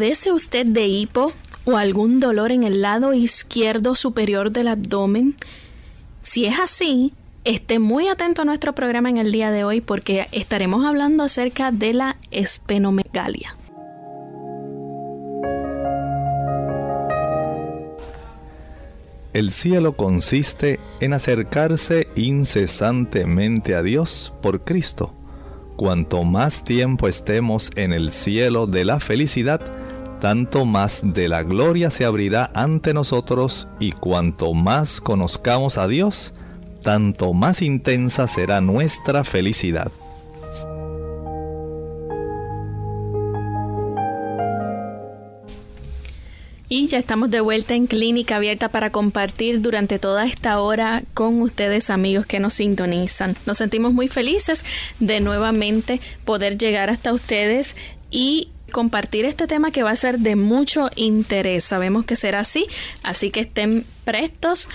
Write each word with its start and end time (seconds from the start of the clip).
¿Padece 0.00 0.32
usted 0.32 0.64
de 0.64 0.86
hipo 0.86 1.34
o 1.66 1.76
algún 1.76 2.20
dolor 2.20 2.52
en 2.52 2.62
el 2.62 2.80
lado 2.80 3.12
izquierdo 3.12 3.94
superior 3.94 4.50
del 4.50 4.68
abdomen? 4.68 5.34
Si 6.22 6.46
es 6.46 6.58
así, 6.58 7.12
esté 7.44 7.78
muy 7.78 8.08
atento 8.08 8.40
a 8.40 8.44
nuestro 8.46 8.74
programa 8.74 9.10
en 9.10 9.18
el 9.18 9.30
día 9.30 9.50
de 9.50 9.62
hoy 9.62 9.82
porque 9.82 10.26
estaremos 10.32 10.86
hablando 10.86 11.22
acerca 11.22 11.70
de 11.70 11.92
la 11.92 12.16
espenomegalia. 12.30 13.58
El 19.34 19.50
cielo 19.50 19.98
consiste 19.98 20.80
en 21.02 21.12
acercarse 21.12 22.08
incesantemente 22.16 23.74
a 23.74 23.82
Dios 23.82 24.32
por 24.40 24.64
Cristo. 24.64 25.12
Cuanto 25.76 26.24
más 26.24 26.64
tiempo 26.64 27.06
estemos 27.06 27.70
en 27.76 27.92
el 27.92 28.12
cielo 28.12 28.66
de 28.66 28.86
la 28.86 28.98
felicidad, 28.98 29.60
tanto 30.20 30.66
más 30.66 31.00
de 31.02 31.28
la 31.28 31.42
gloria 31.42 31.90
se 31.90 32.04
abrirá 32.04 32.50
ante 32.54 32.92
nosotros 32.92 33.68
y 33.80 33.92
cuanto 33.92 34.52
más 34.52 35.00
conozcamos 35.00 35.78
a 35.78 35.88
Dios, 35.88 36.34
tanto 36.82 37.32
más 37.32 37.62
intensa 37.62 38.26
será 38.26 38.60
nuestra 38.60 39.24
felicidad. 39.24 39.90
Y 46.72 46.86
ya 46.86 46.98
estamos 46.98 47.30
de 47.30 47.40
vuelta 47.40 47.74
en 47.74 47.88
Clínica 47.88 48.36
Abierta 48.36 48.68
para 48.68 48.92
compartir 48.92 49.60
durante 49.60 49.98
toda 49.98 50.24
esta 50.24 50.60
hora 50.60 51.02
con 51.14 51.42
ustedes 51.42 51.90
amigos 51.90 52.26
que 52.26 52.38
nos 52.38 52.54
sintonizan. 52.54 53.36
Nos 53.44 53.58
sentimos 53.58 53.92
muy 53.92 54.06
felices 54.06 54.64
de 55.00 55.18
nuevamente 55.18 56.00
poder 56.24 56.58
llegar 56.58 56.88
hasta 56.88 57.12
ustedes 57.12 57.74
y 58.12 58.50
compartir 58.70 59.24
este 59.24 59.46
tema 59.46 59.70
que 59.70 59.82
va 59.82 59.90
a 59.90 59.96
ser 59.96 60.18
de 60.18 60.36
mucho 60.36 60.90
interés. 60.96 61.64
Sabemos 61.64 62.04
que 62.04 62.16
será 62.16 62.40
así, 62.40 62.66
así 63.02 63.30
que 63.30 63.40
estén 63.40 63.84
prestos. 64.04 64.68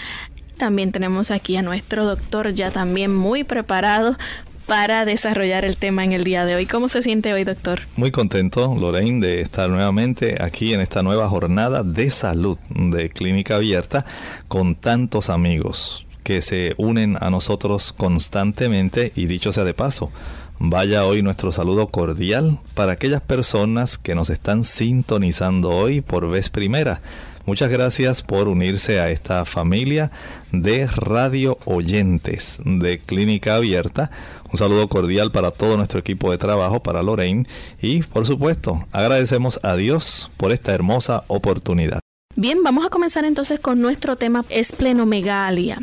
También 0.58 0.92
tenemos 0.92 1.32
aquí 1.32 1.58
a 1.58 1.62
nuestro 1.62 2.06
doctor 2.06 2.54
ya 2.54 2.72
también 2.72 3.14
muy 3.14 3.44
preparado 3.44 4.18
para 4.66 5.06
desarrollar 5.06 5.66
el 5.66 5.78
tema 5.78 6.04
en 6.04 6.12
el 6.12 6.24
día 6.24 6.46
de 6.46 6.56
hoy. 6.56 6.66
¿Cómo 6.66 6.90
se 6.90 7.02
siente 7.02 7.34
hoy, 7.34 7.44
doctor? 7.44 7.82
Muy 7.96 8.12
contento, 8.12 8.76
Lorraine, 8.76 9.26
de 9.26 9.42
estar 9.42 9.70
nuevamente 9.70 10.42
aquí 10.42 10.74
en 10.74 10.82
esta 10.82 11.04
nueva 11.04 11.30
jornada 11.30 11.84
de 11.84 12.10
salud 12.10 12.58
de 12.70 13.10
Clínica 13.10 13.56
Abierta 13.56 14.06
con 14.48 14.76
tantos 14.76 15.30
amigos 15.30 16.06
que 16.24 16.42
se 16.42 16.74
unen 16.78 17.18
a 17.22 17.30
nosotros 17.30 17.94
constantemente 17.94 19.12
y 19.16 19.28
dicho 19.28 19.54
sea 19.54 19.64
de 19.64 19.76
paso, 19.76 20.12
Vaya 20.60 21.06
hoy 21.06 21.22
nuestro 21.22 21.52
saludo 21.52 21.88
cordial 21.88 22.60
para 22.74 22.94
aquellas 22.94 23.22
personas 23.22 23.98
que 23.98 24.16
nos 24.16 24.30
están 24.30 24.64
sintonizando 24.64 25.70
hoy 25.70 26.02
por 26.02 26.30
vez 26.30 26.50
primera. 26.50 27.02
Muchas 27.46 27.70
gracias 27.70 28.24
por 28.24 28.48
unirse 28.48 29.00
a 29.00 29.12
esta 29.12 29.46
familia 29.46 30.12
de 30.52 30.88
radio 30.88 31.60
oyentes 31.66 32.58
de 32.64 33.00
Clínica 33.00 33.56
Abierta. 33.56 34.10
Un 34.52 34.58
saludo 34.58 34.88
cordial 34.88 35.32
para 35.32 35.52
todo 35.52 35.78
nuestro 35.78 36.00
equipo 36.00 36.32
de 36.32 36.38
trabajo, 36.38 36.82
para 36.82 37.04
Lorraine 37.04 37.46
y 37.82 38.02
por 38.02 38.26
supuesto 38.26 38.88
agradecemos 38.92 39.60
a 39.62 39.76
Dios 39.76 40.32
por 40.38 40.52
esta 40.52 40.74
hermosa 40.74 41.26
oportunidad. 41.28 42.00
Bien, 42.36 42.64
vamos 42.64 42.86
a 42.86 42.90
comenzar 42.90 43.26
entonces 43.26 43.60
con 43.60 43.80
nuestro 43.82 44.16
tema 44.16 44.46
esplenomegalia 44.50 45.82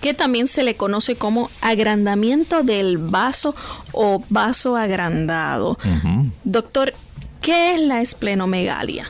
que 0.00 0.14
también 0.14 0.46
se 0.48 0.62
le 0.62 0.76
conoce 0.76 1.16
como 1.16 1.50
agrandamiento 1.60 2.62
del 2.62 2.98
vaso 2.98 3.54
o 3.92 4.22
vaso 4.28 4.76
agrandado. 4.76 5.78
Doctor, 6.44 6.94
¿qué 7.40 7.74
es 7.74 7.80
la 7.80 8.00
esplenomegalia? 8.00 9.08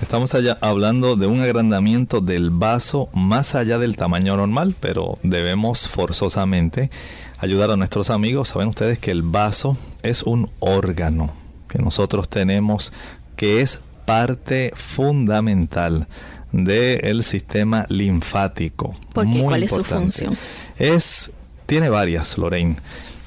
Estamos 0.00 0.34
allá 0.34 0.58
hablando 0.60 1.16
de 1.16 1.26
un 1.26 1.40
agrandamiento 1.40 2.20
del 2.20 2.50
vaso 2.50 3.08
más 3.14 3.54
allá 3.54 3.78
del 3.78 3.96
tamaño 3.96 4.36
normal, 4.36 4.74
pero 4.78 5.18
debemos 5.22 5.88
forzosamente 5.88 6.90
ayudar 7.38 7.70
a 7.70 7.76
nuestros 7.76 8.10
amigos. 8.10 8.48
Saben 8.48 8.68
ustedes 8.68 8.98
que 8.98 9.10
el 9.10 9.22
vaso 9.22 9.76
es 10.02 10.22
un 10.22 10.50
órgano 10.58 11.32
que 11.68 11.78
nosotros 11.78 12.28
tenemos 12.28 12.92
que 13.36 13.62
es 13.62 13.80
parte 14.04 14.72
fundamental 14.74 16.06
del 16.52 17.22
sistema 17.22 17.86
linfático. 17.88 18.94
¿Por 19.12 19.30
qué? 19.30 19.42
¿Cuál 19.42 19.62
es 19.62 19.72
su 19.72 19.84
función? 19.84 20.36
Es, 20.76 21.32
tiene 21.66 21.88
varias, 21.88 22.38
Lorraine. 22.38 22.76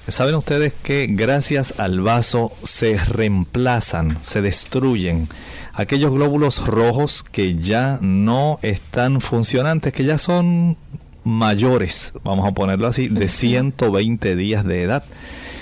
Saben 0.07 0.33
ustedes 0.35 0.73
que 0.81 1.07
gracias 1.07 1.75
al 1.77 2.01
vaso 2.01 2.51
se 2.63 2.97
reemplazan, 2.97 4.17
se 4.21 4.41
destruyen 4.41 5.29
aquellos 5.73 6.11
glóbulos 6.11 6.65
rojos 6.65 7.23
que 7.23 7.55
ya 7.55 7.99
no 8.01 8.59
están 8.63 9.21
funcionantes, 9.21 9.93
que 9.93 10.03
ya 10.03 10.17
son 10.17 10.77
mayores, 11.23 12.13
vamos 12.23 12.47
a 12.47 12.53
ponerlo 12.53 12.87
así, 12.87 13.07
de 13.07 13.29
120 13.29 14.35
días 14.35 14.65
de 14.65 14.83
edad 14.83 15.03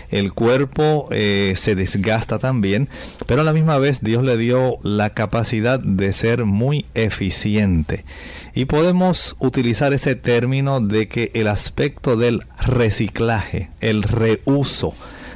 el 0.10 0.34
cuerpo 0.34 1.08
eh, 1.12 1.54
se 1.56 1.76
desgasta 1.76 2.40
también, 2.40 2.90
pero 3.26 3.42
a 3.42 3.44
la 3.44 3.54
misma 3.54 3.78
vez 3.78 4.02
Dios 4.02 4.24
le 4.24 4.38
dio 4.38 4.80
la 4.84 5.12
capacidad 5.12 5.80
de 5.80 6.14
ser 6.14 6.46
muy 6.46 6.86
eficiente. 6.94 8.06
Y 8.54 8.66
podemos 8.66 9.36
utilizar 9.40 9.94
ese 9.94 10.16
término 10.16 10.80
de 10.82 11.08
que 11.08 11.32
el 11.34 11.48
aspecto 11.48 12.16
del 12.16 12.42
reciclaje, 12.60 13.70
el 13.82 14.04
reuso 14.04 14.94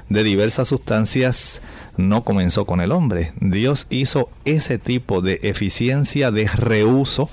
de 0.09 0.23
diversas 0.23 0.67
sustancias, 0.69 1.61
no 1.97 2.23
comenzó 2.23 2.65
con 2.65 2.81
el 2.81 2.91
hombre. 2.91 3.33
Dios 3.39 3.87
hizo 3.89 4.29
ese 4.45 4.77
tipo 4.77 5.21
de 5.21 5.39
eficiencia 5.43 6.31
de 6.31 6.47
reuso 6.47 7.29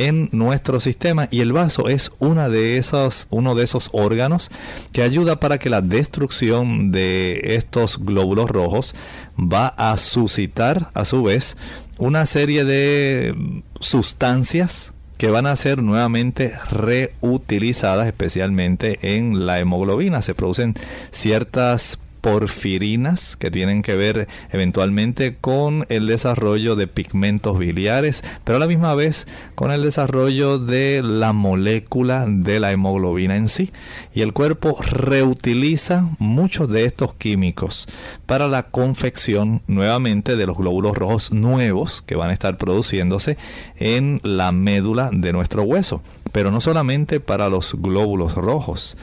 en 0.00 0.30
nuestro 0.32 0.80
sistema 0.80 1.28
y 1.30 1.40
el 1.40 1.52
vaso 1.52 1.88
es 1.88 2.10
una 2.20 2.48
de 2.48 2.78
esos, 2.78 3.26
uno 3.28 3.54
de 3.54 3.64
esos 3.64 3.90
órganos 3.92 4.50
que 4.92 5.02
ayuda 5.02 5.40
para 5.40 5.58
que 5.58 5.68
la 5.68 5.82
destrucción 5.82 6.90
de 6.90 7.40
estos 7.56 7.98
glóbulos 7.98 8.48
rojos 8.48 8.94
va 9.38 9.68
a 9.68 9.98
suscitar 9.98 10.90
a 10.94 11.04
su 11.04 11.22
vez 11.22 11.58
una 11.98 12.24
serie 12.24 12.64
de 12.64 13.62
sustancias 13.78 14.94
que 15.18 15.28
van 15.28 15.44
a 15.46 15.54
ser 15.54 15.82
nuevamente 15.82 16.54
reutilizadas 16.70 18.06
especialmente 18.06 18.98
en 19.02 19.44
la 19.44 19.60
hemoglobina. 19.60 20.22
Se 20.22 20.34
producen 20.34 20.72
ciertas 21.10 21.98
porfirinas 22.20 23.36
que 23.36 23.50
tienen 23.50 23.82
que 23.82 23.96
ver 23.96 24.28
eventualmente 24.50 25.36
con 25.40 25.86
el 25.88 26.06
desarrollo 26.06 26.76
de 26.76 26.86
pigmentos 26.86 27.58
biliares, 27.58 28.22
pero 28.44 28.56
a 28.56 28.60
la 28.60 28.66
misma 28.66 28.94
vez 28.94 29.26
con 29.54 29.70
el 29.70 29.82
desarrollo 29.82 30.58
de 30.58 31.02
la 31.02 31.32
molécula 31.32 32.26
de 32.28 32.60
la 32.60 32.72
hemoglobina 32.72 33.36
en 33.36 33.48
sí. 33.48 33.72
Y 34.12 34.22
el 34.22 34.32
cuerpo 34.32 34.78
reutiliza 34.80 36.08
muchos 36.18 36.68
de 36.68 36.84
estos 36.84 37.14
químicos 37.14 37.86
para 38.26 38.48
la 38.48 38.64
confección 38.64 39.62
nuevamente 39.66 40.36
de 40.36 40.46
los 40.46 40.56
glóbulos 40.56 40.96
rojos 40.96 41.32
nuevos 41.32 42.02
que 42.02 42.16
van 42.16 42.30
a 42.30 42.34
estar 42.34 42.56
produciéndose 42.58 43.36
en 43.76 44.20
la 44.22 44.52
médula 44.52 45.10
de 45.12 45.32
nuestro 45.32 45.62
hueso. 45.62 46.02
Pero 46.32 46.50
no 46.50 46.60
solamente 46.60 47.20
para 47.20 47.48
los 47.48 47.74
glóbulos 47.74 48.34
rojos 48.34 48.96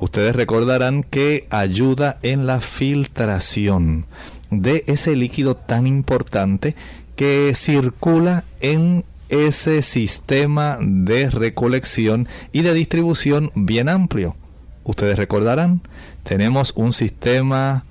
ustedes 0.00 0.34
recordarán 0.34 1.02
que 1.02 1.46
ayuda 1.50 2.18
en 2.22 2.46
la 2.46 2.60
filtración 2.60 4.06
de 4.50 4.84
ese 4.86 5.16
líquido 5.16 5.56
tan 5.56 5.86
importante 5.86 6.74
que 7.16 7.52
circula 7.54 8.44
en 8.60 9.04
ese 9.28 9.82
sistema 9.82 10.78
de 10.80 11.30
recolección 11.30 12.28
y 12.52 12.62
de 12.62 12.74
distribución 12.74 13.50
bien 13.54 13.88
amplio. 13.88 14.36
Ustedes 14.84 15.18
recordarán, 15.18 15.82
tenemos 16.22 16.72
un 16.76 16.92
sistema 16.92 17.84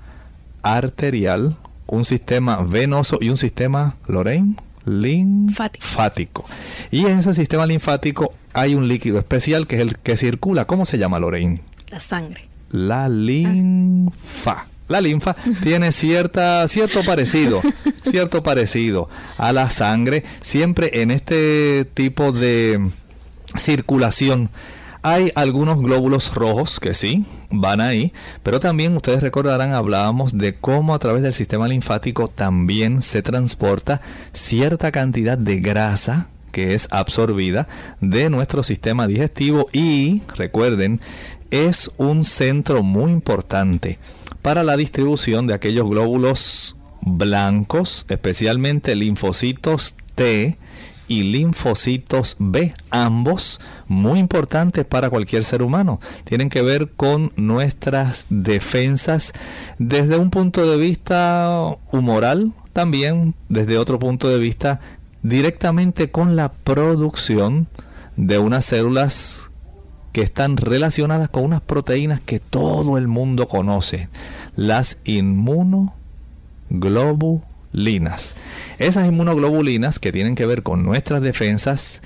arterial, 0.62 1.56
un 1.86 2.04
sistema 2.04 2.62
venoso 2.62 3.18
y 3.20 3.30
un 3.30 3.36
sistema, 3.36 3.96
Lorraine, 4.06 4.56
linfático. 4.84 6.44
Y 6.90 7.06
en 7.06 7.18
ese 7.18 7.34
sistema 7.34 7.66
linfático 7.66 8.34
hay 8.52 8.74
un 8.74 8.88
líquido 8.88 9.18
especial 9.18 9.66
que 9.66 9.76
es 9.76 9.82
el 9.82 9.98
que 9.98 10.16
circula. 10.16 10.64
¿Cómo 10.64 10.86
se 10.86 10.98
llama, 10.98 11.20
Lorraine? 11.20 11.60
La 11.90 12.00
sangre. 12.00 12.48
La 12.70 13.08
linfa. 13.08 14.66
La 14.88 15.00
linfa 15.02 15.36
tiene 15.62 15.92
cierta, 15.92 16.66
cierto 16.66 17.02
parecido, 17.04 17.60
cierto 18.10 18.42
parecido 18.42 19.08
a 19.36 19.52
la 19.52 19.68
sangre. 19.68 20.24
Siempre 20.40 21.02
en 21.02 21.10
este 21.10 21.86
tipo 21.92 22.32
de 22.32 22.90
circulación 23.56 24.50
hay 25.02 25.30
algunos 25.34 25.80
glóbulos 25.80 26.34
rojos 26.34 26.80
que 26.80 26.94
sí, 26.94 27.24
van 27.50 27.80
ahí, 27.80 28.12
pero 28.42 28.60
también 28.60 28.96
ustedes 28.96 29.22
recordarán, 29.22 29.72
hablábamos 29.72 30.36
de 30.36 30.54
cómo 30.54 30.94
a 30.94 30.98
través 30.98 31.22
del 31.22 31.34
sistema 31.34 31.68
linfático 31.68 32.28
también 32.28 33.00
se 33.02 33.22
transporta 33.22 34.00
cierta 34.32 34.90
cantidad 34.90 35.38
de 35.38 35.60
grasa 35.60 36.28
que 36.52 36.74
es 36.74 36.88
absorbida 36.90 37.68
de 38.00 38.30
nuestro 38.30 38.62
sistema 38.62 39.06
digestivo 39.06 39.68
y 39.72 40.22
recuerden, 40.34 41.00
es 41.50 41.90
un 41.96 42.24
centro 42.24 42.82
muy 42.82 43.12
importante 43.12 43.98
para 44.42 44.62
la 44.62 44.76
distribución 44.76 45.46
de 45.46 45.54
aquellos 45.54 45.88
glóbulos 45.88 46.76
blancos, 47.00 48.06
especialmente 48.08 48.94
linfocitos 48.94 49.94
T 50.14 50.58
y 51.08 51.22
linfocitos 51.22 52.36
B, 52.38 52.74
ambos 52.90 53.60
muy 53.86 54.18
importantes 54.18 54.84
para 54.84 55.10
cualquier 55.10 55.42
ser 55.44 55.62
humano. 55.62 56.00
Tienen 56.24 56.50
que 56.50 56.62
ver 56.62 56.90
con 56.96 57.32
nuestras 57.36 58.26
defensas 58.28 59.32
desde 59.78 60.18
un 60.18 60.30
punto 60.30 60.70
de 60.70 60.76
vista 60.76 61.76
humoral, 61.90 62.52
también 62.72 63.34
desde 63.48 63.78
otro 63.78 63.98
punto 63.98 64.28
de 64.28 64.38
vista 64.38 64.80
directamente 65.22 66.10
con 66.10 66.36
la 66.36 66.52
producción 66.52 67.68
de 68.16 68.38
unas 68.38 68.66
células 68.66 69.47
que 70.18 70.24
están 70.24 70.56
relacionadas 70.56 71.28
con 71.28 71.44
unas 71.44 71.60
proteínas 71.60 72.20
que 72.20 72.40
todo 72.40 72.98
el 72.98 73.06
mundo 73.06 73.46
conoce, 73.46 74.08
las 74.56 74.98
inmunoglobulinas 75.04 75.94
esas 78.78 79.06
inmunoglobulinas 79.06 80.00
que 80.00 80.10
tienen 80.10 80.34
que 80.34 80.44
ver 80.44 80.64
con 80.64 80.82
nuestras 80.82 81.22
defensas 81.22 82.02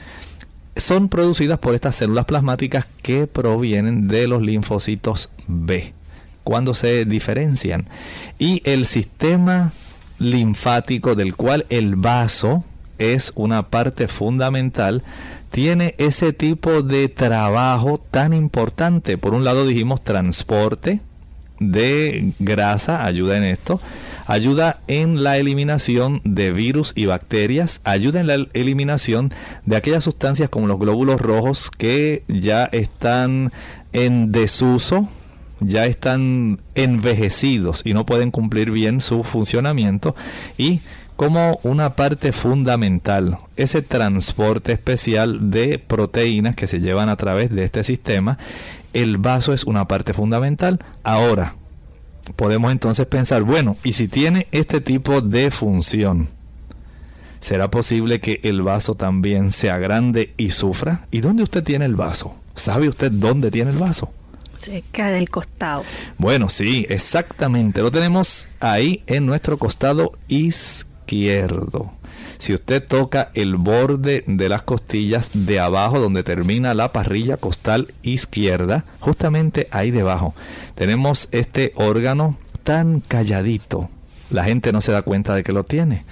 son 0.76 1.08
producidas 1.08 1.58
por 1.58 1.74
estas 1.74 1.96
células 1.96 2.26
plasmáticas 2.26 2.86
que 3.00 3.26
provienen 3.26 4.08
de 4.08 4.26
los 4.26 4.42
linfocitos 4.42 5.30
B 5.46 5.94
cuando 6.44 6.74
se 6.74 7.06
diferencian. 7.06 7.88
Y 8.38 8.60
el 8.64 8.84
sistema 8.84 9.72
linfático 10.18 11.14
del 11.14 11.34
cual 11.34 11.64
el 11.70 11.96
vaso 11.96 12.62
es 12.98 13.32
una 13.34 13.68
parte 13.68 14.08
fundamental, 14.08 15.02
tiene 15.50 15.94
ese 15.98 16.32
tipo 16.32 16.82
de 16.82 17.08
trabajo 17.08 17.98
tan 18.10 18.32
importante. 18.32 19.18
Por 19.18 19.34
un 19.34 19.44
lado 19.44 19.66
dijimos 19.66 20.02
transporte 20.02 21.00
de 21.60 22.32
grasa, 22.38 23.04
ayuda 23.04 23.36
en 23.36 23.44
esto 23.44 23.80
ayuda 24.26 24.80
en 24.86 25.22
la 25.22 25.36
eliminación 25.38 26.20
de 26.24 26.52
virus 26.52 26.92
y 26.94 27.06
bacterias, 27.06 27.80
ayuda 27.84 28.20
en 28.20 28.26
la 28.26 28.46
eliminación 28.52 29.32
de 29.66 29.76
aquellas 29.76 30.04
sustancias 30.04 30.48
como 30.48 30.66
los 30.66 30.78
glóbulos 30.78 31.20
rojos 31.20 31.70
que 31.70 32.24
ya 32.28 32.64
están 32.64 33.52
en 33.92 34.32
desuso, 34.32 35.08
ya 35.60 35.86
están 35.86 36.60
envejecidos 36.74 37.82
y 37.84 37.94
no 37.94 38.06
pueden 38.06 38.30
cumplir 38.30 38.70
bien 38.70 39.00
su 39.00 39.22
funcionamiento 39.22 40.16
y 40.56 40.80
como 41.16 41.60
una 41.62 41.94
parte 41.94 42.32
fundamental 42.32 43.38
ese 43.56 43.82
transporte 43.82 44.72
especial 44.72 45.50
de 45.50 45.78
proteínas 45.78 46.54
que 46.54 46.66
se 46.66 46.80
llevan 46.80 47.08
a 47.08 47.16
través 47.16 47.50
de 47.50 47.64
este 47.64 47.82
sistema 47.84 48.38
el 48.92 49.18
vaso 49.18 49.52
es 49.52 49.64
una 49.64 49.86
parte 49.88 50.12
fundamental 50.12 50.78
ahora 51.02 51.54
podemos 52.36 52.72
entonces 52.72 53.06
pensar, 53.06 53.42
bueno, 53.42 53.76
y 53.82 53.92
si 53.92 54.08
tiene 54.08 54.46
este 54.52 54.80
tipo 54.80 55.20
de 55.20 55.50
función, 55.50 56.28
¿será 57.40 57.70
posible 57.70 58.20
que 58.20 58.40
el 58.44 58.62
vaso 58.62 58.94
también 58.94 59.50
sea 59.50 59.78
grande 59.78 60.34
y 60.36 60.50
sufra? 60.50 61.06
¿Y 61.10 61.20
dónde 61.20 61.42
usted 61.42 61.64
tiene 61.64 61.84
el 61.84 61.96
vaso? 61.96 62.36
¿Sabe 62.54 62.88
usted 62.88 63.10
dónde 63.10 63.50
tiene 63.50 63.70
el 63.70 63.78
vaso? 63.78 64.12
Cerca 64.60 65.10
del 65.10 65.28
costado. 65.28 65.84
Bueno, 66.18 66.48
sí, 66.48 66.86
exactamente. 66.88 67.82
Lo 67.82 67.90
tenemos 67.90 68.48
ahí 68.60 69.02
en 69.06 69.26
nuestro 69.26 69.58
costado 69.58 70.12
izquierdo. 70.28 70.91
Si 72.38 72.54
usted 72.54 72.86
toca 72.86 73.30
el 73.34 73.56
borde 73.56 74.24
de 74.26 74.48
las 74.48 74.62
costillas 74.62 75.30
de 75.32 75.60
abajo 75.60 76.00
donde 76.00 76.22
termina 76.22 76.74
la 76.74 76.92
parrilla 76.92 77.36
costal 77.36 77.92
izquierda, 78.02 78.84
justamente 79.00 79.68
ahí 79.70 79.90
debajo, 79.90 80.34
tenemos 80.74 81.28
este 81.32 81.72
órgano 81.76 82.36
tan 82.62 83.00
calladito. 83.00 83.90
La 84.30 84.44
gente 84.44 84.72
no 84.72 84.80
se 84.80 84.92
da 84.92 85.02
cuenta 85.02 85.34
de 85.34 85.42
que 85.42 85.52
lo 85.52 85.64
tiene. 85.64 86.04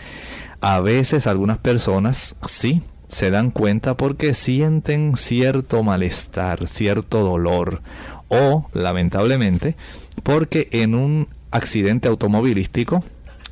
A 0.60 0.80
veces 0.80 1.26
algunas 1.26 1.58
personas 1.58 2.36
sí 2.46 2.82
se 3.08 3.30
dan 3.30 3.50
cuenta 3.50 3.96
porque 3.96 4.34
sienten 4.34 5.16
cierto 5.16 5.82
malestar, 5.82 6.68
cierto 6.68 7.22
dolor 7.22 7.82
o, 8.28 8.68
lamentablemente, 8.72 9.74
porque 10.22 10.68
en 10.70 10.94
un 10.94 11.28
accidente 11.50 12.08
automovilístico 12.08 13.02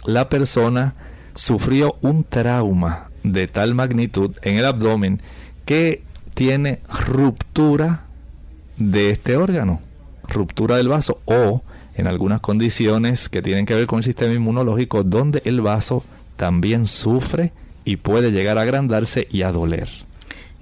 la 0.05 0.29
persona 0.29 0.95
sufrió 1.35 1.97
un 2.01 2.25
trauma 2.25 3.11
de 3.23 3.47
tal 3.47 3.75
magnitud 3.75 4.37
en 4.43 4.57
el 4.57 4.65
abdomen 4.65 5.21
que 5.65 6.03
tiene 6.35 6.81
ruptura 7.07 8.05
de 8.77 9.11
este 9.11 9.37
órgano, 9.37 9.81
ruptura 10.29 10.77
del 10.77 10.89
vaso 10.89 11.21
o 11.25 11.63
en 11.95 12.07
algunas 12.07 12.41
condiciones 12.41 13.29
que 13.29 13.43
tienen 13.43 13.67
que 13.67 13.75
ver 13.75 13.87
con 13.87 13.99
el 13.99 14.05
sistema 14.05 14.33
inmunológico 14.33 15.03
donde 15.03 15.43
el 15.45 15.61
vaso 15.61 16.05
también 16.37 16.87
sufre 16.87 17.53
y 17.85 17.97
puede 17.97 18.31
llegar 18.31 18.57
a 18.59 18.63
agrandarse 18.63 19.27
y 19.31 19.43
a 19.43 19.51
doler. 19.51 19.89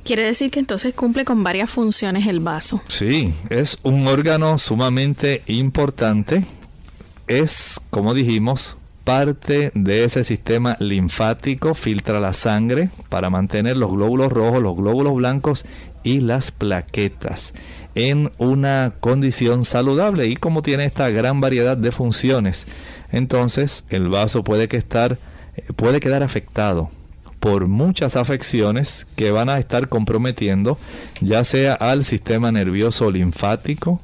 Quiere 0.04 0.22
decir 0.22 0.50
que 0.50 0.60
entonces 0.60 0.94
cumple 0.94 1.24
con 1.24 1.42
varias 1.42 1.68
funciones 1.68 2.26
el 2.28 2.40
vaso. 2.40 2.80
Sí, 2.86 3.34
es 3.50 3.78
un 3.82 4.06
órgano 4.06 4.56
sumamente 4.56 5.42
importante. 5.46 6.44
Es, 7.26 7.80
como 7.90 8.14
dijimos, 8.14 8.76
parte 9.06 9.70
de 9.72 10.02
ese 10.02 10.24
sistema 10.24 10.76
linfático, 10.80 11.74
filtra 11.74 12.18
la 12.18 12.32
sangre 12.32 12.90
para 13.08 13.30
mantener 13.30 13.76
los 13.76 13.92
glóbulos 13.92 14.32
rojos, 14.32 14.60
los 14.60 14.74
glóbulos 14.76 15.14
blancos 15.14 15.64
y 16.02 16.18
las 16.18 16.50
plaquetas 16.50 17.54
en 17.94 18.32
una 18.38 18.94
condición 18.98 19.64
saludable 19.64 20.26
y 20.26 20.34
como 20.34 20.60
tiene 20.60 20.86
esta 20.86 21.08
gran 21.10 21.40
variedad 21.40 21.76
de 21.76 21.92
funciones, 21.92 22.66
entonces 23.12 23.84
el 23.90 24.08
vaso 24.08 24.42
puede 24.42 24.66
que 24.66 24.76
estar 24.76 25.18
puede 25.76 26.00
quedar 26.00 26.24
afectado 26.24 26.90
por 27.38 27.68
muchas 27.68 28.16
afecciones 28.16 29.06
que 29.14 29.30
van 29.30 29.48
a 29.48 29.60
estar 29.60 29.88
comprometiendo 29.88 30.78
ya 31.20 31.44
sea 31.44 31.74
al 31.74 32.02
sistema 32.02 32.50
nervioso 32.50 33.12
linfático, 33.12 34.00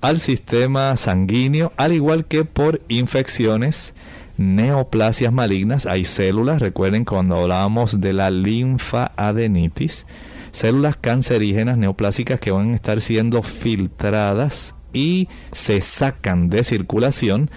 al 0.00 0.18
sistema 0.18 0.96
sanguíneo, 0.96 1.72
al 1.76 1.92
igual 1.92 2.24
que 2.24 2.44
por 2.44 2.80
infecciones 2.88 3.94
neoplasias 4.40 5.34
malignas, 5.34 5.84
hay 5.84 6.06
células, 6.06 6.60
recuerden 6.60 7.04
cuando 7.04 7.36
hablábamos 7.36 8.00
de 8.00 8.14
la 8.14 8.30
linfaadenitis, 8.30 10.06
células 10.50 10.96
cancerígenas 10.96 11.76
neoplásicas 11.76 12.40
que 12.40 12.50
van 12.50 12.70
a 12.70 12.74
estar 12.74 13.02
siendo 13.02 13.42
filtradas 13.42 14.74
y 14.94 15.28
se 15.52 15.82
sacan 15.82 16.48
de 16.48 16.64
circulación. 16.64 17.50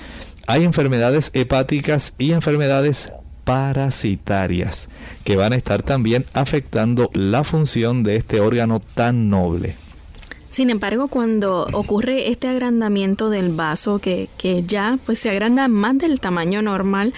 Hay 0.46 0.66
enfermedades 0.66 1.32
hepáticas 1.34 2.14
y 2.18 2.34
enfermedades 2.34 3.14
parasitarias 3.46 4.90
que 5.24 5.38
van 5.38 5.54
a 5.54 5.56
estar 5.56 5.84
también 5.84 6.26
afectando 6.34 7.10
la 7.14 7.46
función 7.46 8.04
de 8.04 8.18
este 8.18 8.42
órgano 8.42 8.82
tan 8.82 9.30
noble. 9.30 9.78
Sin 10.54 10.70
embargo, 10.70 11.08
cuando 11.08 11.68
ocurre 11.74 12.30
este 12.30 12.48
agrandamiento 12.48 13.32
del 13.32 13.50
vaso, 13.50 13.98
que, 13.98 14.30
ya 14.68 15.00
pues 15.04 15.18
se 15.18 15.32
agranda 15.32 15.68
más 15.68 15.98
del 15.98 16.20
tamaño 16.20 16.62
normal, 16.62 17.16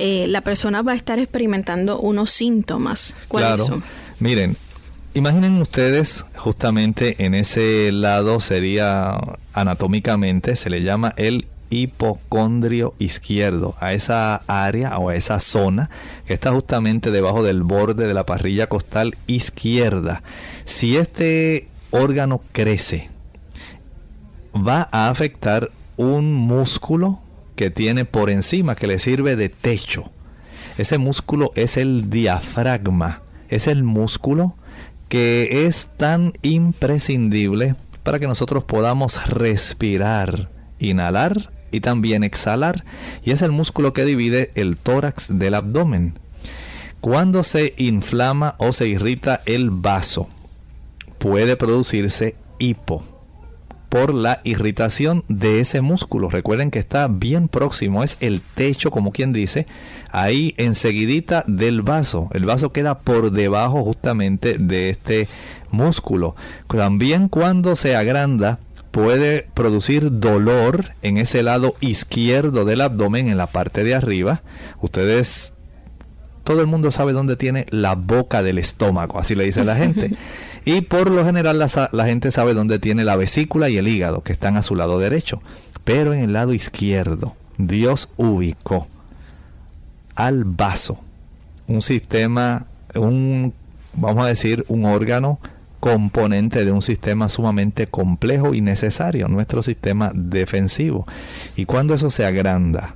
eh, 0.00 0.26
la 0.26 0.40
persona 0.40 0.82
va 0.82 0.90
a 0.90 0.96
estar 0.96 1.20
experimentando 1.20 2.00
unos 2.00 2.32
síntomas. 2.32 3.14
¿Cuáles 3.28 3.66
claro. 3.66 3.82
Miren, 4.18 4.56
Imaginen 5.14 5.60
ustedes, 5.60 6.24
justamente 6.34 7.24
en 7.24 7.34
ese 7.34 7.92
lado 7.92 8.40
sería 8.40 9.16
anatómicamente, 9.52 10.56
se 10.56 10.68
le 10.68 10.82
llama 10.82 11.14
el 11.16 11.46
hipocondrio 11.70 12.94
izquierdo, 12.98 13.76
a 13.78 13.92
esa 13.92 14.42
área 14.48 14.98
o 14.98 15.10
a 15.10 15.14
esa 15.14 15.38
zona 15.38 15.88
que 16.26 16.34
está 16.34 16.50
justamente 16.50 17.12
debajo 17.12 17.44
del 17.44 17.62
borde 17.62 18.08
de 18.08 18.14
la 18.14 18.26
parrilla 18.26 18.68
costal 18.68 19.16
izquierda. 19.28 20.22
Si 20.64 20.96
este 20.96 21.68
órgano 21.92 22.42
crece, 22.52 23.08
va 24.54 24.88
a 24.90 25.08
afectar 25.08 25.70
un 25.96 26.32
músculo 26.34 27.20
que 27.54 27.70
tiene 27.70 28.04
por 28.04 28.30
encima, 28.30 28.74
que 28.74 28.86
le 28.86 28.98
sirve 28.98 29.36
de 29.36 29.48
techo. 29.48 30.10
Ese 30.78 30.98
músculo 30.98 31.52
es 31.54 31.76
el 31.76 32.10
diafragma, 32.10 33.22
es 33.48 33.66
el 33.66 33.84
músculo 33.84 34.56
que 35.08 35.66
es 35.66 35.88
tan 35.98 36.32
imprescindible 36.42 37.76
para 38.02 38.18
que 38.18 38.26
nosotros 38.26 38.64
podamos 38.64 39.28
respirar, 39.28 40.48
inhalar 40.78 41.52
y 41.70 41.80
también 41.80 42.24
exhalar. 42.24 42.84
Y 43.22 43.32
es 43.32 43.42
el 43.42 43.52
músculo 43.52 43.92
que 43.92 44.04
divide 44.04 44.50
el 44.54 44.76
tórax 44.76 45.26
del 45.38 45.54
abdomen. 45.54 46.18
Cuando 47.00 47.42
se 47.42 47.74
inflama 47.76 48.54
o 48.58 48.72
se 48.72 48.88
irrita 48.88 49.42
el 49.44 49.70
vaso, 49.70 50.28
puede 51.22 51.56
producirse 51.56 52.34
hipo 52.58 53.04
por 53.88 54.12
la 54.12 54.40
irritación 54.42 55.22
de 55.28 55.60
ese 55.60 55.80
músculo. 55.80 56.28
Recuerden 56.28 56.72
que 56.72 56.80
está 56.80 57.06
bien 57.06 57.46
próximo, 57.46 58.02
es 58.02 58.16
el 58.18 58.40
techo, 58.40 58.90
como 58.90 59.12
quien 59.12 59.32
dice, 59.32 59.68
ahí 60.10 60.52
enseguidita 60.56 61.44
del 61.46 61.82
vaso. 61.82 62.28
El 62.32 62.44
vaso 62.44 62.72
queda 62.72 62.98
por 62.98 63.30
debajo 63.30 63.84
justamente 63.84 64.58
de 64.58 64.90
este 64.90 65.28
músculo. 65.70 66.34
También 66.66 67.28
cuando 67.28 67.76
se 67.76 67.94
agranda, 67.94 68.58
puede 68.90 69.46
producir 69.54 70.18
dolor 70.18 70.94
en 71.02 71.18
ese 71.18 71.44
lado 71.44 71.76
izquierdo 71.78 72.64
del 72.64 72.80
abdomen, 72.80 73.28
en 73.28 73.36
la 73.36 73.46
parte 73.46 73.84
de 73.84 73.94
arriba. 73.94 74.42
Ustedes, 74.80 75.52
todo 76.42 76.62
el 76.62 76.66
mundo 76.66 76.90
sabe 76.90 77.12
dónde 77.12 77.36
tiene 77.36 77.66
la 77.70 77.94
boca 77.94 78.42
del 78.42 78.58
estómago, 78.58 79.20
así 79.20 79.36
le 79.36 79.44
dice 79.44 79.62
la 79.62 79.76
gente. 79.76 80.16
Y 80.64 80.82
por 80.82 81.10
lo 81.10 81.24
general 81.24 81.58
la, 81.58 82.04
gente 82.04 82.30
sabe 82.30 82.54
dónde 82.54 82.78
tiene 82.78 83.04
la 83.04 83.16
vesícula 83.16 83.68
y 83.68 83.78
el 83.78 83.88
hígado, 83.88 84.22
que 84.22 84.32
están 84.32 84.56
a 84.56 84.62
su 84.62 84.76
lado 84.76 84.98
derecho. 84.98 85.42
Pero 85.84 86.14
en 86.14 86.20
el 86.20 86.32
lado 86.32 86.52
izquierdo, 86.52 87.34
Dios 87.58 88.08
ubicó 88.16 88.86
al 90.14 90.44
vaso 90.44 90.98
un 91.66 91.82
sistema, 91.82 92.66
un, 92.94 93.52
vamos 93.94 94.24
a 94.24 94.28
decir, 94.28 94.64
un 94.68 94.84
órgano 94.84 95.40
componente 95.80 96.64
de 96.64 96.70
un 96.70 96.82
sistema 96.82 97.28
sumamente 97.28 97.88
complejo 97.88 98.54
y 98.54 98.60
necesario, 98.60 99.26
nuestro 99.26 99.62
sistema 99.62 100.12
defensivo. 100.14 101.06
Y 101.56 101.64
cuando 101.64 101.94
eso 101.94 102.08
se 102.10 102.24
agranda, 102.24 102.94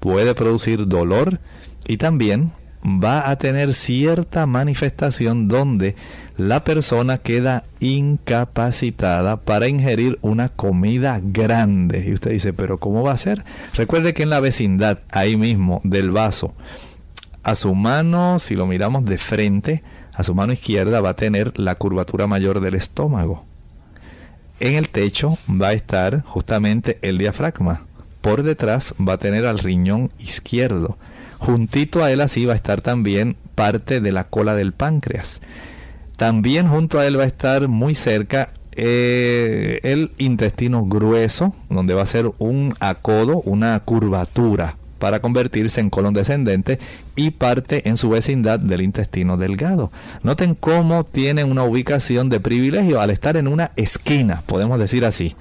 puede 0.00 0.34
producir 0.34 0.88
dolor 0.88 1.40
y 1.86 1.98
también 1.98 2.52
va 2.84 3.30
a 3.30 3.36
tener 3.36 3.74
cierta 3.74 4.46
manifestación 4.46 5.48
donde 5.48 5.94
la 6.36 6.64
persona 6.64 7.18
queda 7.18 7.64
incapacitada 7.80 9.36
para 9.36 9.68
ingerir 9.68 10.18
una 10.22 10.48
comida 10.48 11.20
grande. 11.22 12.04
Y 12.06 12.12
usted 12.12 12.32
dice, 12.32 12.52
pero 12.52 12.78
¿cómo 12.78 13.02
va 13.02 13.12
a 13.12 13.16
ser? 13.16 13.44
Recuerde 13.74 14.14
que 14.14 14.24
en 14.24 14.30
la 14.30 14.40
vecindad, 14.40 15.00
ahí 15.10 15.36
mismo 15.36 15.80
del 15.84 16.10
vaso, 16.10 16.54
a 17.42 17.54
su 17.54 17.74
mano, 17.74 18.38
si 18.38 18.54
lo 18.54 18.66
miramos 18.66 19.04
de 19.04 19.18
frente, 19.18 19.82
a 20.14 20.24
su 20.24 20.34
mano 20.34 20.52
izquierda 20.52 21.00
va 21.00 21.10
a 21.10 21.16
tener 21.16 21.58
la 21.58 21.74
curvatura 21.74 22.26
mayor 22.26 22.60
del 22.60 22.74
estómago. 22.74 23.44
En 24.60 24.74
el 24.74 24.88
techo 24.90 25.38
va 25.48 25.68
a 25.68 25.72
estar 25.72 26.22
justamente 26.22 26.98
el 27.02 27.18
diafragma. 27.18 27.82
Por 28.20 28.44
detrás 28.44 28.94
va 28.96 29.14
a 29.14 29.18
tener 29.18 29.44
al 29.46 29.58
riñón 29.58 30.12
izquierdo. 30.20 30.96
Juntito 31.44 32.04
a 32.04 32.12
él 32.12 32.20
así 32.20 32.46
va 32.46 32.52
a 32.52 32.56
estar 32.56 32.82
también 32.82 33.36
parte 33.56 34.00
de 34.00 34.12
la 34.12 34.28
cola 34.28 34.54
del 34.54 34.72
páncreas. 34.72 35.40
También 36.16 36.68
junto 36.68 37.00
a 37.00 37.06
él 37.06 37.18
va 37.18 37.24
a 37.24 37.26
estar 37.26 37.66
muy 37.66 37.96
cerca 37.96 38.52
eh, 38.70 39.80
el 39.82 40.12
intestino 40.18 40.84
grueso, 40.84 41.52
donde 41.68 41.94
va 41.94 42.02
a 42.02 42.06
ser 42.06 42.30
un 42.38 42.74
acodo, 42.78 43.40
una 43.40 43.80
curvatura 43.80 44.76
para 45.02 45.18
convertirse 45.18 45.80
en 45.80 45.90
colon 45.90 46.14
descendente 46.14 46.78
y 47.16 47.32
parte 47.32 47.88
en 47.88 47.96
su 47.96 48.08
vecindad 48.08 48.60
del 48.60 48.82
intestino 48.82 49.36
delgado. 49.36 49.90
Noten 50.22 50.54
cómo 50.54 51.02
tiene 51.02 51.42
una 51.42 51.64
ubicación 51.64 52.28
de 52.28 52.38
privilegio 52.38 53.00
al 53.00 53.10
estar 53.10 53.36
en 53.36 53.48
una 53.48 53.72
esquina, 53.74 54.44
podemos 54.46 54.78
decir 54.78 55.04
así, 55.04 55.34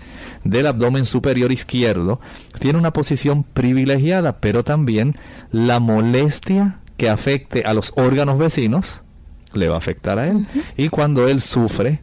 del 0.43 0.65
abdomen 0.65 1.05
superior 1.05 1.51
izquierdo. 1.51 2.19
Tiene 2.57 2.79
una 2.79 2.91
posición 2.91 3.43
privilegiada, 3.43 4.39
pero 4.39 4.63
también 4.63 5.15
la 5.51 5.79
molestia 5.79 6.79
que 6.97 7.11
afecte 7.11 7.61
a 7.63 7.75
los 7.75 7.93
órganos 7.95 8.39
vecinos 8.39 9.03
le 9.53 9.67
va 9.67 9.75
a 9.75 9.77
afectar 9.77 10.17
a 10.17 10.27
él. 10.27 10.47
Y 10.75 10.89
cuando 10.89 11.27
él 11.27 11.39
sufre, 11.39 12.01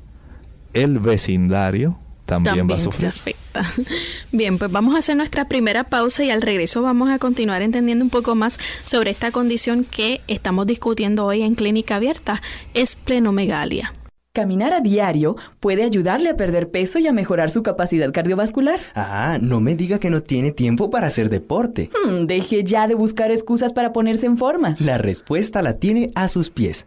el 0.74 1.00
vecindario 1.00 1.98
también, 2.28 2.68
va 2.70 2.76
a 2.76 2.78
sufrir. 2.78 3.10
Se 3.10 3.18
afecta. 3.18 3.64
Bien, 4.32 4.58
pues 4.58 4.70
vamos 4.70 4.94
a 4.94 4.98
hacer 4.98 5.16
nuestra 5.16 5.48
primera 5.48 5.84
pausa 5.84 6.22
y 6.22 6.30
al 6.30 6.42
regreso 6.42 6.82
vamos 6.82 7.08
a 7.08 7.18
continuar 7.18 7.62
entendiendo 7.62 8.04
un 8.04 8.10
poco 8.10 8.34
más 8.34 8.60
sobre 8.84 9.10
esta 9.10 9.32
condición 9.32 9.84
que 9.84 10.20
estamos 10.28 10.66
discutiendo 10.66 11.24
hoy 11.24 11.42
en 11.42 11.54
Clínica 11.54 11.96
Abierta, 11.96 12.42
esplenomegalia. 12.74 13.94
Caminar 14.34 14.72
a 14.72 14.80
diario 14.80 15.36
puede 15.58 15.82
ayudarle 15.82 16.28
a 16.28 16.36
perder 16.36 16.70
peso 16.70 17.00
y 17.00 17.08
a 17.08 17.12
mejorar 17.12 17.50
su 17.50 17.64
capacidad 17.64 18.12
cardiovascular. 18.12 18.78
Ah, 18.94 19.38
no 19.40 19.58
me 19.58 19.74
diga 19.74 19.98
que 19.98 20.10
no 20.10 20.22
tiene 20.22 20.52
tiempo 20.52 20.90
para 20.90 21.08
hacer 21.08 21.28
deporte. 21.28 21.90
Hmm, 22.06 22.26
deje 22.26 22.62
ya 22.62 22.86
de 22.86 22.94
buscar 22.94 23.32
excusas 23.32 23.72
para 23.72 23.92
ponerse 23.92 24.26
en 24.26 24.36
forma. 24.36 24.76
La 24.78 24.96
respuesta 24.96 25.60
la 25.60 25.78
tiene 25.78 26.12
a 26.14 26.28
sus 26.28 26.50
pies. 26.50 26.86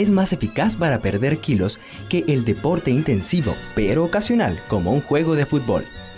es 0.00 0.10
más 0.10 0.32
eficaz 0.32 0.76
para 0.76 1.00
perder 1.00 1.38
kilos 1.38 1.78
que 2.08 2.24
el 2.28 2.44
deporte 2.44 2.90
intensivo, 2.90 3.54
pero 3.74 4.04
ocasional, 4.04 4.60
como 4.68 4.92
un 4.92 5.00
juego 5.00 5.36
de 5.36 5.46
fútbol. 5.46 5.84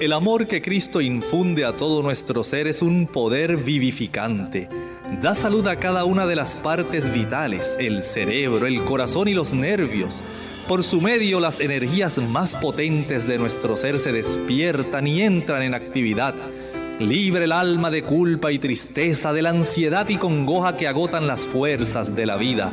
El 0.00 0.14
amor 0.14 0.46
que 0.46 0.62
Cristo 0.62 1.02
infunde 1.02 1.66
a 1.66 1.76
todo 1.76 2.02
nuestro 2.02 2.42
ser 2.42 2.66
es 2.66 2.80
un 2.80 3.06
poder 3.06 3.58
vivificante. 3.58 4.66
Da 5.20 5.34
salud 5.34 5.66
a 5.66 5.76
cada 5.76 6.06
una 6.06 6.26
de 6.26 6.36
las 6.36 6.56
partes 6.56 7.12
vitales, 7.12 7.76
el 7.78 8.02
cerebro, 8.02 8.66
el 8.66 8.82
corazón 8.86 9.28
y 9.28 9.34
los 9.34 9.52
nervios. 9.52 10.24
Por 10.66 10.84
su 10.84 11.02
medio 11.02 11.38
las 11.38 11.60
energías 11.60 12.16
más 12.16 12.54
potentes 12.54 13.28
de 13.28 13.36
nuestro 13.36 13.76
ser 13.76 14.00
se 14.00 14.10
despiertan 14.10 15.06
y 15.06 15.20
entran 15.20 15.62
en 15.62 15.74
actividad. 15.74 16.34
Libre 16.98 17.44
el 17.44 17.52
alma 17.52 17.90
de 17.90 18.02
culpa 18.02 18.52
y 18.52 18.58
tristeza, 18.58 19.34
de 19.34 19.42
la 19.42 19.50
ansiedad 19.50 20.08
y 20.08 20.16
congoja 20.16 20.78
que 20.78 20.88
agotan 20.88 21.26
las 21.26 21.44
fuerzas 21.44 22.16
de 22.16 22.24
la 22.24 22.38
vida. 22.38 22.72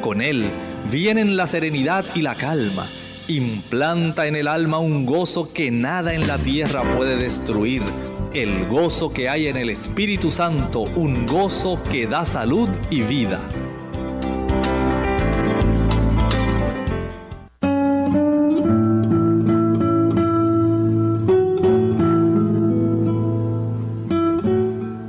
Con 0.00 0.22
él 0.22 0.48
vienen 0.92 1.36
la 1.36 1.48
serenidad 1.48 2.04
y 2.14 2.22
la 2.22 2.36
calma 2.36 2.86
implanta 3.28 4.26
en 4.26 4.36
el 4.36 4.48
alma 4.48 4.78
un 4.78 5.04
gozo 5.06 5.52
que 5.52 5.70
nada 5.70 6.14
en 6.14 6.26
la 6.26 6.38
tierra 6.38 6.82
puede 6.96 7.16
destruir. 7.16 7.82
El 8.32 8.66
gozo 8.66 9.10
que 9.10 9.28
hay 9.28 9.46
en 9.46 9.56
el 9.56 9.70
Espíritu 9.70 10.30
Santo, 10.30 10.80
un 10.80 11.26
gozo 11.26 11.78
que 11.90 12.06
da 12.06 12.24
salud 12.24 12.68
y 12.90 13.02
vida. 13.02 13.40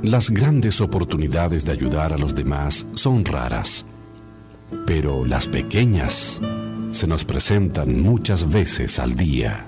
Las 0.02 0.30
grandes 0.30 0.80
oportunidades 0.80 1.64
de 1.64 1.72
ayudar 1.72 2.12
a 2.12 2.18
los 2.18 2.34
demás 2.34 2.86
son 2.94 3.24
raras, 3.24 3.86
pero 4.84 5.24
las 5.24 5.46
pequeñas 5.46 6.40
se 6.90 7.06
nos 7.06 7.24
presentan 7.24 8.00
muchas 8.00 8.50
veces 8.50 8.98
al 8.98 9.14
día. 9.14 9.66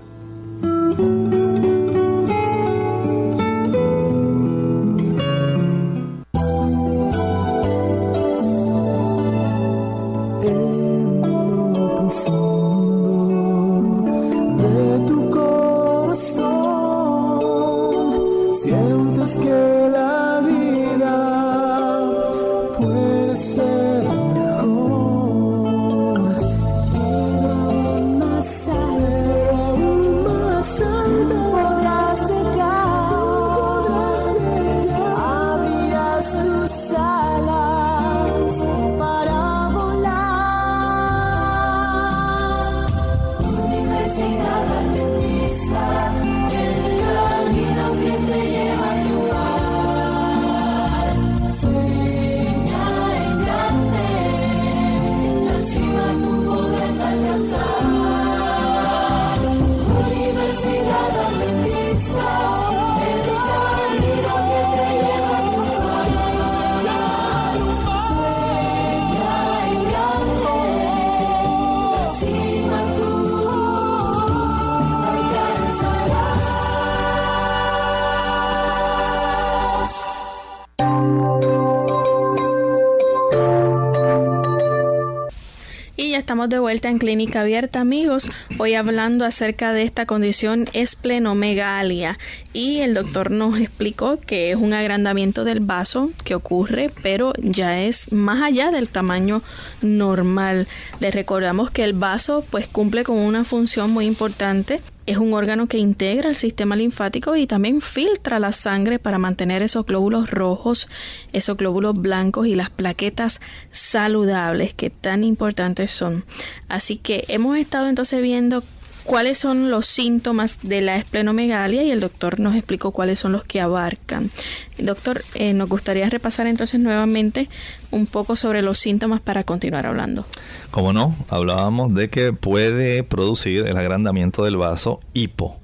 Vuelta 86.72 86.88
en 86.88 86.96
Clínica 86.96 87.42
Abierta, 87.42 87.80
amigos. 87.80 88.30
Hoy 88.56 88.76
hablando 88.76 89.26
acerca 89.26 89.74
de 89.74 89.82
esta 89.82 90.06
condición 90.06 90.70
esplenomegalia. 90.72 92.18
Y 92.54 92.78
el 92.78 92.94
doctor 92.94 93.30
nos 93.30 93.58
explicó 93.60 94.18
que 94.18 94.52
es 94.52 94.56
un 94.56 94.72
agrandamiento 94.72 95.44
del 95.44 95.60
vaso 95.60 96.12
que 96.24 96.34
ocurre, 96.34 96.90
pero 97.02 97.34
ya 97.36 97.78
es 97.82 98.10
más 98.10 98.40
allá 98.40 98.70
del 98.70 98.88
tamaño 98.88 99.42
normal. 99.82 100.66
Les 100.98 101.14
recordamos 101.14 101.70
que 101.70 101.84
el 101.84 101.92
vaso 101.92 102.42
pues 102.48 102.66
cumple 102.68 103.04
con 103.04 103.18
una 103.18 103.44
función 103.44 103.90
muy 103.90 104.06
importante 104.06 104.80
es 105.12 105.18
un 105.18 105.32
órgano 105.34 105.66
que 105.68 105.78
integra 105.78 106.28
el 106.28 106.36
sistema 106.36 106.74
linfático 106.74 107.36
y 107.36 107.46
también 107.46 107.80
filtra 107.80 108.38
la 108.38 108.52
sangre 108.52 108.98
para 108.98 109.18
mantener 109.18 109.62
esos 109.62 109.86
glóbulos 109.86 110.30
rojos, 110.30 110.88
esos 111.32 111.56
glóbulos 111.56 111.94
blancos 111.94 112.46
y 112.46 112.54
las 112.54 112.70
plaquetas 112.70 113.40
saludables 113.70 114.74
que 114.74 114.90
tan 114.90 115.24
importantes 115.24 115.90
son. 115.90 116.24
Así 116.68 116.96
que 116.96 117.24
hemos 117.28 117.56
estado 117.58 117.88
entonces 117.88 118.20
viendo 118.22 118.62
cuáles 119.04 119.38
son 119.38 119.70
los 119.70 119.86
síntomas 119.86 120.58
de 120.62 120.80
la 120.80 120.96
esplenomegalia 120.96 121.82
y 121.82 121.90
el 121.90 122.00
doctor 122.00 122.40
nos 122.40 122.54
explicó 122.54 122.92
cuáles 122.92 123.18
son 123.18 123.32
los 123.32 123.44
que 123.44 123.60
abarcan. 123.60 124.30
Doctor, 124.78 125.24
eh, 125.34 125.52
nos 125.52 125.68
gustaría 125.68 126.08
repasar 126.08 126.46
entonces 126.46 126.80
nuevamente 126.80 127.48
un 127.90 128.06
poco 128.06 128.36
sobre 128.36 128.62
los 128.62 128.78
síntomas 128.78 129.20
para 129.20 129.44
continuar 129.44 129.86
hablando. 129.86 130.26
Como 130.70 130.92
no, 130.92 131.16
hablábamos 131.28 131.94
de 131.94 132.10
que 132.10 132.32
puede 132.32 133.02
producir 133.02 133.66
el 133.66 133.76
agrandamiento 133.76 134.44
del 134.44 134.56
vaso 134.56 135.00
hipo 135.14 135.58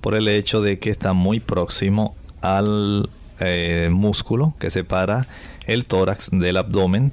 por 0.00 0.14
el 0.14 0.28
hecho 0.28 0.60
de 0.60 0.78
que 0.78 0.90
está 0.90 1.12
muy 1.12 1.40
próximo 1.40 2.14
al 2.42 3.08
eh, 3.40 3.88
músculo 3.90 4.54
que 4.58 4.70
separa 4.70 5.22
el 5.66 5.86
tórax 5.86 6.28
del 6.30 6.56
abdomen. 6.56 7.12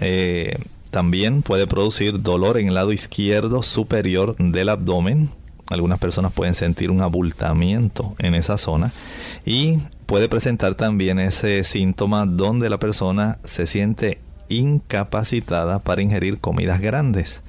Eh, 0.00 0.58
también 0.90 1.42
puede 1.42 1.66
producir 1.66 2.20
dolor 2.20 2.58
en 2.58 2.68
el 2.68 2.74
lado 2.74 2.92
izquierdo 2.92 3.62
superior 3.62 4.36
del 4.36 4.68
abdomen. 4.68 5.30
Algunas 5.70 6.00
personas 6.00 6.32
pueden 6.32 6.54
sentir 6.54 6.90
un 6.90 7.00
abultamiento 7.00 8.14
en 8.18 8.34
esa 8.34 8.56
zona 8.56 8.92
y 9.46 9.78
puede 10.06 10.28
presentar 10.28 10.74
también 10.74 11.20
ese 11.20 11.62
síntoma 11.62 12.26
donde 12.26 12.68
la 12.68 12.78
persona 12.78 13.38
se 13.44 13.66
siente 13.66 14.18
incapacitada 14.48 15.78
para 15.78 16.02
ingerir 16.02 16.40
comidas 16.40 16.80
grandes, 16.80 17.42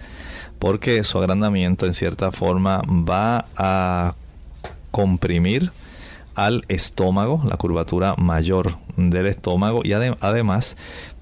porque 0.60 1.04
su 1.04 1.18
agrandamiento 1.18 1.88
en 1.88 1.96
cierta 1.96 2.32
forma 2.32 2.84
va 2.88 3.46
a 3.58 4.14
comprimir 4.92 5.72
al 6.36 6.66
estómago, 6.68 7.42
la 7.46 7.58
curvatura 7.58 8.16
mayor 8.18 8.78
del 8.98 9.28
estómago. 9.28 9.82
Y 9.84 9.94
además 9.94 10.78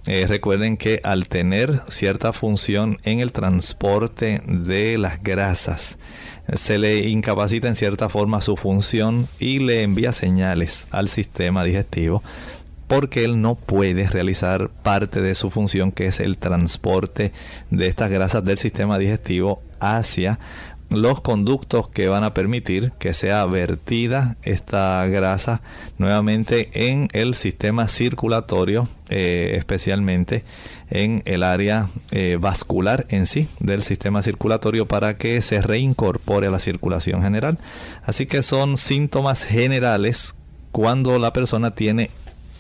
eh, 0.08 0.26
recuerden 0.28 0.78
que 0.78 1.02
al 1.04 1.28
tener 1.28 1.82
cierta 1.88 2.34
función 2.34 3.00
en 3.04 3.20
el 3.20 3.32
transporte 3.32 4.42
de 4.48 4.98
las 4.98 5.22
grasas, 5.22 5.98
se 6.54 6.78
le 6.78 7.08
incapacita 7.10 7.68
en 7.68 7.76
cierta 7.76 8.10
forma 8.10 8.42
su 8.42 8.56
función 8.56 9.28
y 9.40 9.60
le 9.60 9.84
envía 9.84 10.14
señales 10.14 10.88
al 10.92 11.10
sistema 11.10 11.64
digestivo 11.64 12.24
porque 12.90 13.24
él 13.24 13.40
no 13.40 13.54
puede 13.54 14.10
realizar 14.10 14.70
parte 14.82 15.22
de 15.22 15.36
su 15.36 15.52
función 15.52 15.92
que 15.92 16.08
es 16.08 16.20
el 16.20 16.38
transporte 16.40 17.32
de 17.70 17.88
estas 17.88 18.10
grasas 18.10 18.44
del 18.44 18.58
sistema 18.58 18.98
digestivo 18.98 19.62
hacia 19.80 20.40
los 20.90 21.22
conductos 21.22 21.88
que 21.88 22.08
van 22.08 22.24
a 22.24 22.34
permitir 22.34 22.92
que 22.94 23.14
sea 23.14 23.46
vertida 23.46 24.38
esta 24.42 25.06
grasa 25.08 25.62
nuevamente 25.98 26.70
en 26.90 27.08
el 27.14 27.36
sistema 27.36 27.88
circulatorio, 27.88 28.88
eh, 29.10 29.54
especialmente 29.56 30.44
en 30.90 31.22
el 31.26 31.44
área 31.44 31.90
eh, 32.12 32.38
vascular 32.40 33.06
en 33.10 33.28
sí 33.28 33.48
del 33.60 33.84
sistema 33.84 34.24
circulatorio 34.24 34.88
para 34.88 35.18
que 35.18 35.42
se 35.42 35.62
reincorpore 35.62 36.48
a 36.48 36.52
la 36.52 36.60
circulación 36.60 37.22
general. 37.22 37.60
Así 38.04 38.26
que 38.26 38.42
son 38.42 38.78
síntomas 38.78 39.46
generales 39.46 40.36
cuando 40.72 41.20
la 41.20 41.34
persona 41.34 41.76
tiene 41.76 42.10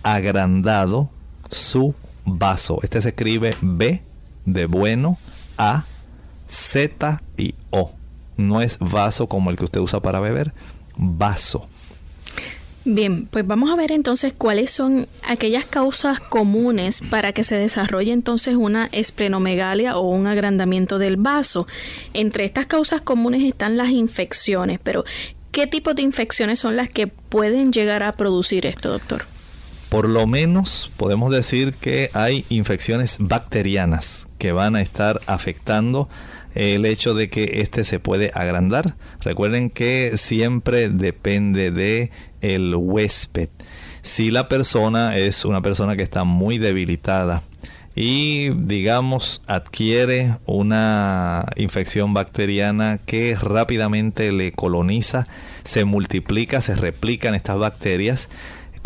agrandado 0.03 1.09
su 1.49 1.95
vaso. 2.25 2.79
Este 2.83 3.01
se 3.01 3.09
escribe 3.09 3.55
B 3.61 4.03
de 4.45 4.65
bueno, 4.65 5.17
A, 5.57 5.85
Z 6.47 7.21
y 7.37 7.55
O 7.71 7.98
no 8.39 8.61
es 8.61 8.79
vaso 8.79 9.27
como 9.27 9.49
el 9.49 9.57
que 9.57 9.65
usted 9.65 9.79
usa 9.79 9.99
para 9.99 10.19
beber, 10.19 10.53
vaso. 10.97 11.67
Bien, 12.85 13.27
pues 13.27 13.45
vamos 13.45 13.69
a 13.69 13.75
ver 13.75 13.91
entonces 13.91 14.33
cuáles 14.35 14.71
son 14.71 15.07
aquellas 15.27 15.65
causas 15.65 16.19
comunes 16.19 17.01
para 17.09 17.33
que 17.33 17.43
se 17.43 17.55
desarrolle 17.55 18.13
entonces 18.13 18.55
una 18.55 18.87
esplenomegalia 18.91 19.97
o 19.97 20.09
un 20.09 20.25
agrandamiento 20.27 20.97
del 20.97 21.17
vaso. 21.17 21.67
Entre 22.13 22.45
estas 22.45 22.65
causas 22.65 23.01
comunes 23.01 23.43
están 23.43 23.77
las 23.77 23.89
infecciones, 23.89 24.79
pero 24.81 25.03
¿Qué 25.51 25.65
tipo 25.65 25.95
de 25.95 26.03
infecciones 26.03 26.59
son 26.59 26.75
las 26.75 26.89
que 26.89 27.07
pueden 27.07 27.73
llegar 27.73 28.03
a 28.03 28.11
producir 28.13 28.67
esto, 28.67 28.89
doctor? 28.89 29.25
Por 29.89 30.07
lo 30.07 30.27
menos 30.27 30.91
podemos 30.95 31.33
decir 31.33 31.73
que 31.73 32.11
hay 32.13 32.45
infecciones 32.49 33.17
bacterianas 33.19 34.27
que 34.39 34.53
van 34.53 34.75
a 34.75 34.81
estar 34.81 35.21
afectando 35.27 36.09
el 36.55 36.85
hecho 36.85 37.13
de 37.13 37.29
que 37.29 37.61
este 37.61 37.83
se 37.83 37.99
puede 37.99 38.31
agrandar. 38.33 38.95
Recuerden 39.21 39.69
que 39.69 40.13
siempre 40.15 40.89
depende 40.89 41.69
de 41.69 42.09
el 42.41 42.73
huésped. 42.75 43.49
Si 44.01 44.31
la 44.31 44.47
persona 44.47 45.17
es 45.17 45.45
una 45.45 45.61
persona 45.61 45.95
que 45.95 46.03
está 46.03 46.23
muy 46.23 46.57
debilitada 46.57 47.43
y 47.95 48.49
digamos 48.51 49.41
adquiere 49.45 50.37
una 50.45 51.45
infección 51.57 52.13
bacteriana 52.13 52.99
que 53.05 53.35
rápidamente 53.39 54.31
le 54.31 54.53
coloniza, 54.53 55.27
se 55.63 55.83
multiplica, 55.83 56.61
se 56.61 56.75
replican 56.75 57.35
estas 57.35 57.57
bacterias 57.57 58.29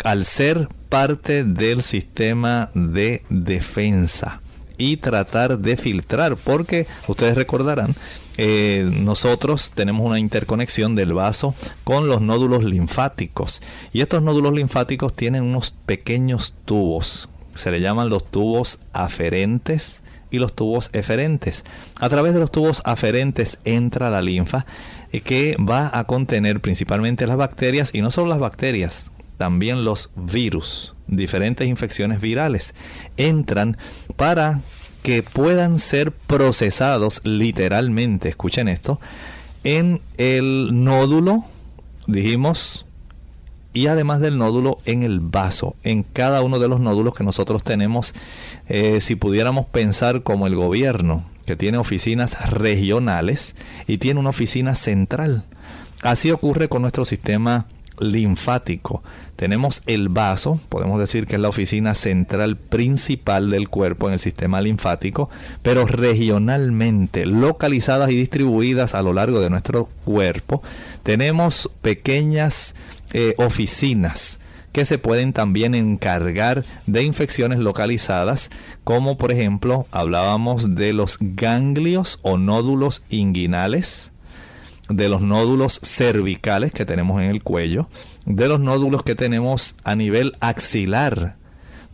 al 0.02 0.24
ser 0.24 0.68
parte 0.88 1.44
del 1.44 1.82
sistema 1.82 2.70
de 2.74 3.22
defensa 3.30 4.40
y 4.78 4.96
tratar 4.98 5.58
de 5.58 5.76
filtrar, 5.76 6.36
porque 6.36 6.86
ustedes 7.08 7.36
recordarán, 7.36 7.94
eh, 8.36 8.88
nosotros 8.90 9.72
tenemos 9.74 10.04
una 10.04 10.18
interconexión 10.18 10.96
del 10.96 11.12
vaso 11.12 11.54
con 11.84 12.08
los 12.08 12.20
nódulos 12.20 12.64
linfáticos 12.64 13.62
y 13.92 14.00
estos 14.00 14.22
nódulos 14.22 14.52
linfáticos 14.52 15.14
tienen 15.14 15.44
unos 15.44 15.72
pequeños 15.86 16.54
tubos, 16.64 17.28
se 17.54 17.70
le 17.70 17.80
llaman 17.80 18.08
los 18.08 18.24
tubos 18.24 18.80
aferentes 18.92 20.02
y 20.32 20.38
los 20.38 20.52
tubos 20.54 20.90
eferentes. 20.92 21.64
A 22.00 22.08
través 22.08 22.34
de 22.34 22.40
los 22.40 22.50
tubos 22.50 22.82
aferentes 22.84 23.58
entra 23.64 24.10
la 24.10 24.20
linfa 24.20 24.66
eh, 25.12 25.20
que 25.20 25.56
va 25.58 25.96
a 25.96 26.04
contener 26.04 26.60
principalmente 26.60 27.26
las 27.28 27.36
bacterias 27.36 27.90
y 27.92 28.00
no 28.00 28.10
solo 28.10 28.30
las 28.30 28.40
bacterias, 28.40 29.12
también 29.36 29.84
los 29.84 30.10
virus, 30.16 30.94
diferentes 31.06 31.68
infecciones 31.68 32.20
virales, 32.20 32.74
entran 33.16 33.76
para 34.16 34.60
que 35.02 35.22
puedan 35.22 35.78
ser 35.78 36.12
procesados 36.12 37.20
literalmente, 37.24 38.28
escuchen 38.30 38.68
esto, 38.68 39.00
en 39.62 40.00
el 40.16 40.84
nódulo, 40.84 41.44
dijimos, 42.06 42.86
y 43.74 43.88
además 43.88 44.20
del 44.20 44.38
nódulo 44.38 44.78
en 44.86 45.02
el 45.02 45.20
vaso, 45.20 45.74
en 45.82 46.04
cada 46.04 46.42
uno 46.42 46.58
de 46.58 46.68
los 46.68 46.80
nódulos 46.80 47.14
que 47.14 47.24
nosotros 47.24 47.62
tenemos, 47.62 48.14
eh, 48.68 49.00
si 49.00 49.16
pudiéramos 49.16 49.66
pensar 49.66 50.22
como 50.22 50.46
el 50.46 50.54
gobierno, 50.54 51.24
que 51.44 51.56
tiene 51.56 51.78
oficinas 51.78 52.50
regionales 52.50 53.54
y 53.86 53.98
tiene 53.98 54.20
una 54.20 54.30
oficina 54.30 54.74
central. 54.74 55.44
Así 56.02 56.30
ocurre 56.30 56.68
con 56.68 56.82
nuestro 56.82 57.04
sistema 57.04 57.66
linfático. 57.98 59.02
Tenemos 59.36 59.82
el 59.86 60.08
vaso, 60.08 60.60
podemos 60.68 61.00
decir 61.00 61.26
que 61.26 61.34
es 61.36 61.40
la 61.40 61.48
oficina 61.48 61.94
central 61.94 62.56
principal 62.56 63.50
del 63.50 63.68
cuerpo 63.68 64.06
en 64.06 64.14
el 64.14 64.18
sistema 64.20 64.60
linfático, 64.60 65.28
pero 65.62 65.86
regionalmente 65.86 67.26
localizadas 67.26 68.10
y 68.10 68.16
distribuidas 68.16 68.94
a 68.94 69.02
lo 69.02 69.12
largo 69.12 69.40
de 69.40 69.50
nuestro 69.50 69.88
cuerpo, 70.04 70.62
tenemos 71.02 71.70
pequeñas 71.82 72.74
eh, 73.12 73.34
oficinas 73.38 74.38
que 74.74 74.84
se 74.84 74.98
pueden 74.98 75.32
también 75.32 75.76
encargar 75.76 76.64
de 76.86 77.04
infecciones 77.04 77.60
localizadas, 77.60 78.50
como 78.82 79.16
por 79.16 79.30
ejemplo 79.30 79.86
hablábamos 79.92 80.74
de 80.74 80.92
los 80.92 81.16
ganglios 81.20 82.18
o 82.22 82.38
nódulos 82.38 83.04
inguinales, 83.08 84.10
de 84.88 85.08
los 85.08 85.22
nódulos 85.22 85.80
cervicales 85.82 86.72
que 86.72 86.84
tenemos 86.84 87.22
en 87.22 87.30
el 87.30 87.42
cuello, 87.42 87.88
de 88.26 88.48
los 88.48 88.60
nódulos 88.60 89.02
que 89.02 89.14
tenemos 89.14 89.76
a 89.84 89.94
nivel 89.94 90.36
axilar, 90.40 91.36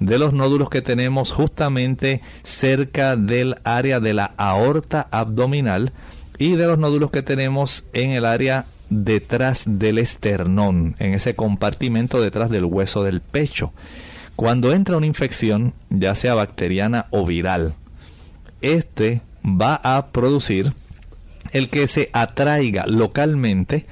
de 0.01 0.19
los 0.19 0.33
nódulos 0.33 0.71
que 0.71 0.83
tenemos 0.83 1.31
justamente 1.33 2.23
cerca 2.43 3.17
del 3.17 3.57
área 3.65 4.01
de 4.01 4.15
la 4.15 4.33
aorta 4.37 5.09
abdominal 5.11 5.93
y 6.39 6.53
de 6.53 6.67
los 6.67 6.79
nódulos 6.79 7.11
que 7.11 7.23
tenemos 7.23 7.85
en 7.93 8.11
el 8.11 8.25
área 8.25 8.67
detrás 8.89 9.65
del 9.67 9.99
esternón, 9.99 10.97
en 10.99 11.15
ese 11.15 11.37
compartimento 11.37 12.21
detrás 12.21 12.51
del 12.51 12.65
hueso 12.65 13.05
del 13.05 13.21
pecho. 13.21 13.73
Cuando 14.37 14.73
entra 14.73 14.97
una 14.97 15.07
infección, 15.07 15.75
ya 15.91 16.15
sea 16.15 16.35
bacteriana 16.35 17.07
o 17.11 17.27
viral, 17.27 17.75
este 18.63 19.21
va 19.45 19.81
a 19.85 20.09
producir 20.09 20.73
el 21.53 21.69
que 21.69 21.87
se 21.87 22.11
atraiga 22.13 22.87
localmente 22.87 23.87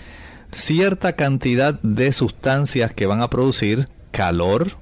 cierta 0.52 1.14
cantidad 1.14 1.74
de 1.82 2.12
sustancias 2.12 2.92
que 2.94 3.06
van 3.06 3.20
a 3.20 3.30
producir 3.30 3.88
calor, 4.10 4.78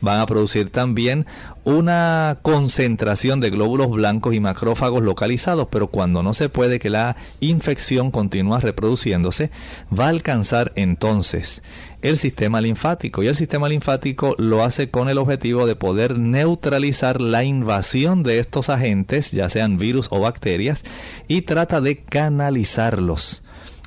van 0.00 0.20
a 0.20 0.26
producir 0.26 0.70
también 0.70 1.26
una 1.64 2.38
concentración 2.42 3.40
de 3.40 3.50
glóbulos 3.50 3.90
blancos 3.90 4.34
y 4.34 4.40
macrófagos 4.40 5.02
localizados, 5.02 5.68
pero 5.70 5.88
cuando 5.88 6.22
no 6.22 6.34
se 6.34 6.48
puede 6.48 6.78
que 6.78 6.90
la 6.90 7.16
infección 7.40 8.10
continúe 8.10 8.58
reproduciéndose, 8.58 9.50
va 9.96 10.06
a 10.06 10.10
alcanzar 10.10 10.72
entonces 10.74 11.62
el 12.02 12.16
sistema 12.16 12.60
linfático. 12.60 13.22
Y 13.22 13.26
el 13.26 13.34
sistema 13.34 13.68
linfático 13.68 14.34
lo 14.38 14.64
hace 14.64 14.90
con 14.90 15.08
el 15.08 15.18
objetivo 15.18 15.66
de 15.66 15.76
poder 15.76 16.18
neutralizar 16.18 17.20
la 17.20 17.44
invasión 17.44 18.22
de 18.22 18.38
estos 18.38 18.70
agentes, 18.70 19.32
ya 19.32 19.48
sean 19.48 19.78
virus 19.78 20.08
o 20.10 20.20
bacterias, 20.20 20.84
y 21.28 21.42
trata 21.42 21.80
de 21.80 21.98
canalizarlos 21.98 23.42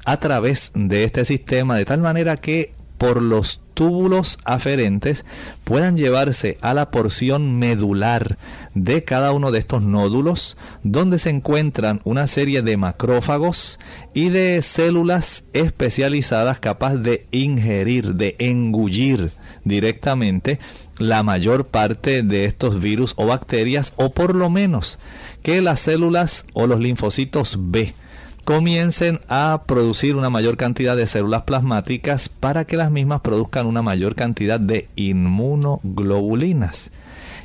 a 0.06 0.19
través 0.19 0.71
de 0.76 1.06
este 1.06 1.26
sistema 1.26 1.78
de 1.78 1.86
tal 1.86 2.02
manera 2.02 2.38
que 2.38 2.73
por 2.97 3.21
los 3.21 3.60
túbulos 3.73 4.38
aferentes 4.45 5.25
puedan 5.63 5.97
llevarse 5.97 6.58
a 6.62 6.73
la 6.73 6.91
porción 6.91 7.58
medular 7.58 8.38
de 8.75 9.03
cada 9.03 9.32
uno 9.32 9.51
de 9.51 9.60
estos 9.60 9.82
nódulos, 9.82 10.58
donde 10.84 11.17
se 11.19 11.29
encuentran 11.29 12.01
una 12.03 12.27
serie 12.27 12.62
de 12.62 12.77
macrófagos 12.77 13.79
y 14.13 14.29
de 14.29 14.62
células 14.62 15.43
especializadas 15.53 16.60
capaces 16.60 17.03
de 17.03 17.25
ingerir, 17.32 18.15
de 18.15 18.36
engullir 18.39 19.32
directamente 19.63 20.60
la 20.97 21.23
mayor 21.23 21.67
parte 21.67 22.21
de 22.21 22.45
estos 22.45 22.79
virus 22.79 23.13
o 23.17 23.25
bacterias, 23.25 23.93
o 23.95 24.12
por 24.12 24.36
lo 24.36 24.49
menos 24.49 24.99
que 25.41 25.62
las 25.62 25.79
células 25.79 26.45
o 26.53 26.67
los 26.67 26.79
linfocitos 26.79 27.58
B 27.60 27.95
comiencen 28.43 29.21
a 29.29 29.63
producir 29.65 30.15
una 30.15 30.29
mayor 30.29 30.58
cantidad 30.58 30.95
de 30.95 31.08
células 31.08 31.43
plasmáticas 31.43 32.29
para 32.29 32.65
que 32.65 32.77
las 32.77 32.91
mismas 32.91 33.21
produzcan 33.21 33.67
una 33.67 33.82
mayor 33.82 34.15
cantidad 34.15 34.60
de 34.60 34.89
inmunoglobulinas. 34.95 36.91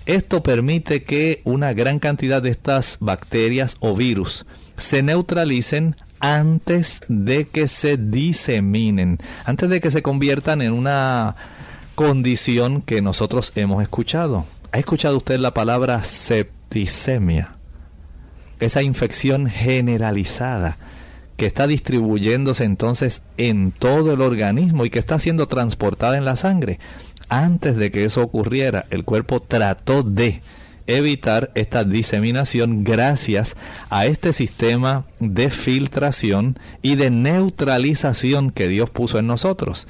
Esto 0.06 0.42
permite 0.42 1.04
que 1.04 1.42
una 1.44 1.72
gran 1.72 1.98
cantidad 1.98 2.42
de 2.42 2.50
estas 2.50 2.96
bacterias 3.00 3.76
o 3.80 3.94
virus 3.94 4.46
se 4.76 5.02
neutralicen 5.02 5.96
antes 6.20 7.00
de 7.08 7.46
que 7.46 7.68
se 7.68 7.96
diseminen, 7.96 9.18
antes 9.44 9.68
de 9.68 9.80
que 9.80 9.90
se 9.90 10.02
conviertan 10.02 10.62
en 10.62 10.72
una 10.72 11.36
condición 11.94 12.82
que 12.82 13.02
nosotros 13.02 13.52
hemos 13.54 13.82
escuchado. 13.82 14.46
¿Ha 14.72 14.78
escuchado 14.78 15.16
usted 15.16 15.38
la 15.38 15.54
palabra 15.54 16.02
septicemia? 16.04 17.57
Esa 18.60 18.82
infección 18.82 19.48
generalizada 19.48 20.78
que 21.36 21.46
está 21.46 21.66
distribuyéndose 21.68 22.64
entonces 22.64 23.22
en 23.36 23.70
todo 23.70 24.12
el 24.12 24.20
organismo 24.20 24.84
y 24.84 24.90
que 24.90 24.98
está 24.98 25.18
siendo 25.18 25.46
transportada 25.46 26.18
en 26.18 26.24
la 26.24 26.34
sangre. 26.34 26.80
Antes 27.28 27.76
de 27.76 27.90
que 27.90 28.04
eso 28.04 28.22
ocurriera, 28.22 28.86
el 28.90 29.04
cuerpo 29.04 29.40
trató 29.40 30.02
de 30.02 30.42
evitar 30.88 31.52
esta 31.54 31.84
diseminación 31.84 32.82
gracias 32.82 33.56
a 33.90 34.06
este 34.06 34.32
sistema 34.32 35.04
de 35.20 35.50
filtración 35.50 36.58
y 36.82 36.96
de 36.96 37.10
neutralización 37.10 38.50
que 38.50 38.66
Dios 38.66 38.90
puso 38.90 39.18
en 39.18 39.26
nosotros. 39.26 39.86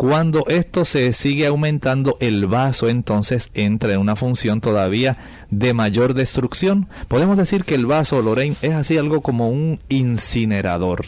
Cuando 0.00 0.46
esto 0.48 0.86
se 0.86 1.12
sigue 1.12 1.46
aumentando, 1.46 2.16
el 2.20 2.46
vaso 2.46 2.88
entonces 2.88 3.50
entra 3.52 3.92
en 3.92 4.00
una 4.00 4.16
función 4.16 4.62
todavía 4.62 5.18
de 5.50 5.74
mayor 5.74 6.14
destrucción. 6.14 6.88
Podemos 7.06 7.36
decir 7.36 7.66
que 7.66 7.74
el 7.74 7.84
vaso, 7.84 8.22
Lorraine, 8.22 8.56
es 8.62 8.72
así 8.72 8.96
algo 8.96 9.20
como 9.20 9.50
un 9.50 9.78
incinerador. 9.90 11.04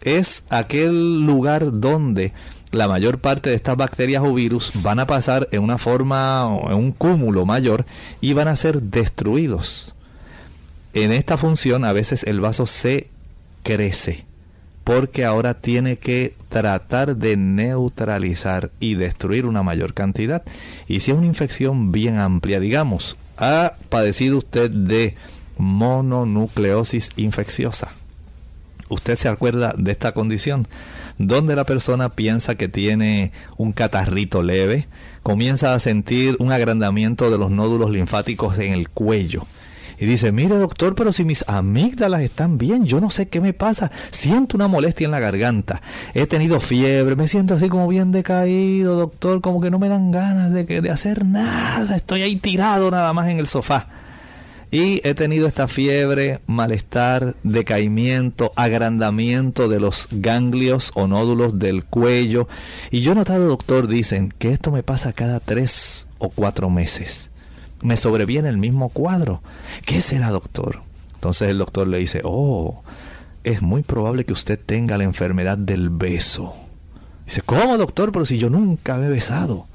Es 0.00 0.44
aquel 0.48 1.26
lugar 1.26 1.80
donde 1.80 2.32
la 2.70 2.86
mayor 2.86 3.18
parte 3.18 3.50
de 3.50 3.56
estas 3.56 3.76
bacterias 3.76 4.22
o 4.22 4.32
virus 4.32 4.70
van 4.80 5.00
a 5.00 5.08
pasar 5.08 5.48
en 5.50 5.64
una 5.64 5.78
forma, 5.78 6.48
en 6.68 6.74
un 6.74 6.92
cúmulo 6.92 7.44
mayor 7.44 7.84
y 8.20 8.32
van 8.32 8.46
a 8.46 8.54
ser 8.54 8.80
destruidos. 8.80 9.96
En 10.92 11.10
esta 11.10 11.36
función 11.36 11.84
a 11.84 11.92
veces 11.92 12.22
el 12.22 12.38
vaso 12.38 12.64
se 12.66 13.08
crece 13.64 14.24
porque 14.84 15.24
ahora 15.24 15.54
tiene 15.54 15.96
que 15.96 16.34
tratar 16.50 17.16
de 17.16 17.36
neutralizar 17.36 18.70
y 18.78 18.94
destruir 18.94 19.46
una 19.46 19.62
mayor 19.62 19.94
cantidad. 19.94 20.42
Y 20.86 21.00
si 21.00 21.10
es 21.10 21.16
una 21.16 21.26
infección 21.26 21.90
bien 21.90 22.18
amplia, 22.18 22.60
digamos, 22.60 23.16
ha 23.38 23.74
padecido 23.88 24.38
usted 24.38 24.70
de 24.70 25.16
mononucleosis 25.56 27.10
infecciosa. 27.16 27.88
usted 28.90 29.16
se 29.16 29.28
acuerda 29.28 29.74
de 29.76 29.90
esta 29.90 30.12
condición, 30.12 30.68
donde 31.18 31.56
la 31.56 31.64
persona 31.64 32.10
piensa 32.10 32.54
que 32.54 32.68
tiene 32.68 33.32
un 33.56 33.72
catarrito 33.72 34.42
leve, 34.42 34.86
comienza 35.22 35.74
a 35.74 35.78
sentir 35.78 36.36
un 36.38 36.52
agrandamiento 36.52 37.30
de 37.30 37.38
los 37.38 37.50
nódulos 37.50 37.90
linfáticos 37.90 38.58
en 38.58 38.74
el 38.74 38.90
cuello. 38.90 39.46
Y 39.98 40.06
dice, 40.06 40.32
mire 40.32 40.56
doctor, 40.56 40.94
pero 40.94 41.12
si 41.12 41.24
mis 41.24 41.44
amígdalas 41.46 42.22
están 42.22 42.58
bien, 42.58 42.84
yo 42.84 43.00
no 43.00 43.10
sé 43.10 43.28
qué 43.28 43.40
me 43.40 43.52
pasa, 43.52 43.90
siento 44.10 44.56
una 44.56 44.68
molestia 44.68 45.04
en 45.04 45.10
la 45.10 45.20
garganta, 45.20 45.82
he 46.14 46.26
tenido 46.26 46.60
fiebre, 46.60 47.16
me 47.16 47.28
siento 47.28 47.54
así 47.54 47.68
como 47.68 47.88
bien 47.88 48.12
decaído, 48.12 48.96
doctor, 48.96 49.40
como 49.40 49.60
que 49.60 49.70
no 49.70 49.78
me 49.78 49.88
dan 49.88 50.10
ganas 50.10 50.52
de, 50.52 50.64
de 50.64 50.90
hacer 50.90 51.24
nada, 51.24 51.96
estoy 51.96 52.22
ahí 52.22 52.36
tirado 52.36 52.90
nada 52.90 53.12
más 53.12 53.28
en 53.28 53.38
el 53.38 53.46
sofá. 53.46 53.88
Y 54.74 55.00
he 55.06 55.14
tenido 55.14 55.46
esta 55.46 55.68
fiebre, 55.68 56.40
malestar, 56.48 57.36
decaimiento, 57.44 58.50
agrandamiento 58.56 59.68
de 59.68 59.78
los 59.78 60.08
ganglios 60.10 60.90
o 60.96 61.06
nódulos 61.06 61.60
del 61.60 61.84
cuello. 61.84 62.48
Y 62.90 63.00
yo 63.00 63.12
he 63.12 63.14
notado, 63.14 63.46
doctor, 63.46 63.86
dicen 63.86 64.34
que 64.36 64.50
esto 64.50 64.72
me 64.72 64.82
pasa 64.82 65.12
cada 65.12 65.38
tres 65.38 66.08
o 66.18 66.28
cuatro 66.28 66.70
meses. 66.70 67.30
Me 67.84 67.96
sobreviene 67.96 68.48
el 68.48 68.58
mismo 68.58 68.88
cuadro. 68.88 69.42
¿Qué 69.84 70.00
será, 70.00 70.30
doctor? 70.30 70.82
Entonces 71.14 71.50
el 71.50 71.58
doctor 71.58 71.86
le 71.86 71.98
dice, 71.98 72.22
oh, 72.24 72.82
es 73.44 73.62
muy 73.62 73.82
probable 73.82 74.24
que 74.24 74.32
usted 74.32 74.58
tenga 74.58 74.98
la 74.98 75.04
enfermedad 75.04 75.56
del 75.56 75.90
beso. 75.90 76.54
Dice, 77.26 77.42
¿cómo, 77.42 77.78
doctor? 77.78 78.10
Pero 78.10 78.26
si 78.26 78.38
yo 78.38 78.50
nunca 78.50 78.96
me 78.96 79.06
he 79.06 79.10
besado. 79.10 79.66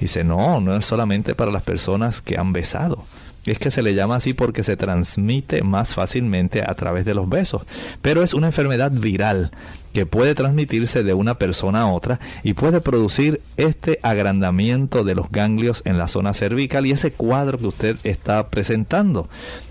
Dice, 0.00 0.24
no, 0.24 0.60
no 0.60 0.74
es 0.74 0.84
solamente 0.84 1.36
para 1.36 1.52
las 1.52 1.62
personas 1.62 2.20
que 2.20 2.36
han 2.36 2.52
besado 2.52 3.04
es 3.50 3.58
que 3.58 3.70
se 3.70 3.82
le 3.82 3.94
llama 3.94 4.16
así 4.16 4.34
porque 4.34 4.62
se 4.62 4.76
transmite 4.76 5.62
más 5.62 5.94
fácilmente 5.94 6.62
a 6.62 6.74
través 6.74 7.04
de 7.04 7.14
los 7.14 7.28
besos. 7.28 7.62
Pero 8.00 8.22
es 8.22 8.34
una 8.34 8.46
enfermedad 8.46 8.92
viral 8.92 9.50
que 9.92 10.06
puede 10.06 10.34
transmitirse 10.34 11.02
de 11.02 11.12
una 11.12 11.38
persona 11.38 11.82
a 11.82 11.86
otra 11.86 12.20
y 12.42 12.54
puede 12.54 12.80
producir 12.80 13.42
este 13.56 13.98
agrandamiento 14.02 15.04
de 15.04 15.14
los 15.14 15.30
ganglios 15.30 15.82
en 15.84 15.98
la 15.98 16.08
zona 16.08 16.32
cervical 16.32 16.86
y 16.86 16.92
ese 16.92 17.12
cuadro 17.12 17.58
que 17.58 17.66
usted 17.66 17.96
está 18.04 18.48
presentando. 18.48 19.28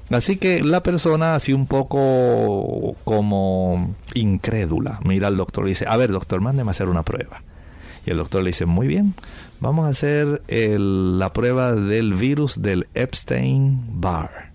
Así 0.10 0.36
que 0.36 0.62
la 0.62 0.84
persona 0.84 1.36
así 1.36 1.54
un 1.54 1.66
poco 1.66 2.96
como 3.04 3.96
incrédula 4.14 5.00
mira 5.06 5.28
al 5.28 5.38
doctor 5.38 5.66
y 5.66 5.70
dice, 5.70 5.86
a 5.88 5.96
ver 5.98 6.12
doctor, 6.12 6.42
mándeme 6.42 6.70
a 6.70 6.72
hacer 6.72 6.90
una 6.90 7.04
prueba. 7.04 7.42
Y 8.06 8.10
el 8.10 8.18
doctor 8.18 8.44
le 8.44 8.50
dice, 8.50 8.66
muy 8.66 8.88
bien, 8.88 9.14
vamos 9.62 9.86
a 9.86 9.90
hacer 9.90 10.42
la 10.50 11.32
prueba 11.32 11.74
del 11.74 12.14
virus 12.16 12.62
del 12.62 12.88
Epstein-Barr. 12.94 14.52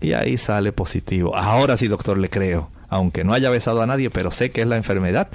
Y 0.00 0.12
ahí 0.12 0.38
sale 0.38 0.72
positivo. 0.72 1.36
Ahora 1.36 1.76
sí, 1.76 1.88
doctor, 1.88 2.16
le 2.16 2.30
creo. 2.30 2.70
Aunque 2.88 3.24
no 3.24 3.34
haya 3.34 3.50
besado 3.50 3.82
a 3.82 3.86
nadie, 3.86 4.08
pero 4.08 4.32
sé 4.32 4.50
que 4.50 4.62
es 4.62 4.66
la 4.66 4.76
enfermedad 4.76 5.28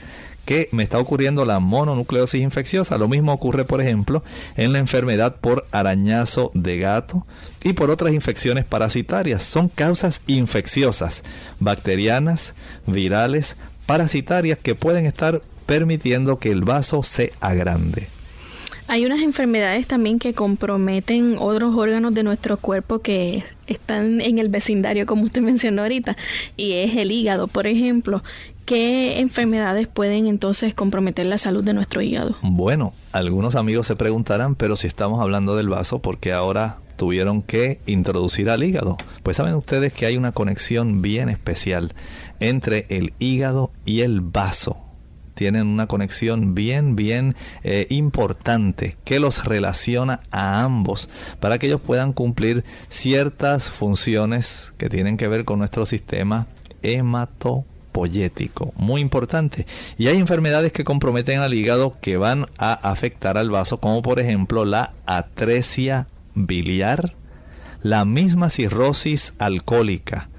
que 0.45 0.67
me 0.71 0.83
está 0.83 0.99
ocurriendo 0.99 1.45
la 1.45 1.59
mononucleosis 1.59 2.41
infecciosa. 2.41 2.97
Lo 2.97 3.07
mismo 3.07 3.33
ocurre, 3.33 3.65
por 3.65 3.81
ejemplo, 3.81 4.23
en 4.55 4.73
la 4.73 4.79
enfermedad 4.79 5.35
por 5.35 5.67
arañazo 5.71 6.51
de 6.53 6.79
gato 6.79 7.27
y 7.63 7.73
por 7.73 7.91
otras 7.91 8.13
infecciones 8.13 8.65
parasitarias. 8.65 9.43
Son 9.43 9.69
causas 9.69 10.21
infecciosas, 10.27 11.23
bacterianas, 11.59 12.55
virales, 12.87 13.57
parasitarias 13.85 14.57
que 14.57 14.75
pueden 14.75 15.05
estar 15.05 15.41
permitiendo 15.65 16.39
que 16.39 16.51
el 16.51 16.61
vaso 16.63 17.03
se 17.03 17.33
agrande. 17.39 18.12
Hay 18.93 19.07
unas 19.07 19.21
enfermedades 19.21 19.87
también 19.87 20.19
que 20.19 20.35
comprometen 20.35 21.37
otros 21.39 21.75
órganos 21.75 22.13
de 22.13 22.21
nuestro 22.21 22.57
cuerpo 22.57 22.99
que 22.99 23.43
están 23.65 24.21
en 24.21 24.37
el 24.37 24.49
vecindario, 24.49 25.07
como 25.07 25.23
usted 25.23 25.41
mencionó 25.41 25.81
ahorita, 25.81 26.15
y 26.57 26.73
es 26.73 26.95
el 26.95 27.11
hígado, 27.11 27.47
por 27.47 27.65
ejemplo. 27.65 28.21
¿Qué 28.67 29.19
enfermedades 29.19 29.87
pueden 29.87 30.27
entonces 30.27 30.75
comprometer 30.75 31.25
la 31.25 31.39
salud 31.39 31.63
de 31.63 31.73
nuestro 31.73 32.03
hígado? 32.03 32.35
Bueno, 32.43 32.93
algunos 33.13 33.55
amigos 33.55 33.87
se 33.87 33.95
preguntarán, 33.95 34.53
pero 34.53 34.75
si 34.75 34.85
estamos 34.85 35.19
hablando 35.21 35.55
del 35.55 35.69
vaso, 35.69 35.97
¿por 35.97 36.19
qué 36.19 36.31
ahora 36.31 36.77
tuvieron 36.95 37.41
que 37.41 37.79
introducir 37.87 38.51
al 38.51 38.63
hígado? 38.63 38.97
Pues 39.23 39.37
saben 39.37 39.55
ustedes 39.55 39.91
que 39.91 40.05
hay 40.05 40.17
una 40.17 40.33
conexión 40.33 41.01
bien 41.01 41.29
especial 41.29 41.95
entre 42.39 42.85
el 42.89 43.13
hígado 43.17 43.71
y 43.85 44.01
el 44.01 44.21
vaso 44.21 44.77
tienen 45.33 45.67
una 45.67 45.87
conexión 45.87 46.55
bien, 46.55 46.95
bien 46.95 47.35
eh, 47.63 47.87
importante 47.89 48.97
que 49.03 49.19
los 49.19 49.45
relaciona 49.45 50.21
a 50.31 50.63
ambos 50.63 51.09
para 51.39 51.57
que 51.57 51.67
ellos 51.67 51.81
puedan 51.81 52.13
cumplir 52.13 52.63
ciertas 52.89 53.69
funciones 53.69 54.73
que 54.77 54.89
tienen 54.89 55.17
que 55.17 55.27
ver 55.27 55.45
con 55.45 55.59
nuestro 55.59 55.85
sistema 55.85 56.47
hematopoyético. 56.81 58.73
Muy 58.75 59.01
importante. 59.01 59.65
Y 59.97 60.07
hay 60.07 60.17
enfermedades 60.17 60.71
que 60.71 60.83
comprometen 60.83 61.39
al 61.39 61.53
hígado 61.53 61.97
que 62.01 62.17
van 62.17 62.47
a 62.57 62.73
afectar 62.73 63.37
al 63.37 63.49
vaso, 63.49 63.79
como 63.79 64.01
por 64.01 64.19
ejemplo 64.19 64.65
la 64.65 64.93
atresia 65.05 66.07
biliar, 66.35 67.15
la 67.81 68.05
misma 68.05 68.49
cirrosis 68.49 69.33
alcohólica, 69.39 70.29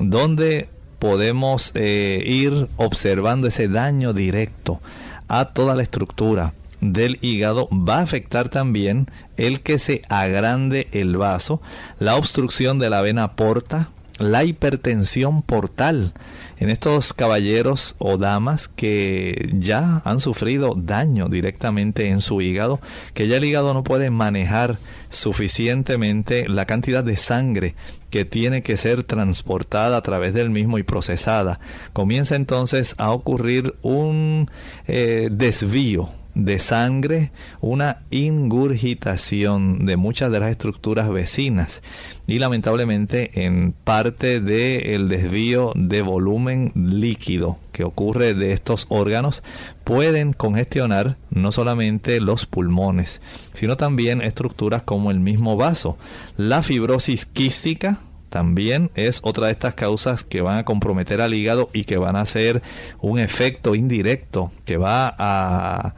donde 0.00 0.69
podemos 1.00 1.72
eh, 1.74 2.22
ir 2.24 2.68
observando 2.76 3.48
ese 3.48 3.66
daño 3.66 4.12
directo 4.12 4.80
a 5.26 5.46
toda 5.46 5.74
la 5.74 5.82
estructura 5.82 6.54
del 6.80 7.18
hígado. 7.22 7.68
Va 7.72 7.98
a 7.98 8.02
afectar 8.02 8.50
también 8.50 9.06
el 9.36 9.62
que 9.62 9.78
se 9.78 10.02
agrande 10.08 10.88
el 10.92 11.16
vaso, 11.16 11.60
la 11.98 12.14
obstrucción 12.14 12.78
de 12.78 12.90
la 12.90 13.00
vena 13.00 13.34
porta, 13.34 13.90
la 14.18 14.44
hipertensión 14.44 15.42
portal. 15.42 16.12
En 16.58 16.68
estos 16.68 17.14
caballeros 17.14 17.96
o 17.98 18.18
damas 18.18 18.68
que 18.68 19.50
ya 19.54 20.02
han 20.04 20.20
sufrido 20.20 20.74
daño 20.76 21.30
directamente 21.30 22.10
en 22.10 22.20
su 22.20 22.42
hígado, 22.42 22.80
que 23.14 23.26
ya 23.26 23.38
el 23.38 23.44
hígado 23.44 23.72
no 23.72 23.82
puede 23.82 24.10
manejar 24.10 24.76
suficientemente 25.08 26.46
la 26.46 26.66
cantidad 26.66 27.02
de 27.02 27.16
sangre 27.16 27.74
que 28.10 28.24
tiene 28.24 28.62
que 28.62 28.76
ser 28.76 29.04
transportada 29.04 29.96
a 29.96 30.02
través 30.02 30.34
del 30.34 30.50
mismo 30.50 30.78
y 30.78 30.82
procesada. 30.82 31.60
Comienza 31.92 32.36
entonces 32.36 32.94
a 32.98 33.12
ocurrir 33.12 33.74
un 33.82 34.50
eh, 34.86 35.28
desvío 35.30 36.10
de 36.34 36.58
sangre, 36.58 37.32
una 37.60 38.02
ingurgitación 38.10 39.86
de 39.86 39.96
muchas 39.96 40.30
de 40.30 40.40
las 40.40 40.50
estructuras 40.50 41.10
vecinas 41.10 41.82
y 42.26 42.38
lamentablemente 42.38 43.44
en 43.44 43.72
parte 43.72 44.40
del 44.40 45.08
desvío 45.08 45.72
de 45.74 46.02
volumen 46.02 46.72
líquido 46.74 47.58
que 47.72 47.84
ocurre 47.84 48.34
de 48.34 48.52
estos 48.52 48.86
órganos 48.88 49.42
pueden 49.84 50.32
congestionar 50.32 51.16
no 51.30 51.52
solamente 51.52 52.20
los 52.20 52.46
pulmones, 52.46 53.20
sino 53.54 53.76
también 53.76 54.22
estructuras 54.22 54.82
como 54.82 55.10
el 55.10 55.20
mismo 55.20 55.56
vaso. 55.56 55.96
La 56.36 56.62
fibrosis 56.62 57.26
quística 57.26 57.98
también 58.30 58.90
es 58.94 59.20
otra 59.24 59.46
de 59.46 59.52
estas 59.52 59.74
causas 59.74 60.22
que 60.24 60.40
van 60.40 60.58
a 60.58 60.64
comprometer 60.64 61.20
al 61.20 61.34
hígado 61.34 61.68
y 61.72 61.84
que 61.84 61.98
van 61.98 62.16
a 62.16 62.22
hacer 62.22 62.62
un 63.00 63.18
efecto 63.18 63.74
indirecto 63.74 64.52
que 64.64 64.76
va 64.76 65.14
a 65.18 65.94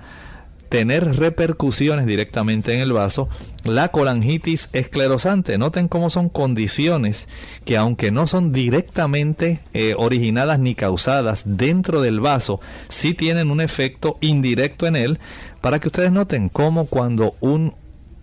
tener 0.73 1.17
repercusiones 1.19 2.07
directamente 2.07 2.73
en 2.73 2.81
el 2.81 2.95
vaso, 2.95 3.29
la 3.63 3.89
colangitis 3.89 4.71
esclerosante. 4.73 5.59
Noten 5.59 5.87
cómo 5.87 6.09
son 6.09 6.31
condiciones 6.31 7.29
que 7.67 7.77
aunque 7.77 8.11
no 8.11 8.27
son 8.27 8.53
directamente 8.53 9.61
eh, 9.75 9.93
originadas 9.99 10.59
ni 10.59 10.75
causadas 10.75 11.43
dentro 11.45 12.01
del 12.01 12.21
vaso, 12.21 12.59
sí 12.89 13.13
tienen 13.13 13.51
un 13.51 13.61
efecto 13.61 14.17
indirecto 14.23 14.87
en 14.87 14.97
él, 14.97 15.19
para 15.61 15.79
que 15.79 15.89
ustedes 15.89 16.11
noten 16.11 16.49
cómo 16.49 16.87
cuando 16.87 17.35
un 17.41 17.75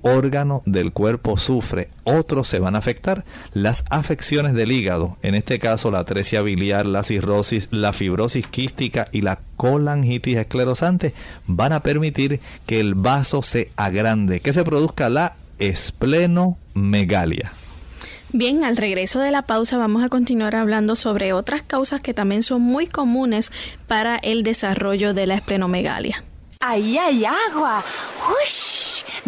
órgano 0.01 0.61
del 0.65 0.93
cuerpo 0.93 1.37
sufre, 1.37 1.89
otros 2.03 2.47
se 2.47 2.59
van 2.59 2.75
a 2.75 2.79
afectar. 2.79 3.25
Las 3.53 3.83
afecciones 3.89 4.53
del 4.53 4.71
hígado, 4.71 5.17
en 5.21 5.35
este 5.35 5.59
caso 5.59 5.91
la 5.91 5.99
atresia 5.99 6.41
biliar, 6.41 6.85
la 6.85 7.03
cirrosis, 7.03 7.67
la 7.71 7.93
fibrosis 7.93 8.47
quística 8.47 9.07
y 9.11 9.21
la 9.21 9.39
colangitis 9.57 10.37
esclerosante, 10.37 11.13
van 11.47 11.73
a 11.73 11.83
permitir 11.83 12.39
que 12.65 12.79
el 12.79 12.95
vaso 12.95 13.41
se 13.41 13.71
agrande, 13.75 14.39
que 14.39 14.53
se 14.53 14.63
produzca 14.63 15.09
la 15.09 15.35
esplenomegalia. 15.59 17.51
Bien, 18.31 18.63
al 18.63 18.77
regreso 18.77 19.19
de 19.19 19.31
la 19.31 19.41
pausa 19.41 19.77
vamos 19.77 20.03
a 20.03 20.09
continuar 20.09 20.55
hablando 20.55 20.95
sobre 20.95 21.33
otras 21.33 21.63
causas 21.63 21.99
que 21.99 22.13
también 22.13 22.43
son 22.43 22.61
muy 22.61 22.85
comunes 22.85 23.51
para 23.87 24.17
el 24.17 24.43
desarrollo 24.43 25.15
de 25.15 25.25
la 25.25 25.35
esplenomegalia. 25.35 26.23
Ahí 26.61 26.97
hay 26.97 27.23
agua. 27.25 27.83
¡Ush! 28.43 29.01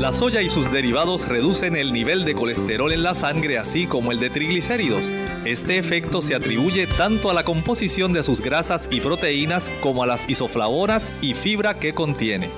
La 0.00 0.14
soya 0.14 0.40
y 0.40 0.48
sus 0.48 0.72
derivados 0.72 1.28
reducen 1.28 1.76
el 1.76 1.92
nivel 1.92 2.24
de 2.24 2.34
colesterol 2.34 2.90
en 2.90 3.02
la 3.02 3.12
sangre 3.12 3.58
así 3.58 3.86
como 3.86 4.12
el 4.12 4.18
de 4.18 4.30
triglicéridos. 4.30 5.04
Este 5.44 5.76
efecto 5.76 6.22
se 6.22 6.34
atribuye 6.34 6.86
tanto 6.86 7.28
a 7.28 7.34
la 7.34 7.44
composición 7.44 8.14
de 8.14 8.22
sus 8.22 8.40
grasas 8.40 8.88
y 8.90 9.00
proteínas 9.00 9.70
como 9.82 10.02
a 10.02 10.06
las 10.06 10.26
isoflavonas 10.26 11.04
y 11.20 11.34
fibra 11.34 11.74
que 11.74 11.92
contiene. 11.92 12.48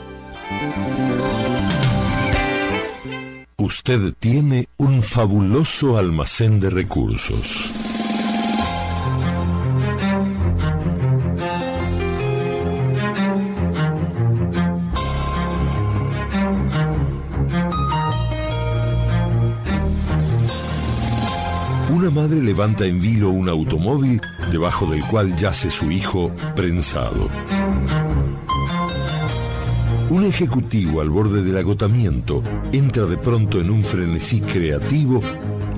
Usted 3.57 4.12
tiene 4.20 4.68
un 4.76 5.02
fabuloso 5.02 5.98
almacén 5.98 6.61
de 6.61 6.70
recursos 6.70 7.72
Una 22.02 22.10
madre 22.10 22.42
levanta 22.42 22.84
en 22.84 23.00
vilo 23.00 23.30
un 23.30 23.48
automóvil 23.48 24.20
debajo 24.50 24.86
del 24.86 25.04
cual 25.04 25.36
yace 25.36 25.70
su 25.70 25.88
hijo 25.88 26.32
prensado. 26.56 27.28
Un 30.10 30.24
ejecutivo 30.24 31.00
al 31.00 31.10
borde 31.10 31.44
del 31.44 31.56
agotamiento 31.56 32.42
entra 32.72 33.04
de 33.06 33.16
pronto 33.18 33.60
en 33.60 33.70
un 33.70 33.84
frenesí 33.84 34.40
creativo 34.40 35.22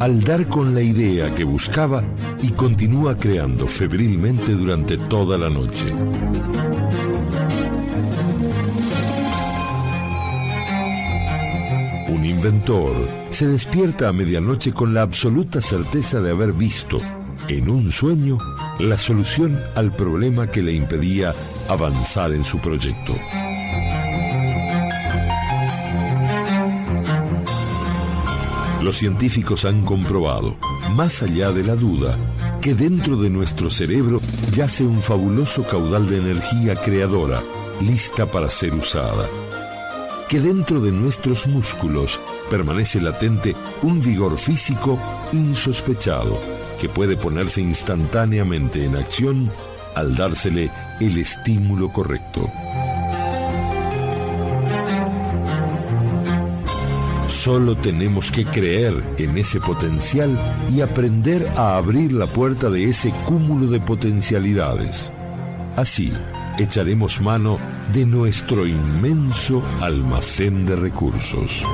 al 0.00 0.24
dar 0.24 0.48
con 0.48 0.74
la 0.74 0.80
idea 0.80 1.34
que 1.34 1.44
buscaba 1.44 2.02
y 2.40 2.52
continúa 2.52 3.18
creando 3.18 3.66
febrilmente 3.66 4.54
durante 4.54 4.96
toda 4.96 5.36
la 5.36 5.50
noche. 5.50 5.92
Inventor 12.24 12.92
se 13.30 13.46
despierta 13.46 14.08
a 14.08 14.12
medianoche 14.12 14.72
con 14.72 14.94
la 14.94 15.02
absoluta 15.02 15.60
certeza 15.60 16.20
de 16.20 16.30
haber 16.30 16.52
visto, 16.52 17.00
en 17.48 17.68
un 17.68 17.92
sueño, 17.92 18.38
la 18.78 18.96
solución 18.96 19.60
al 19.74 19.94
problema 19.94 20.50
que 20.50 20.62
le 20.62 20.72
impedía 20.72 21.34
avanzar 21.68 22.32
en 22.32 22.44
su 22.44 22.58
proyecto. 22.58 23.14
Los 28.82 28.96
científicos 28.96 29.64
han 29.64 29.84
comprobado, 29.84 30.56
más 30.94 31.22
allá 31.22 31.52
de 31.52 31.64
la 31.64 31.74
duda, 31.74 32.16
que 32.60 32.74
dentro 32.74 33.16
de 33.16 33.30
nuestro 33.30 33.70
cerebro 33.70 34.20
yace 34.52 34.84
un 34.84 35.02
fabuloso 35.02 35.64
caudal 35.64 36.08
de 36.08 36.18
energía 36.18 36.74
creadora, 36.76 37.42
lista 37.80 38.26
para 38.26 38.48
ser 38.48 38.74
usada 38.74 39.26
que 40.28 40.40
dentro 40.40 40.80
de 40.80 40.92
nuestros 40.92 41.46
músculos 41.46 42.20
permanece 42.50 43.00
latente 43.00 43.54
un 43.82 44.00
vigor 44.00 44.38
físico 44.38 44.98
insospechado 45.32 46.40
que 46.80 46.88
puede 46.88 47.16
ponerse 47.16 47.60
instantáneamente 47.60 48.84
en 48.84 48.96
acción 48.96 49.50
al 49.94 50.16
dársele 50.16 50.70
el 51.00 51.18
estímulo 51.18 51.92
correcto. 51.92 52.50
Solo 57.28 57.76
tenemos 57.76 58.30
que 58.30 58.44
creer 58.46 58.94
en 59.18 59.36
ese 59.36 59.60
potencial 59.60 60.38
y 60.74 60.80
aprender 60.80 61.46
a 61.56 61.76
abrir 61.76 62.12
la 62.12 62.26
puerta 62.26 62.70
de 62.70 62.84
ese 62.84 63.10
cúmulo 63.26 63.66
de 63.66 63.80
potencialidades. 63.80 65.12
Así, 65.76 66.12
echaremos 66.58 67.20
mano 67.20 67.58
de 67.92 68.06
nuestro 68.06 68.66
inmenso 68.66 69.62
almacén 69.80 70.64
de 70.66 70.76
recursos. 70.76 71.64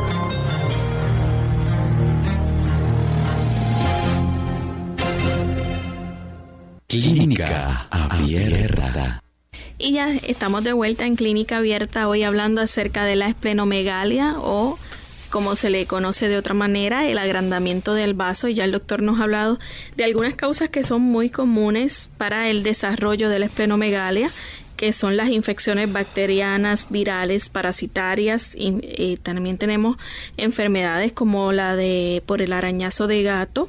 Clínica 6.88 7.86
Abierta. 7.90 9.22
Y 9.78 9.92
ya 9.92 10.12
estamos 10.14 10.64
de 10.64 10.72
vuelta 10.72 11.06
en 11.06 11.16
Clínica 11.16 11.58
Abierta 11.58 12.08
hoy 12.08 12.24
hablando 12.24 12.60
acerca 12.60 13.04
de 13.04 13.16
la 13.16 13.28
esplenomegalia 13.28 14.34
o 14.38 14.78
como 15.30 15.54
se 15.54 15.70
le 15.70 15.86
conoce 15.86 16.28
de 16.28 16.36
otra 16.36 16.54
manera, 16.54 17.06
el 17.06 17.16
agrandamiento 17.16 17.94
del 17.94 18.14
vaso. 18.14 18.48
Y 18.48 18.54
ya 18.54 18.64
el 18.64 18.72
doctor 18.72 19.00
nos 19.00 19.20
ha 19.20 19.22
hablado 19.22 19.58
de 19.96 20.04
algunas 20.04 20.34
causas 20.34 20.68
que 20.68 20.82
son 20.82 21.02
muy 21.02 21.30
comunes 21.30 22.10
para 22.18 22.48
el 22.48 22.64
desarrollo 22.64 23.28
de 23.28 23.38
la 23.38 23.46
esplenomegalia 23.46 24.30
que 24.80 24.94
son 24.94 25.18
las 25.18 25.28
infecciones 25.28 25.92
bacterianas, 25.92 26.86
virales, 26.88 27.50
parasitarias. 27.50 28.54
Y, 28.56 29.18
también 29.22 29.58
tenemos 29.58 29.98
enfermedades 30.38 31.12
como 31.12 31.52
la 31.52 31.76
de 31.76 32.22
por 32.24 32.40
el 32.40 32.54
arañazo 32.54 33.06
de 33.06 33.22
gato, 33.22 33.68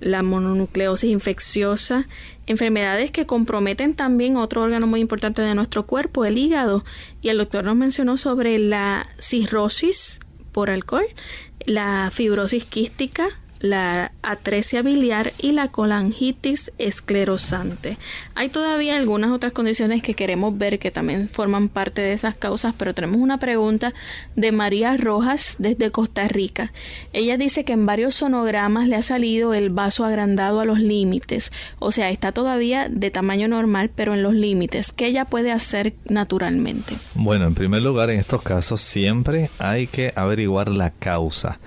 la 0.00 0.22
mononucleosis 0.22 1.10
infecciosa, 1.10 2.08
enfermedades 2.46 3.10
que 3.10 3.24
comprometen 3.24 3.94
también 3.94 4.36
otro 4.36 4.60
órgano 4.60 4.86
muy 4.86 5.00
importante 5.00 5.40
de 5.40 5.54
nuestro 5.54 5.86
cuerpo, 5.86 6.26
el 6.26 6.36
hígado. 6.36 6.84
Y 7.22 7.30
el 7.30 7.38
doctor 7.38 7.64
nos 7.64 7.76
mencionó 7.76 8.18
sobre 8.18 8.58
la 8.58 9.06
cirrosis 9.18 10.20
por 10.52 10.68
alcohol, 10.68 11.06
la 11.64 12.10
fibrosis 12.12 12.66
quística, 12.66 13.39
la 13.60 14.12
atresia 14.22 14.82
biliar 14.82 15.32
y 15.38 15.52
la 15.52 15.68
colangitis 15.68 16.72
esclerosante. 16.78 17.98
Hay 18.34 18.48
todavía 18.48 18.96
algunas 18.96 19.30
otras 19.30 19.52
condiciones 19.52 20.02
que 20.02 20.14
queremos 20.14 20.56
ver 20.56 20.78
que 20.78 20.90
también 20.90 21.28
forman 21.28 21.68
parte 21.68 22.00
de 22.00 22.12
esas 22.12 22.34
causas, 22.34 22.74
pero 22.76 22.94
tenemos 22.94 23.18
una 23.18 23.38
pregunta 23.38 23.92
de 24.34 24.52
María 24.52 24.96
Rojas 24.96 25.56
desde 25.58 25.90
Costa 25.90 26.26
Rica. 26.26 26.72
Ella 27.12 27.36
dice 27.36 27.64
que 27.64 27.72
en 27.72 27.86
varios 27.86 28.14
sonogramas 28.14 28.88
le 28.88 28.96
ha 28.96 29.02
salido 29.02 29.54
el 29.54 29.70
vaso 29.70 30.04
agrandado 30.04 30.60
a 30.60 30.64
los 30.64 30.80
límites, 30.80 31.52
o 31.78 31.92
sea, 31.92 32.10
está 32.10 32.32
todavía 32.32 32.88
de 32.88 33.10
tamaño 33.10 33.48
normal, 33.48 33.90
pero 33.94 34.14
en 34.14 34.22
los 34.22 34.34
límites. 34.34 34.92
¿Qué 34.92 35.06
ella 35.06 35.26
puede 35.26 35.52
hacer 35.52 35.94
naturalmente? 36.06 36.96
Bueno, 37.14 37.46
en 37.46 37.54
primer 37.54 37.82
lugar, 37.82 38.10
en 38.10 38.20
estos 38.20 38.42
casos 38.42 38.80
siempre 38.80 39.50
hay 39.58 39.86
que 39.86 40.12
averiguar 40.16 40.68
la 40.68 40.90
causa. 40.90 41.58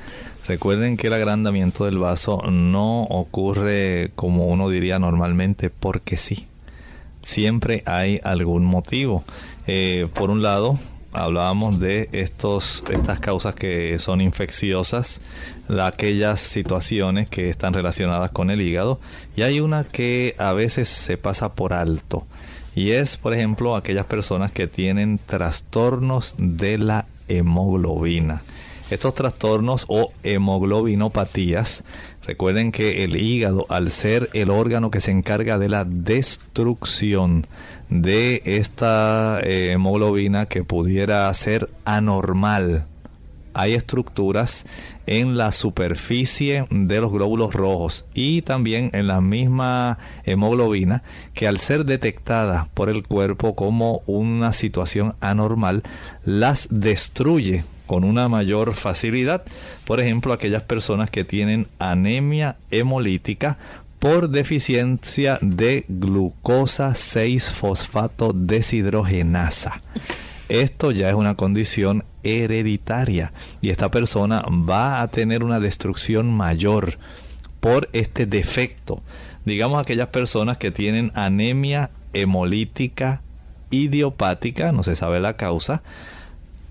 Recuerden 0.47 0.97
que 0.97 1.07
el 1.07 1.13
agrandamiento 1.13 1.85
del 1.85 1.99
vaso 1.99 2.41
no 2.51 3.03
ocurre 3.03 4.11
como 4.15 4.47
uno 4.47 4.69
diría 4.69 4.99
normalmente 4.99 5.69
porque 5.69 6.17
sí. 6.17 6.47
Siempre 7.21 7.83
hay 7.85 8.19
algún 8.25 8.65
motivo. 8.65 9.23
Eh, 9.67 10.07
por 10.13 10.29
un 10.29 10.41
lado, 10.41 10.77
hablábamos 11.13 11.79
de 11.79 12.09
estos, 12.11 12.83
estas 12.91 13.19
causas 13.19 13.55
que 13.55 13.97
son 13.99 14.19
infecciosas, 14.19 15.21
aquellas 15.81 16.41
situaciones 16.41 17.29
que 17.29 17.49
están 17.49 17.73
relacionadas 17.73 18.31
con 18.31 18.49
el 18.49 18.61
hígado, 18.61 18.99
y 19.37 19.43
hay 19.43 19.59
una 19.59 19.85
que 19.85 20.35
a 20.39 20.53
veces 20.53 20.89
se 20.89 21.17
pasa 21.17 21.53
por 21.53 21.73
alto, 21.73 22.25
y 22.75 22.91
es, 22.91 23.17
por 23.17 23.33
ejemplo, 23.33 23.75
aquellas 23.75 24.07
personas 24.07 24.51
que 24.51 24.67
tienen 24.67 25.19
trastornos 25.25 26.35
de 26.37 26.79
la 26.79 27.05
hemoglobina. 27.27 28.41
Estos 28.93 29.15
trastornos 29.15 29.85
o 29.87 30.11
hemoglobinopatías, 30.21 31.83
recuerden 32.27 32.71
que 32.71 33.03
el 33.03 33.15
hígado, 33.15 33.65
al 33.69 33.89
ser 33.89 34.29
el 34.33 34.51
órgano 34.51 34.91
que 34.91 35.01
se 35.01 35.09
encarga 35.09 35.57
de 35.57 35.67
la 35.67 35.83
destrucción 35.83 37.47
de 37.89 38.43
esta 38.45 39.39
eh, 39.41 39.71
hemoglobina 39.71 40.45
que 40.45 40.63
pudiera 40.63 41.33
ser 41.33 41.71
anormal 41.85 42.85
hay 43.53 43.73
estructuras 43.73 44.65
en 45.05 45.37
la 45.37 45.51
superficie 45.51 46.65
de 46.69 47.01
los 47.01 47.11
glóbulos 47.11 47.53
rojos 47.53 48.05
y 48.13 48.41
también 48.41 48.89
en 48.93 49.07
la 49.07 49.21
misma 49.21 49.99
hemoglobina 50.23 51.03
que 51.33 51.47
al 51.47 51.59
ser 51.59 51.85
detectada 51.85 52.67
por 52.73 52.89
el 52.89 53.03
cuerpo 53.07 53.55
como 53.55 54.01
una 54.07 54.53
situación 54.53 55.15
anormal, 55.21 55.83
las 56.25 56.67
destruye 56.71 57.63
con 57.93 58.05
una 58.05 58.27
mayor 58.27 58.73
facilidad. 58.73 59.43
Por 59.85 59.99
ejemplo, 59.99 60.33
aquellas 60.33 60.63
personas 60.63 61.11
que 61.11 61.23
tienen 61.23 61.67
anemia 61.77 62.57
hemolítica 62.71 63.59
por 63.99 64.29
deficiencia 64.29 65.37
de 65.41 65.85
glucosa 65.87 66.93
6-fosfato 66.93 68.33
deshidrogenasa. 68.33 69.83
Esto 70.49 70.89
ya 70.89 71.07
es 71.07 71.13
una 71.13 71.35
condición 71.35 72.03
hereditaria 72.23 73.31
y 73.61 73.69
esta 73.69 73.91
persona 73.91 74.43
va 74.49 75.03
a 75.03 75.07
tener 75.09 75.43
una 75.43 75.59
destrucción 75.59 76.31
mayor 76.31 76.97
por 77.59 77.89
este 77.93 78.25
defecto. 78.25 79.03
Digamos 79.45 79.79
aquellas 79.79 80.07
personas 80.07 80.57
que 80.57 80.71
tienen 80.71 81.11
anemia 81.13 81.91
hemolítica 82.13 83.21
idiopática, 83.69 84.71
no 84.71 84.81
se 84.81 84.95
sabe 84.95 85.19
la 85.19 85.37
causa, 85.37 85.83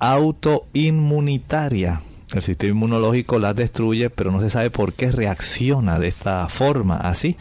autoinmunitaria 0.02 2.02
el 2.34 2.42
sistema 2.42 2.70
inmunológico 2.70 3.38
las 3.38 3.54
destruye, 3.54 4.08
pero 4.08 4.30
no 4.30 4.40
se 4.40 4.48
sabe 4.48 4.70
por 4.70 4.94
qué 4.94 5.12
reacciona 5.12 5.98
de 5.98 6.08
esta 6.08 6.48
forma. 6.48 6.96
Así, 6.96 7.36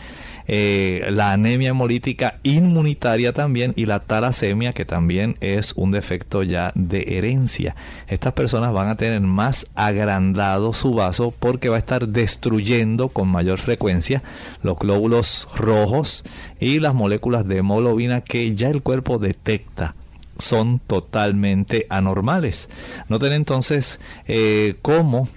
eh, 0.48 1.08
la 1.12 1.32
anemia 1.32 1.70
hemolítica 1.70 2.40
inmunitaria 2.44 3.32
también 3.32 3.72
y 3.78 3.86
la 3.86 4.02
talasemia, 4.02 4.74
que 4.74 4.84
también 4.84 5.38
es 5.40 5.72
un 5.78 5.92
defecto 5.92 6.44
ya 6.44 6.74
de 6.76 7.18
herencia. 7.18 7.76
Estas 8.08 8.34
personas 8.34 8.74
van 8.74 8.90
a 8.90 8.98
tener 8.98 9.22
más 9.22 9.66
agrandado 9.76 10.74
su 10.74 10.94
vaso 10.94 11.32
porque 11.32 11.70
va 11.70 11.78
a 11.78 11.80
estar 11.80 12.10
destruyendo 12.10 13.08
con 13.08 13.30
mayor 13.30 13.60
frecuencia 13.60 14.24
los 14.62 14.78
glóbulos 14.78 15.48
rojos 15.56 16.26
y 16.60 16.80
las 16.80 16.94
moléculas 16.94 17.48
de 17.48 17.60
hemoglobina 17.60 18.22
que 18.22 18.56
ya 18.56 18.68
el 18.68 18.82
cuerpo 18.82 19.20
detecta 19.20 19.96
son 20.42 20.80
totalmente 20.80 21.88
anormales. 21.90 22.70
Noten 23.08 23.34
entonces 23.34 24.00
eh, 24.28 24.76
cómo 24.82 25.28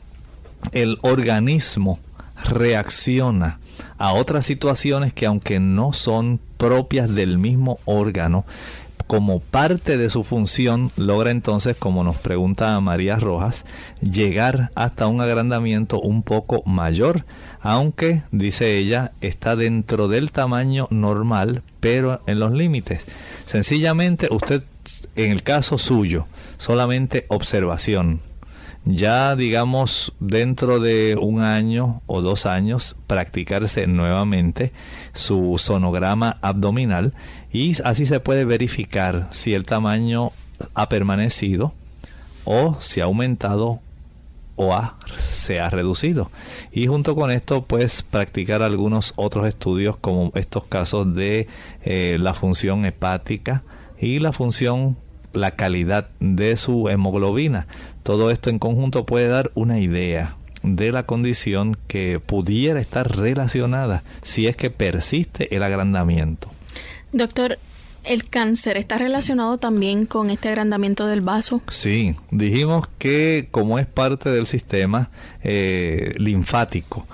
el 0.73 0.99
organismo 1.03 1.99
reacciona 2.45 3.61
a 3.99 4.13
otras 4.13 4.47
situaciones 4.47 5.13
que 5.13 5.27
aunque 5.27 5.61
no 5.61 5.93
son 5.93 6.41
propias 6.57 7.15
del 7.15 7.39
mismo 7.39 7.79
órgano, 7.85 8.45
como 9.07 9.41
parte 9.41 9.99
de 9.99 10.09
su 10.09 10.25
función, 10.25 10.91
logra 10.97 11.31
entonces, 11.31 11.77
como 11.77 12.05
nos 12.05 12.17
pregunta 12.17 12.79
María 12.81 13.17
Rojas, 13.17 13.65
llegar 14.01 14.71
hasta 14.75 15.07
un 15.07 15.21
agrandamiento 15.21 16.01
un 16.01 16.23
poco 16.23 16.63
mayor, 16.65 17.25
aunque, 17.61 18.23
dice 18.33 18.77
ella, 18.77 19.13
está 19.21 19.57
dentro 19.57 20.09
del 20.09 20.33
tamaño 20.33 20.89
normal, 20.91 21.63
pero 21.81 22.23
en 22.27 22.41
los 22.41 22.53
límites. 22.53 23.07
Sencillamente, 23.45 24.29
usted, 24.31 24.65
en 25.17 25.31
el 25.31 25.43
caso 25.43 25.79
suyo, 25.79 26.27
solamente 26.57 27.27
observación, 27.29 28.21
ya 28.85 29.35
digamos 29.35 30.13
dentro 30.21 30.79
de 30.79 31.17
un 31.19 31.41
año 31.41 32.03
o 32.07 32.21
dos 32.21 32.45
años 32.45 32.97
practicarse 33.07 33.87
nuevamente 33.87 34.73
su 35.15 35.57
sonograma 35.59 36.37
abdominal 36.43 37.15
y 37.51 37.81
así 37.83 38.05
se 38.05 38.21
puede 38.21 38.45
verificar 38.45 39.29
si 39.31 39.55
el 39.55 39.65
tamaño 39.65 40.33
ha 40.75 40.89
permanecido 40.89 41.73
o 42.45 42.77
si 42.81 43.01
ha 43.01 43.05
aumentado 43.05 43.81
o 44.57 44.79
se 45.17 45.61
ha 45.61 45.71
reducido. 45.71 46.31
Y 46.71 46.87
junto 46.87 47.15
con 47.17 47.31
esto, 47.31 47.65
pues 47.65 48.03
practicar 48.03 48.63
algunos 48.63 49.13
otros 49.17 49.49
estudios 49.49 49.97
como 49.97 50.31
estos 50.35 50.65
casos 50.67 51.13
de 51.15 51.49
eh, 51.83 52.19
la 52.21 52.35
función 52.35 52.85
hepática 52.85 53.65
y 53.99 54.19
la 54.19 54.33
función, 54.33 54.97
la 55.33 55.53
calidad 55.53 56.09
de 56.21 56.57
su 56.57 56.89
hemoglobina. 56.89 57.67
Todo 58.03 58.31
esto 58.31 58.51
en 58.51 58.59
conjunto 58.59 59.07
puede 59.07 59.29
dar 59.29 59.51
una 59.55 59.81
idea 59.81 60.37
de 60.63 60.93
la 60.93 61.05
condición 61.05 61.77
que 61.87 62.21
pudiera 62.21 62.81
estar 62.81 63.17
relacionada 63.17 64.03
si 64.23 64.47
es 64.47 64.57
que 64.57 64.71
persiste 64.71 65.55
el 65.55 65.63
agrandamiento. 65.63 66.51
Doctor, 67.13 67.59
¿el 68.03 68.29
cáncer 68.29 68.77
está 68.77 68.99
relacionado 68.99 69.59
también 69.59 70.07
con 70.07 70.31
este 70.31 70.49
agrandamiento 70.49 71.07
del 71.07 71.21
vaso? 71.21 71.63
Sí, 71.69 72.17
dijimos 72.31 72.89
que 72.99 73.49
como 73.51 73.79
es 73.79 73.87
parte 73.87 74.31
del 74.31 74.47
sistema 74.47 75.11
eh, 75.43 76.15
linfático, 76.17 77.07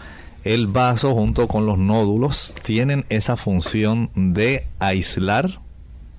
el 0.44 0.68
vaso 0.68 1.14
junto 1.14 1.48
con 1.48 1.66
los 1.66 1.78
nódulos 1.78 2.54
tienen 2.62 3.04
esa 3.10 3.36
función 3.36 4.10
de 4.14 4.66
aislar 4.78 5.60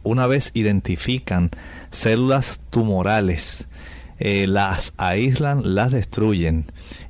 una 0.03 0.27
vez 0.27 0.51
identifican 0.53 1.51
células 1.89 2.59
tumorales. 2.69 3.67
Eh, 4.23 4.45
las 4.45 4.93
aíslan, 4.97 5.73
las 5.73 5.91
destruyen 5.91 6.67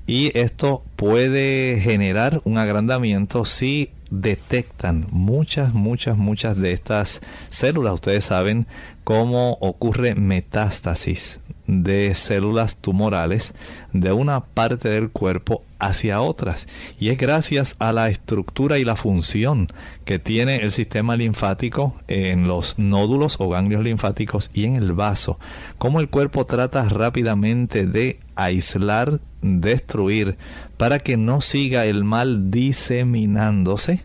y 0.08 0.32
esto 0.38 0.82
puede 0.96 1.82
generar 1.82 2.40
un 2.46 2.58
agrandamiento 2.58 3.44
si 3.44 3.90
detectan 4.12 5.08
muchas, 5.12 5.74
muchas, 5.74 6.16
muchas 6.16 6.56
de 6.58 6.72
estas 6.72 7.20
células. 7.50 7.96
Ustedes 7.96 8.24
saben 8.24 8.66
cómo 9.04 9.58
ocurre 9.60 10.16
metástasis 10.16 11.41
de 11.72 12.14
células 12.16 12.76
tumorales 12.76 13.54
de 13.94 14.12
una 14.12 14.42
parte 14.42 14.90
del 14.90 15.10
cuerpo 15.10 15.64
hacia 15.80 16.22
otras. 16.22 16.68
Y 17.00 17.10
es 17.10 17.18
gracias 17.18 17.78
a 17.80 17.94
la 17.94 18.10
estructura 18.10 18.78
y 18.78 18.84
la 18.84 18.98
función 18.98 19.68
que 20.04 20.20
tiene 20.20 20.58
el 20.58 20.74
sistema 20.74 21.16
linfático 21.16 21.96
en 22.10 22.48
los 22.48 22.78
nódulos 22.78 23.38
o 23.40 23.48
ganglios 23.48 23.84
linfáticos 23.84 24.52
y 24.54 24.66
en 24.66 24.76
el 24.76 24.92
vaso. 24.92 25.40
Cómo 25.78 26.02
el 26.02 26.10
cuerpo 26.10 26.46
trata 26.46 26.84
rápidamente 26.84 27.88
de 27.88 28.20
aislar, 28.36 29.22
destruir, 29.42 30.38
para 30.76 31.00
que 31.00 31.16
no 31.16 31.40
siga 31.40 31.86
el 31.86 32.04
mal 32.04 32.52
diseminándose, 32.52 34.04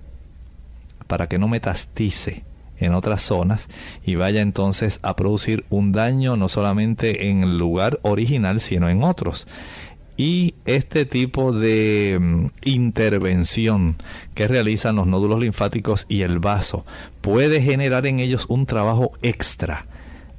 para 1.08 1.28
que 1.28 1.38
no 1.38 1.48
metastice 1.48 2.45
en 2.78 2.94
otras 2.94 3.22
zonas 3.22 3.68
y 4.04 4.14
vaya 4.14 4.40
entonces 4.40 5.00
a 5.02 5.16
producir 5.16 5.64
un 5.70 5.92
daño 5.92 6.36
no 6.36 6.48
solamente 6.48 7.28
en 7.28 7.42
el 7.42 7.58
lugar 7.58 7.98
original, 8.02 8.60
sino 8.60 8.88
en 8.88 9.02
otros. 9.02 9.46
Y 10.16 10.54
este 10.64 11.04
tipo 11.04 11.52
de 11.52 12.18
mm, 12.18 12.46
intervención 12.64 13.96
que 14.34 14.48
realizan 14.48 14.96
los 14.96 15.06
nódulos 15.06 15.40
linfáticos 15.40 16.06
y 16.08 16.22
el 16.22 16.38
vaso 16.38 16.86
puede 17.20 17.60
generar 17.60 18.06
en 18.06 18.20
ellos 18.20 18.46
un 18.48 18.64
trabajo 18.64 19.12
extra. 19.22 19.86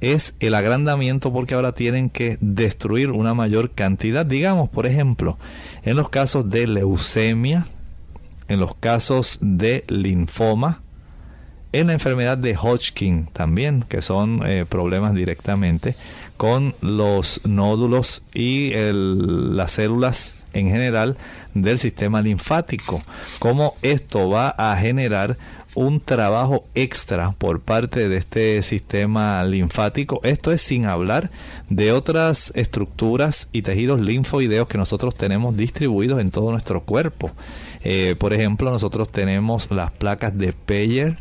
Es 0.00 0.34
el 0.40 0.54
agrandamiento 0.54 1.32
porque 1.32 1.54
ahora 1.54 1.72
tienen 1.72 2.10
que 2.10 2.38
destruir 2.40 3.10
una 3.10 3.34
mayor 3.34 3.70
cantidad. 3.70 4.26
Digamos, 4.26 4.68
por 4.68 4.86
ejemplo, 4.86 5.38
en 5.82 5.96
los 5.96 6.08
casos 6.08 6.50
de 6.50 6.66
leucemia, 6.66 7.66
en 8.48 8.60
los 8.60 8.74
casos 8.76 9.38
de 9.40 9.84
linfoma, 9.88 10.82
en 11.72 11.88
la 11.88 11.92
enfermedad 11.92 12.38
de 12.38 12.56
Hodgkin 12.56 13.26
también, 13.32 13.84
que 13.88 14.02
son 14.02 14.42
eh, 14.46 14.64
problemas 14.68 15.14
directamente 15.14 15.94
con 16.36 16.74
los 16.80 17.40
nódulos 17.44 18.22
y 18.32 18.72
las 18.72 19.72
células 19.72 20.34
en 20.52 20.70
general 20.70 21.16
del 21.54 21.78
sistema 21.78 22.22
linfático. 22.22 23.02
Cómo 23.38 23.74
esto 23.82 24.30
va 24.30 24.50
a 24.50 24.76
generar 24.76 25.36
un 25.74 26.00
trabajo 26.00 26.64
extra 26.74 27.32
por 27.38 27.60
parte 27.60 28.08
de 28.08 28.16
este 28.16 28.62
sistema 28.62 29.44
linfático. 29.44 30.20
Esto 30.24 30.50
es 30.52 30.60
sin 30.60 30.86
hablar 30.86 31.30
de 31.68 31.92
otras 31.92 32.52
estructuras 32.56 33.48
y 33.52 33.62
tejidos 33.62 34.00
linfoideos 34.00 34.66
que 34.66 34.78
nosotros 34.78 35.14
tenemos 35.14 35.56
distribuidos 35.56 36.20
en 36.20 36.30
todo 36.30 36.50
nuestro 36.50 36.82
cuerpo. 36.82 37.30
Eh, 37.84 38.16
por 38.18 38.32
ejemplo, 38.32 38.70
nosotros 38.70 39.10
tenemos 39.12 39.70
las 39.70 39.92
placas 39.92 40.36
de 40.36 40.52
Peyer, 40.52 41.18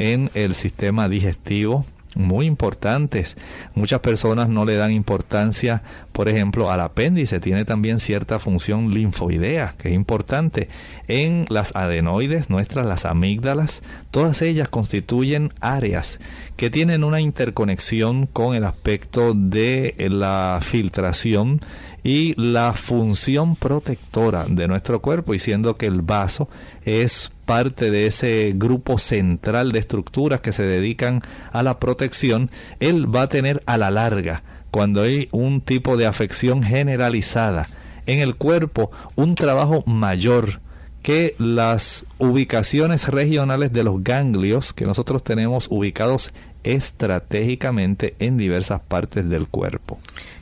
en 0.00 0.30
el 0.34 0.56
sistema 0.56 1.08
digestivo 1.08 1.84
muy 2.16 2.46
importantes. 2.46 3.36
Muchas 3.74 4.00
personas 4.00 4.48
no 4.48 4.64
le 4.64 4.74
dan 4.74 4.90
importancia, 4.90 5.82
por 6.12 6.28
ejemplo, 6.28 6.70
al 6.70 6.80
apéndice. 6.80 7.40
Tiene 7.40 7.64
también 7.64 8.00
cierta 8.00 8.38
función 8.38 8.92
linfoidea, 8.92 9.74
que 9.78 9.88
es 9.88 9.94
importante. 9.94 10.68
En 11.06 11.46
las 11.48 11.74
adenoides 11.76 12.50
nuestras, 12.50 12.86
las 12.86 13.04
amígdalas, 13.04 13.82
todas 14.10 14.42
ellas 14.42 14.68
constituyen 14.68 15.52
áreas 15.60 16.18
que 16.56 16.70
tienen 16.70 17.04
una 17.04 17.20
interconexión 17.20 18.26
con 18.26 18.54
el 18.54 18.64
aspecto 18.64 19.32
de 19.34 19.94
la 20.10 20.60
filtración 20.62 21.60
y 22.02 22.34
la 22.40 22.72
función 22.72 23.56
protectora 23.56 24.46
de 24.48 24.66
nuestro 24.68 25.00
cuerpo, 25.00 25.34
y 25.34 25.38
siendo 25.38 25.76
que 25.76 25.86
el 25.86 26.00
vaso 26.02 26.48
es 26.84 27.30
parte 27.50 27.90
de 27.90 28.06
ese 28.06 28.52
grupo 28.54 28.96
central 29.00 29.72
de 29.72 29.80
estructuras 29.80 30.40
que 30.40 30.52
se 30.52 30.62
dedican 30.62 31.20
a 31.50 31.64
la 31.64 31.80
protección, 31.80 32.48
él 32.78 33.12
va 33.12 33.22
a 33.22 33.28
tener 33.28 33.60
a 33.66 33.76
la 33.76 33.90
larga 33.90 34.44
cuando 34.70 35.02
hay 35.02 35.28
un 35.32 35.60
tipo 35.60 35.96
de 35.96 36.06
afección 36.06 36.62
generalizada 36.62 37.68
en 38.06 38.20
el 38.20 38.36
cuerpo, 38.36 38.92
un 39.16 39.34
trabajo 39.34 39.82
mayor 39.84 40.60
que 41.02 41.34
las 41.38 42.06
ubicaciones 42.18 43.08
regionales 43.08 43.72
de 43.72 43.82
los 43.82 44.04
ganglios 44.04 44.72
que 44.72 44.86
nosotros 44.86 45.24
tenemos 45.24 45.66
ubicados 45.72 46.32
estratégicamente 46.62 48.14
en 48.20 48.36
diversas 48.36 48.80
partes 48.80 49.28
del 49.28 49.48
cuerpo. 49.48 49.98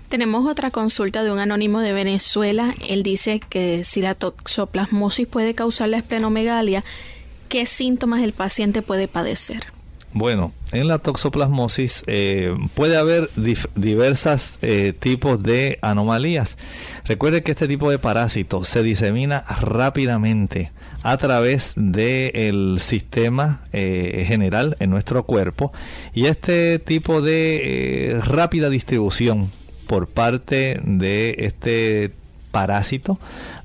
Tenemos 0.08 0.50
otra 0.50 0.70
consulta 0.70 1.22
de 1.22 1.30
un 1.30 1.38
anónimo 1.38 1.80
de 1.80 1.92
Venezuela. 1.92 2.74
Él 2.88 3.02
dice 3.02 3.40
que 3.40 3.84
si 3.84 4.00
la 4.00 4.14
toxoplasmosis 4.14 5.26
puede 5.26 5.54
causar 5.54 5.90
la 5.90 5.98
esplenomegalia, 5.98 6.82
¿qué 7.50 7.66
síntomas 7.66 8.22
el 8.22 8.32
paciente 8.32 8.80
puede 8.80 9.06
padecer? 9.06 9.66
Bueno, 10.14 10.54
en 10.72 10.88
la 10.88 10.98
toxoplasmosis 10.98 12.04
eh, 12.06 12.56
puede 12.72 12.96
haber 12.96 13.28
diversos 13.36 14.52
eh, 14.62 14.94
tipos 14.98 15.42
de 15.42 15.78
anomalías. 15.82 16.56
Recuerde 17.04 17.42
que 17.42 17.52
este 17.52 17.68
tipo 17.68 17.90
de 17.90 17.98
parásito 17.98 18.64
se 18.64 18.82
disemina 18.82 19.44
rápidamente 19.60 20.72
a 21.02 21.18
través 21.18 21.74
del 21.76 22.78
sistema 22.80 23.60
eh, 23.74 24.24
general 24.26 24.78
en 24.80 24.88
nuestro 24.88 25.24
cuerpo 25.24 25.72
y 26.14 26.26
este 26.26 26.78
tipo 26.78 27.20
de 27.20 28.18
rápida 28.24 28.70
distribución 28.70 29.50
por 29.88 30.06
parte 30.06 30.80
de 30.84 31.34
este 31.38 32.12
parásito 32.52 33.18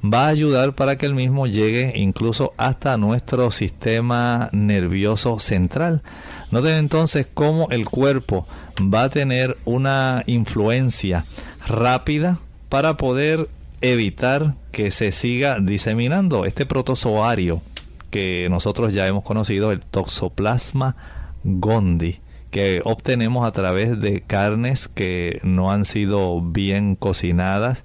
va 0.03 0.25
a 0.25 0.29
ayudar 0.29 0.73
para 0.73 0.97
que 0.97 1.05
el 1.05 1.13
mismo 1.13 1.45
llegue 1.47 1.93
incluso 1.95 2.53
hasta 2.57 2.97
nuestro 2.97 3.51
sistema 3.51 4.49
nervioso 4.51 5.39
central. 5.39 6.01
Noten 6.49 6.73
entonces 6.73 7.27
cómo 7.31 7.67
el 7.69 7.85
cuerpo 7.85 8.47
va 8.81 9.03
a 9.03 9.09
tener 9.09 9.57
una 9.65 10.23
influencia 10.25 11.25
rápida 11.67 12.39
para 12.69 12.97
poder 12.97 13.49
evitar 13.81 14.55
que 14.71 14.91
se 14.91 15.11
siga 15.11 15.59
diseminando 15.59 16.45
este 16.45 16.65
protozoario 16.65 17.61
que 18.09 18.47
nosotros 18.49 18.93
ya 18.93 19.07
hemos 19.07 19.23
conocido, 19.23 19.71
el 19.71 19.81
Toxoplasma 19.81 20.95
gondii 21.43 22.22
que 22.53 22.83
obtenemos 22.85 23.47
a 23.47 23.51
través 23.51 23.99
de 23.99 24.21
carnes 24.21 24.87
que 24.87 25.39
no 25.41 25.71
han 25.71 25.85
sido 25.85 26.39
bien 26.39 26.95
cocinadas 26.95 27.83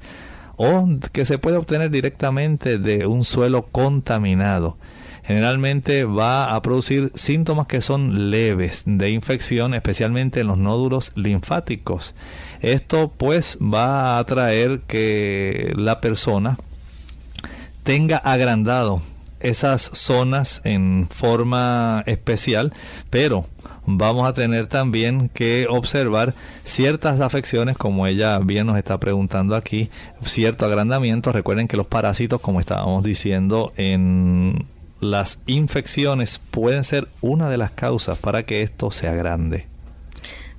o 0.57 0.87
que 1.11 1.25
se 1.25 1.39
puede 1.39 1.57
obtener 1.57 1.91
directamente 1.91 2.79
de 2.79 3.07
un 3.07 3.25
suelo 3.25 3.69
contaminado. 3.73 4.77
Generalmente 5.25 6.05
va 6.05 6.55
a 6.55 6.61
producir 6.61 7.13
síntomas 7.15 7.67
que 7.67 7.81
son 7.81 8.31
leves 8.31 8.83
de 8.85 9.09
infección, 9.09 9.73
especialmente 9.73 10.41
en 10.41 10.49
los 10.49 10.59
nódulos 10.59 11.13
linfáticos. 11.15 12.15
Esto 12.61 13.11
pues 13.17 13.57
va 13.63 14.19
a 14.19 14.25
traer 14.25 14.81
que 14.87 15.73
la 15.77 16.03
persona 16.03 16.59
tenga 17.85 18.19
agrandado 18.19 19.01
esas 19.41 19.91
zonas 19.95 20.61
en 20.65 21.09
forma 21.09 22.03
especial, 22.07 22.75
pero 23.09 23.47
vamos 23.97 24.29
a 24.29 24.35
tener 24.35 24.67
también 24.67 25.29
que 25.31 25.67
observar 25.69 26.35
ciertas 26.65 27.21
afecciones, 27.21 27.77
como 27.77 28.07
ella 28.07 28.39
bien 28.39 28.67
nos 28.67 28.77
está 28.77 28.99
preguntando 28.99 29.57
aquí, 29.57 29.91
cierto 30.23 30.67
agrandamiento. 30.67 31.33
Recuerden 31.33 31.69
que 31.69 31.77
los 31.77 31.87
parásitos, 31.87 32.41
como 32.41 32.61
estábamos 32.61 33.03
diciendo 33.05 33.73
en 33.77 34.67
las 35.01 35.39
infecciones, 35.47 36.41
pueden 36.51 36.85
ser 36.85 37.09
una 37.21 37.49
de 37.49 37.57
las 37.57 37.71
causas 37.71 38.19
para 38.19 38.45
que 38.45 38.63
esto 38.63 38.91
sea 38.91 39.15
grande. 39.15 39.67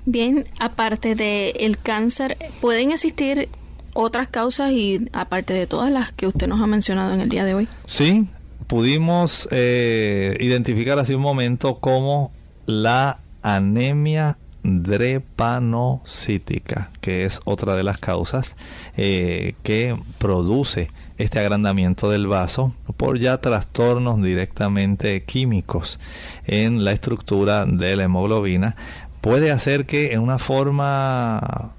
Bien, 0.06 0.46
aparte 0.60 1.16
del 1.16 1.54
el 1.60 1.78
cáncer, 1.78 2.38
¿pueden 2.62 2.92
existir 2.92 3.50
otras 3.94 4.28
causas 4.28 4.72
y 4.72 5.08
aparte 5.14 5.54
de 5.54 5.68
todas 5.68 5.92
las 5.92 6.12
que 6.12 6.28
usted 6.28 6.48
nos 6.48 6.62
ha 6.62 6.68
mencionado 6.68 7.14
en 7.14 7.22
el 7.22 7.30
día 7.30 7.46
de 7.46 7.54
hoy? 7.54 7.68
Sí, 7.86 8.28
pudimos 8.68 9.48
eh, 9.52 10.38
identificar 10.40 10.98
hace 11.00 11.16
un 11.16 11.22
momento 11.22 11.80
como 11.80 12.32
la 12.70 13.20
anemia 13.42 14.38
drepanocítica, 14.62 16.92
que 17.02 17.26
es 17.26 17.42
otra 17.46 17.76
de 17.76 17.84
las 17.84 17.98
causas 17.98 18.56
eh, 18.96 19.56
que 19.64 19.98
produce 20.20 20.92
este 21.18 21.40
agrandamiento 21.40 22.12
del 22.12 22.28
vaso 22.28 22.76
por 22.96 23.18
ya 23.18 23.42
trastornos 23.42 24.22
directamente 24.22 25.24
químicos 25.24 26.00
en 26.46 26.86
la 26.86 26.92
estructura 26.92 27.66
de 27.66 27.96
la 27.96 28.04
hemoglobina, 28.04 28.76
puede 29.22 29.50
hacer 29.52 29.88
que 29.88 30.14
en 30.14 30.20
una 30.20 30.38
forma 30.38 31.74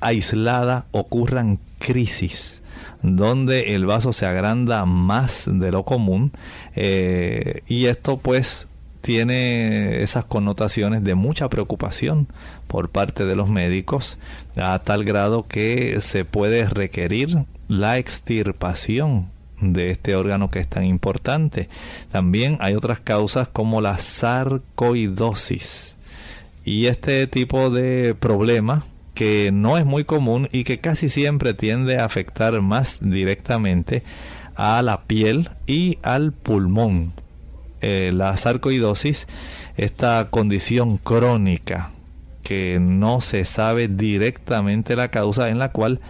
aislada 0.00 0.84
ocurran 0.92 1.60
crisis 1.78 2.60
donde 3.02 3.74
el 3.74 3.86
vaso 3.86 4.12
se 4.12 4.26
agranda 4.26 4.84
más 4.84 5.44
de 5.46 5.72
lo 5.72 5.84
común 5.84 6.32
eh, 6.74 7.62
y 7.66 7.86
esto 7.86 8.18
pues 8.18 8.68
tiene 9.00 10.02
esas 10.02 10.24
connotaciones 10.24 11.02
de 11.04 11.14
mucha 11.14 11.48
preocupación 11.48 12.28
por 12.66 12.90
parte 12.90 13.24
de 13.24 13.36
los 13.36 13.48
médicos 13.48 14.18
a 14.56 14.78
tal 14.80 15.04
grado 15.04 15.46
que 15.46 16.00
se 16.00 16.24
puede 16.24 16.68
requerir 16.68 17.44
la 17.68 17.98
extirpación 17.98 19.30
de 19.60 19.90
este 19.90 20.16
órgano 20.16 20.50
que 20.50 20.60
es 20.60 20.68
tan 20.68 20.84
importante. 20.84 21.68
También 22.10 22.56
hay 22.60 22.74
otras 22.74 23.00
causas 23.00 23.48
como 23.48 23.80
la 23.80 23.98
sarcoidosis. 23.98 25.96
Y 26.64 26.86
este 26.86 27.26
tipo 27.26 27.70
de 27.70 28.14
problema 28.18 28.84
que 29.14 29.50
no 29.52 29.76
es 29.76 29.84
muy 29.84 30.04
común 30.04 30.48
y 30.52 30.64
que 30.64 30.80
casi 30.80 31.08
siempre 31.08 31.54
tiende 31.54 31.98
a 31.98 32.04
afectar 32.04 32.60
más 32.60 32.98
directamente 33.00 34.02
a 34.56 34.82
la 34.82 35.02
piel 35.04 35.50
y 35.66 35.98
al 36.02 36.32
pulmón. 36.32 37.12
Eh, 37.82 38.10
la 38.14 38.36
sarcoidosis, 38.36 39.26
esta 39.76 40.28
condición 40.30 40.98
crónica 40.98 41.90
que 42.42 42.78
no 42.80 43.20
se 43.20 43.44
sabe 43.44 43.88
directamente 43.88 44.96
la 44.96 45.08
causa 45.08 45.48
en 45.48 45.58
la 45.58 45.70
cual 45.70 46.00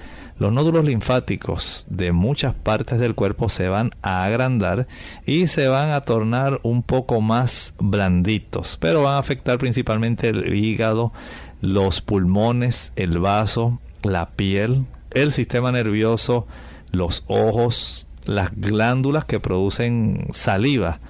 los 0.41 0.53
nódulos 0.53 0.87
linfáticos 0.87 1.85
de 1.91 2.13
muchas 2.13 2.55
partes 2.55 2.99
del 2.99 3.15
cuerpo 3.15 3.51
se 3.51 3.69
van 3.69 3.91
a 4.01 4.25
agrandar 4.25 4.89
y 5.27 5.49
se 5.49 5.69
van 5.69 5.91
a 5.91 6.01
tornar 6.01 6.61
un 6.63 6.83
poco 6.83 7.21
más 7.21 7.75
blanditos, 7.79 8.79
pero 8.81 9.03
van 9.03 9.15
a 9.15 9.19
afectar 9.19 9.59
principalmente 9.59 10.31
el 10.31 10.55
hígado, 10.55 11.13
los 11.61 12.01
pulmones, 12.01 12.91
el 12.97 13.19
vaso, 13.19 13.79
la 14.03 14.31
piel, 14.31 14.87
el 15.11 15.31
sistema 15.31 15.73
nervioso, 15.73 16.47
los 16.91 17.23
ojos, 17.27 18.07
las 18.25 18.51
glándulas 18.57 19.27
que 19.27 19.41
producen 19.41 20.27
saliva. 20.33 21.01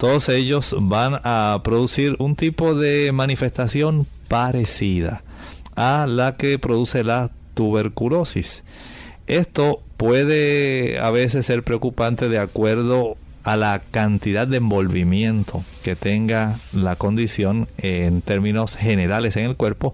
Todos 0.00 0.30
ellos 0.30 0.74
van 0.78 1.20
a 1.24 1.60
producir 1.62 2.16
un 2.20 2.34
tipo 2.34 2.74
de 2.74 3.12
manifestación 3.12 4.06
parecida 4.28 5.22
a 5.76 6.06
la 6.08 6.38
que 6.38 6.58
produce 6.58 7.04
la 7.04 7.30
tuberculosis. 7.52 8.64
Esto 9.26 9.82
puede 9.98 10.98
a 11.00 11.10
veces 11.10 11.44
ser 11.44 11.64
preocupante 11.64 12.30
de 12.30 12.38
acuerdo 12.38 13.18
a 13.44 13.58
la 13.58 13.82
cantidad 13.90 14.48
de 14.48 14.56
envolvimiento 14.56 15.64
que 15.82 15.96
tenga 15.96 16.58
la 16.72 16.96
condición 16.96 17.68
en 17.76 18.22
términos 18.22 18.76
generales 18.76 19.36
en 19.36 19.44
el 19.44 19.56
cuerpo, 19.56 19.92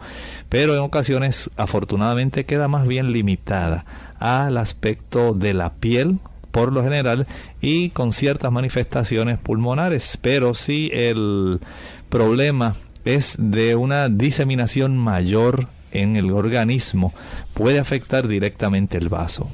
pero 0.48 0.74
en 0.74 0.82
ocasiones 0.82 1.50
afortunadamente 1.56 2.44
queda 2.44 2.68
más 2.68 2.86
bien 2.86 3.10
limitada 3.10 3.84
al 4.20 4.56
aspecto 4.56 5.34
de 5.34 5.52
la 5.52 5.74
piel 5.74 6.20
por 6.56 6.72
lo 6.72 6.82
general 6.82 7.26
y 7.60 7.90
con 7.90 8.12
ciertas 8.12 8.50
manifestaciones 8.50 9.38
pulmonares, 9.38 10.18
pero 10.22 10.54
si 10.54 10.90
el 10.90 11.60
problema 12.08 12.74
es 13.04 13.34
de 13.38 13.74
una 13.76 14.08
diseminación 14.08 14.96
mayor 14.96 15.68
en 15.92 16.16
el 16.16 16.30
organismo, 16.30 17.12
puede 17.52 17.78
afectar 17.78 18.26
directamente 18.26 18.96
el 18.96 19.10
vaso. 19.10 19.50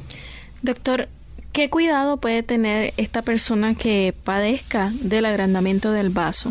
Doctor, 0.62 1.09
¿Qué 1.50 1.68
cuidado 1.68 2.16
puede 2.16 2.42
tener 2.42 2.94
esta 2.96 3.20
persona 3.20 3.74
que 3.74 4.14
padezca 4.24 4.90
del 5.03 5.26
agrandamiento 5.26 5.92
del 5.92 6.09
vaso? 6.09 6.50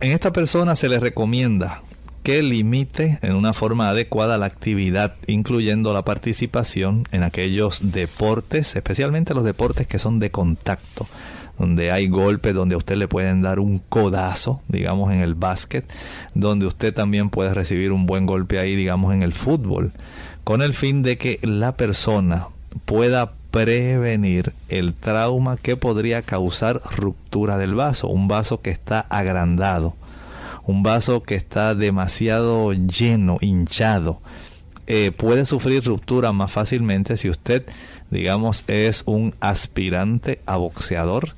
En 0.00 0.12
esta 0.12 0.32
persona 0.34 0.74
se 0.74 0.86
le 0.90 1.00
recomienda 1.00 1.80
que 2.24 2.42
limite 2.42 3.18
en 3.20 3.34
una 3.34 3.52
forma 3.52 3.90
adecuada 3.90 4.38
la 4.38 4.46
actividad, 4.46 5.14
incluyendo 5.26 5.92
la 5.92 6.06
participación 6.06 7.04
en 7.12 7.22
aquellos 7.22 7.92
deportes, 7.92 8.74
especialmente 8.76 9.34
los 9.34 9.44
deportes 9.44 9.86
que 9.86 9.98
son 9.98 10.18
de 10.20 10.30
contacto, 10.30 11.06
donde 11.58 11.92
hay 11.92 12.08
golpes, 12.08 12.54
donde 12.54 12.76
a 12.76 12.78
usted 12.78 12.96
le 12.96 13.08
pueden 13.08 13.42
dar 13.42 13.60
un 13.60 13.78
codazo, 13.78 14.62
digamos 14.68 15.12
en 15.12 15.20
el 15.20 15.34
básquet, 15.34 15.84
donde 16.32 16.64
usted 16.64 16.94
también 16.94 17.28
puede 17.28 17.52
recibir 17.52 17.92
un 17.92 18.06
buen 18.06 18.24
golpe 18.24 18.58
ahí, 18.58 18.74
digamos 18.74 19.12
en 19.12 19.22
el 19.22 19.34
fútbol, 19.34 19.92
con 20.44 20.62
el 20.62 20.72
fin 20.72 21.02
de 21.02 21.18
que 21.18 21.38
la 21.42 21.76
persona 21.76 22.48
pueda 22.86 23.34
prevenir 23.50 24.54
el 24.70 24.94
trauma 24.94 25.58
que 25.58 25.76
podría 25.76 26.22
causar 26.22 26.80
ruptura 26.96 27.58
del 27.58 27.74
vaso, 27.74 28.08
un 28.08 28.28
vaso 28.28 28.62
que 28.62 28.70
está 28.70 29.00
agrandado, 29.00 29.94
un 30.66 30.82
vaso 30.82 31.22
que 31.22 31.34
está 31.34 31.74
demasiado 31.74 32.72
lleno, 32.72 33.38
hinchado, 33.40 34.20
eh, 34.86 35.12
puede 35.16 35.46
sufrir 35.46 35.84
ruptura 35.84 36.32
más 36.32 36.52
fácilmente 36.52 37.16
si 37.16 37.30
usted, 37.30 37.64
digamos, 38.10 38.64
es 38.66 39.02
un 39.06 39.34
aspirante 39.40 40.40
a 40.46 40.56
boxeador 40.56 41.34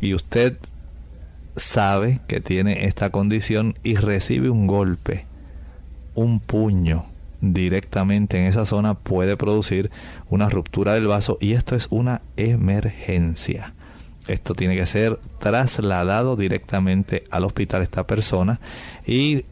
y 0.00 0.14
usted 0.14 0.56
sabe 1.56 2.20
que 2.28 2.40
tiene 2.40 2.86
esta 2.86 3.10
condición 3.10 3.76
y 3.82 3.96
recibe 3.96 4.50
un 4.50 4.66
golpe, 4.66 5.26
un 6.14 6.38
puño 6.38 7.06
directamente 7.40 8.38
en 8.38 8.44
esa 8.46 8.66
zona 8.66 8.94
puede 8.94 9.36
producir 9.36 9.90
una 10.30 10.48
ruptura 10.48 10.94
del 10.94 11.06
vaso 11.06 11.38
y 11.40 11.52
esto 11.52 11.76
es 11.76 11.88
una 11.90 12.22
emergencia. 12.36 13.74
Esto 14.28 14.54
tiene 14.54 14.76
que 14.76 14.86
ser 14.86 15.18
trasladado 15.38 16.36
directamente 16.36 17.24
al 17.30 17.44
hospital 17.44 17.82
esta 17.82 18.06
persona 18.06 18.60
y 19.06 19.44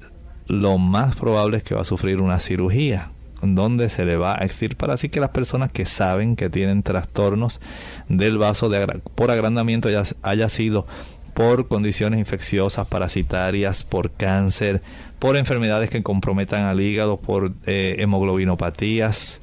lo 0.47 0.79
más 0.79 1.17
probable 1.17 1.59
es 1.59 1.63
que 1.63 1.75
va 1.75 1.83
a 1.83 1.85
sufrir 1.85 2.21
una 2.21 2.41
cirugía 2.41 3.11
donde 3.43 3.89
se 3.89 4.05
le 4.05 4.17
va 4.17 4.41
a 4.41 4.45
extirpar. 4.45 4.91
Así 4.91 5.09
que 5.09 5.21
las 5.21 5.31
personas 5.31 5.71
que 5.71 5.87
saben 5.87 6.37
que 6.37 6.51
tienen 6.51 6.83
trastornos 6.83 7.61
del 8.09 8.39
vaso 8.39 8.69
de 8.69 8.87
por 9.15 9.31
agrandamiento, 9.31 9.91
ya 9.91 10.03
haya 10.23 10.49
sido 10.49 10.87
por 11.35 11.69
condiciones 11.69 12.21
infecciosas, 12.21 12.87
parasitarias, 12.87 13.85
por 13.85 14.13
cáncer, 14.13 14.83
por 15.19 15.37
enfermedades 15.37 15.91
que 15.91 16.03
comprometan 16.03 16.65
al 16.65 16.81
hígado, 16.81 17.19
por 17.19 17.53
eh, 17.67 17.97
hemoglobinopatías, 17.99 19.41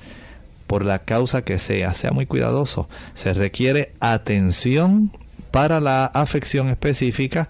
por 0.72 0.86
la 0.86 0.99
causa 0.99 1.41
que 1.41 1.59
sea, 1.59 1.93
sea 1.93 2.11
muy 2.13 2.26
cuidadoso. 2.26 2.88
Se 3.13 3.34
requiere 3.34 3.91
atención 3.99 5.11
para 5.51 5.82
la 5.82 6.05
afección 6.05 6.69
específica 6.69 7.49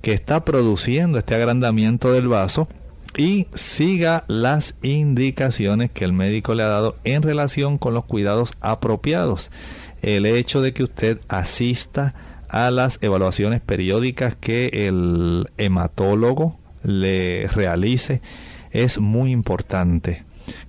que 0.00 0.14
está 0.14 0.42
produciendo 0.46 1.18
este 1.18 1.34
agrandamiento 1.34 2.14
del 2.14 2.28
vaso 2.28 2.68
y 3.14 3.46
siga 3.52 4.24
las 4.26 4.74
indicaciones 4.80 5.90
que 5.90 6.06
el 6.06 6.14
médico 6.14 6.54
le 6.54 6.62
ha 6.62 6.68
dado 6.68 6.96
en 7.04 7.20
relación 7.20 7.76
con 7.76 7.92
los 7.92 8.06
cuidados 8.06 8.54
apropiados. 8.62 9.50
El 10.00 10.24
hecho 10.24 10.62
de 10.62 10.72
que 10.72 10.84
usted 10.84 11.20
asista 11.28 12.14
a 12.48 12.70
las 12.70 12.98
evaluaciones 13.02 13.60
periódicas 13.60 14.34
que 14.34 14.88
el 14.88 15.50
hematólogo 15.58 16.58
le 16.84 17.48
realice 17.48 18.22
es 18.70 18.98
muy 18.98 19.30
importante. 19.30 20.24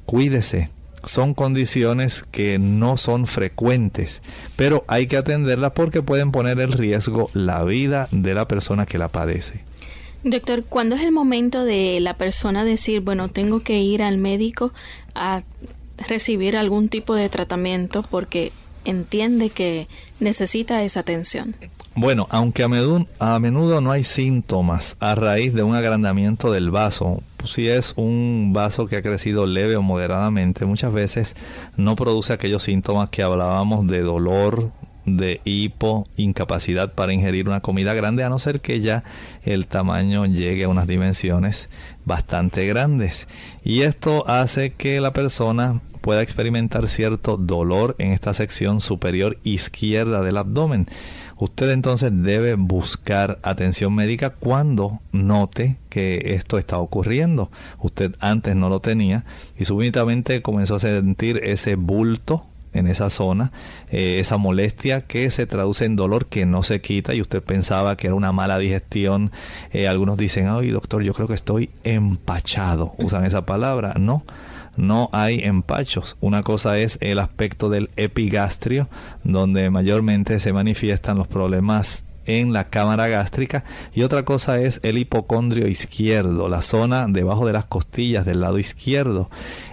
Cuídese. 0.05 0.72
Son 1.03 1.33
condiciones 1.33 2.23
que 2.23 2.59
no 2.59 2.97
son 2.97 3.27
frecuentes, 3.27 4.21
pero 4.55 4.85
hay 4.87 5.07
que 5.07 5.17
atenderlas 5.17 5.71
porque 5.73 6.01
pueden 6.01 6.31
poner 6.31 6.59
en 6.59 6.71
riesgo 6.71 7.29
la 7.33 7.63
vida 7.63 8.07
de 8.11 8.33
la 8.33 8.47
persona 8.47 8.85
que 8.85 8.97
la 8.97 9.09
padece. 9.09 9.63
Doctor, 10.23 10.63
¿cuándo 10.63 10.95
es 10.95 11.01
el 11.01 11.11
momento 11.11 11.65
de 11.65 11.99
la 11.99 12.15
persona 12.15 12.63
decir, 12.63 13.01
bueno, 13.01 13.29
tengo 13.29 13.59
que 13.61 13.81
ir 13.81 14.01
al 14.01 14.17
médico 14.17 14.71
a 15.15 15.43
recibir 16.07 16.55
algún 16.55 16.87
tipo 16.87 17.13
de 17.15 17.27
tratamiento 17.27 18.03
porque 18.03 18.53
entiende 18.85 19.49
que 19.49 19.87
necesita 20.21 20.81
esa 20.83 21.01
atención? 21.01 21.55
Bueno, 21.95 22.27
aunque 22.31 22.63
a 22.63 22.67
menudo, 22.67 23.05
a 23.19 23.37
menudo 23.39 23.79
no 23.79 23.91
hay 23.91 24.03
síntomas 24.03 24.97
a 24.99 25.13
raíz 25.13 25.53
de 25.53 25.61
un 25.61 25.75
agrandamiento 25.75 26.51
del 26.51 26.71
vaso, 26.71 27.21
si 27.45 27.67
es 27.67 27.93
un 27.97 28.51
vaso 28.51 28.87
que 28.87 28.97
ha 28.97 29.01
crecido 29.01 29.45
leve 29.45 29.75
o 29.75 29.81
moderadamente, 29.83 30.65
muchas 30.65 30.91
veces 30.91 31.35
no 31.77 31.95
produce 31.95 32.33
aquellos 32.33 32.63
síntomas 32.63 33.09
que 33.09 33.21
hablábamos 33.21 33.85
de 33.85 34.01
dolor, 34.01 34.71
de 35.05 35.41
hipo, 35.43 36.07
incapacidad 36.15 36.93
para 36.93 37.13
ingerir 37.13 37.47
una 37.47 37.59
comida 37.59 37.93
grande, 37.93 38.23
a 38.23 38.29
no 38.29 38.39
ser 38.39 38.61
que 38.61 38.79
ya 38.79 39.03
el 39.43 39.67
tamaño 39.67 40.25
llegue 40.25 40.63
a 40.63 40.69
unas 40.69 40.87
dimensiones 40.87 41.69
bastante 42.05 42.65
grandes. 42.65 43.27
Y 43.63 43.81
esto 43.81 44.27
hace 44.27 44.71
que 44.73 44.99
la 44.99 45.13
persona 45.13 45.81
pueda 46.01 46.21
experimentar 46.21 46.87
cierto 46.87 47.37
dolor 47.37 47.95
en 47.97 48.11
esta 48.11 48.33
sección 48.33 48.81
superior 48.81 49.37
izquierda 49.43 50.21
del 50.21 50.37
abdomen. 50.37 50.87
Usted 51.37 51.71
entonces 51.71 52.11
debe 52.13 52.55
buscar 52.55 53.39
atención 53.43 53.93
médica 53.93 54.31
cuando 54.31 54.99
note 55.11 55.77
que 55.89 56.33
esto 56.35 56.57
está 56.57 56.77
ocurriendo. 56.77 57.51
Usted 57.79 58.15
antes 58.19 58.55
no 58.55 58.69
lo 58.69 58.79
tenía 58.79 59.25
y 59.57 59.65
súbitamente 59.65 60.41
comenzó 60.41 60.75
a 60.75 60.79
sentir 60.79 61.39
ese 61.43 61.75
bulto 61.75 62.45
en 62.73 62.87
esa 62.87 63.09
zona, 63.09 63.51
eh, 63.91 64.19
esa 64.19 64.37
molestia 64.37 65.01
que 65.01 65.29
se 65.29 65.45
traduce 65.45 65.85
en 65.85 65.95
dolor 65.95 66.25
que 66.25 66.45
no 66.45 66.63
se 66.63 66.81
quita 66.81 67.13
y 67.13 67.21
usted 67.21 67.41
pensaba 67.41 67.95
que 67.95 68.07
era 68.07 68.15
una 68.15 68.31
mala 68.31 68.57
digestión. 68.57 69.31
Eh, 69.71 69.87
algunos 69.87 70.17
dicen, 70.17 70.47
ay 70.47 70.71
doctor, 70.71 71.03
yo 71.03 71.13
creo 71.13 71.27
que 71.27 71.35
estoy 71.35 71.69
empachado. 71.83 72.95
Usan 72.97 73.25
esa 73.25 73.45
palabra. 73.45 73.93
No, 73.99 74.23
no 74.75 75.09
hay 75.11 75.39
empachos. 75.43 76.17
Una 76.19 76.43
cosa 76.43 76.77
es 76.77 76.97
el 77.01 77.19
aspecto 77.19 77.69
del 77.69 77.89
epigastrio, 77.95 78.89
donde 79.23 79.69
mayormente 79.69 80.39
se 80.39 80.53
manifiestan 80.53 81.17
los 81.17 81.27
problemas 81.27 82.03
en 82.25 82.53
la 82.53 82.69
cámara 82.69 83.07
gástrica 83.07 83.65
y 83.93 84.03
otra 84.03 84.23
cosa 84.23 84.59
es 84.59 84.79
el 84.83 84.97
hipocondrio 84.97 85.67
izquierdo, 85.67 86.47
la 86.47 86.61
zona 86.61 87.07
debajo 87.09 87.45
de 87.45 87.53
las 87.53 87.65
costillas 87.65 88.25
del 88.25 88.41
lado 88.41 88.59
izquierdo. 88.59 89.29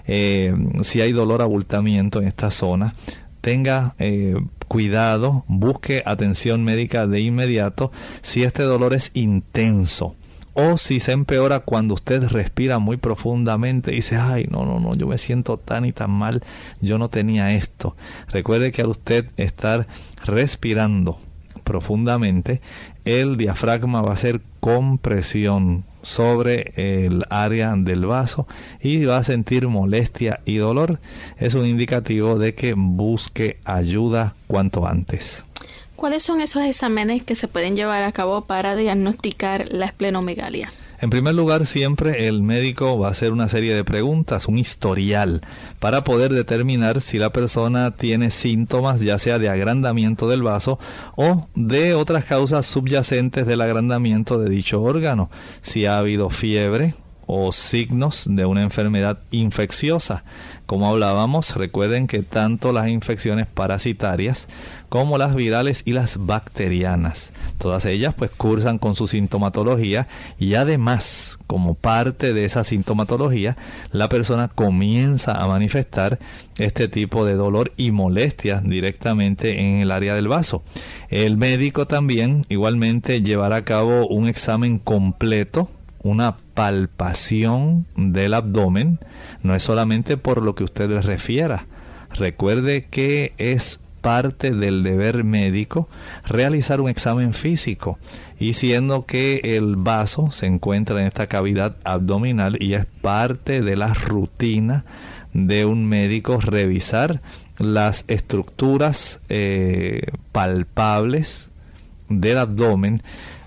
Eh, 0.07 0.55
si 0.83 1.01
hay 1.01 1.13
dolor 1.13 1.43
abultamiento 1.43 2.21
en 2.21 2.29
esta 2.29 2.51
zona, 2.51 2.95
tenga 3.41 3.95
eh, 3.99 4.35
cuidado, 4.69 5.45
busque 5.47 6.03
atención 6.05 6.65
médica 6.65 7.07
de 7.07 7.21
inmediato 7.21 7.93
si 8.23 8.43
este 8.43 8.63
dolor 8.63 8.95
es 8.95 9.11
intenso 9.15 10.17
o 10.55 10.77
si 10.77 11.01
se 11.01 11.13
empeora 11.13 11.61
cuando 11.61 11.95
usted 11.95 12.25
respira 12.25 12.79
muy 12.79 12.97
profundamente 12.97 13.93
y 13.93 13.97
dice, 13.97 14.17
ay, 14.17 14.47
no, 14.51 14.65
no, 14.65 14.81
no, 14.81 14.95
yo 14.95 15.07
me 15.07 15.19
siento 15.19 15.57
tan 15.59 15.85
y 15.85 15.93
tan 15.93 16.11
mal, 16.11 16.43
yo 16.81 16.99
no 16.99 17.09
tenía 17.09 17.55
esto. 17.55 17.97
Recuerde 18.29 18.73
que 18.73 18.83
al 18.83 18.89
usted 18.89 19.31
estar 19.37 19.87
respirando 20.25 21.19
profundamente, 21.65 22.61
el 23.05 23.37
diafragma 23.37 24.03
va 24.03 24.11
a 24.11 24.15
hacer 24.15 24.41
compresión 24.61 25.85
sobre 26.03 26.73
el 26.77 27.25
área 27.31 27.75
del 27.77 28.07
vaso 28.07 28.47
y 28.81 29.05
va 29.05 29.19
a 29.19 29.25
sentir 29.25 29.69
molestia 29.69 30.41
y 30.45 30.57
dolor. 30.57 31.01
Es 31.39 31.55
un 31.55 31.67
indicativo 31.67 32.39
de 32.39 32.55
que 32.55 32.75
busque 32.75 33.59
ayuda 33.65 34.35
cuanto 34.47 34.87
antes. 34.87 35.45
¿Cuáles 36.01 36.23
son 36.23 36.41
esos 36.41 36.63
exámenes 36.63 37.25
que 37.25 37.37
se 37.37 37.47
pueden 37.47 37.77
llevar 37.77 38.05
a 38.05 38.13
cabo 38.13 38.47
para 38.47 38.75
diagnosticar 38.75 39.71
la 39.71 39.85
esplenomegalia? 39.85 40.73
En 40.99 41.11
primer 41.11 41.35
lugar, 41.35 41.67
siempre 41.67 42.27
el 42.27 42.43
médico 42.43 42.99
va 42.99 43.09
a 43.09 43.11
hacer 43.11 43.33
una 43.33 43.49
serie 43.49 43.75
de 43.75 43.85
preguntas, 43.85 44.49
un 44.49 44.57
historial, 44.57 45.43
para 45.79 46.03
poder 46.03 46.33
determinar 46.33 47.03
si 47.03 47.19
la 47.19 47.35
persona 47.35 47.91
tiene 47.91 48.31
síntomas 48.31 49.03
ya 49.03 49.19
sea 49.19 49.39
de 49.39 49.51
agrandamiento 49.51 50.27
del 50.27 50.43
vaso 50.43 50.79
o 51.17 51.49
de 51.55 51.93
otras 51.93 52.25
causas 52.25 52.65
subyacentes 52.65 53.47
del 53.47 53.61
agrandamiento 53.61 54.39
de 54.39 54.49
dicho 54.49 54.81
órgano, 54.81 55.29
si 55.61 55.85
ha 55.85 55.99
habido 55.99 56.31
fiebre 56.31 56.95
o 57.33 57.53
signos 57.53 58.24
de 58.28 58.45
una 58.45 58.62
enfermedad 58.62 59.20
infecciosa. 59.31 60.24
Como 60.66 60.89
hablábamos, 60.89 61.55
recuerden 61.55 62.09
que 62.09 62.24
tanto 62.24 62.72
las 62.72 62.89
infecciones 62.89 63.47
parasitarias 63.47 64.49
como 64.89 65.16
las 65.16 65.37
virales 65.37 65.83
y 65.85 65.93
las 65.93 66.16
bacterianas, 66.26 67.33
todas 67.59 67.87
ellas 67.87 68.14
pues 68.18 68.33
cursan 68.33 68.78
con 68.78 68.97
su 68.97 69.07
sintomatología 69.07 70.09
y 70.41 70.55
además, 70.55 71.39
como 71.47 71.74
parte 71.74 72.33
de 72.33 72.45
esa 72.45 72.64
sintomatología, 72.64 73.57
la 73.93 74.09
persona 74.09 74.49
comienza 74.49 75.41
a 75.41 75.47
manifestar 75.47 76.18
este 76.59 76.89
tipo 76.89 77.24
de 77.24 77.35
dolor 77.35 77.72
y 77.76 77.93
molestias 77.93 78.68
directamente 78.68 79.61
en 79.61 79.83
el 79.83 79.93
área 79.93 80.16
del 80.16 80.26
vaso. 80.26 80.64
El 81.09 81.37
médico 81.37 81.87
también 81.87 82.45
igualmente 82.49 83.22
llevará 83.22 83.57
a 83.57 83.64
cabo 83.64 84.09
un 84.09 84.28
examen 84.28 84.81
completo 84.81 85.68
una 86.03 86.37
palpación 86.55 87.87
del 87.97 88.35
abdomen, 88.35 88.99
no 89.43 89.55
es 89.55 89.63
solamente 89.63 90.17
por 90.17 90.43
lo 90.43 90.55
que 90.55 90.65
usted 90.65 90.89
le 90.89 91.03
refiera. 91.03 91.67
Recuerde 92.13 92.87
que 92.91 93.35
es 93.39 93.81
parte 94.01 94.53
del 94.53 94.83
deber 94.83 95.25
médico 95.25 95.89
realizar 96.27 96.81
un 96.81 96.89
examen 96.89 97.35
físico 97.35 97.99
y 98.39 98.55
siendo 98.55 99.05
que 99.05 99.41
el 99.45 99.77
vaso 99.77 100.31
se 100.33 100.47
encuentra 100.47 101.01
en 101.01 101.07
esta 101.07 101.27
cavidad 101.27 101.77
abdominal 101.85 102.57
y 102.63 102.75
es 102.75 102.87
parte 103.03 103.61
de 103.61 103.77
la 103.77 103.93
rutina 103.93 104.85
de 105.35 105.67
un 105.67 105.87
médico 105.87 106.41
revisar 106.41 107.21
las 107.59 108.05
estructuras 108.09 109.21
eh, 109.29 110.01
palpables 110.33 111.51
del 112.09 112.39
abdomen, 112.39 113.03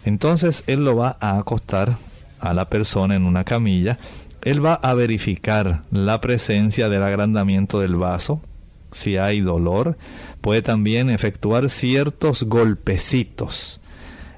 entonces 0.06 0.64
él 0.68 0.86
lo 0.86 0.96
va 0.96 1.18
a 1.20 1.40
acostar 1.40 1.98
a 2.44 2.54
la 2.54 2.70
persona 2.70 3.16
en 3.16 3.26
una 3.26 3.46
camilla, 3.46 3.98
él 4.44 4.64
va 4.64 4.74
a 4.74 4.94
verificar 4.94 5.84
la 5.92 6.20
presencia 6.20 6.90
del 6.90 7.02
agrandamiento 7.02 7.80
del 7.80 7.96
vaso, 7.96 8.42
si 8.92 9.18
hay 9.18 9.40
dolor, 9.40 9.98
puede 10.42 10.62
también 10.62 11.10
efectuar 11.10 11.70
ciertos 11.70 12.44
golpecitos. 12.44 13.80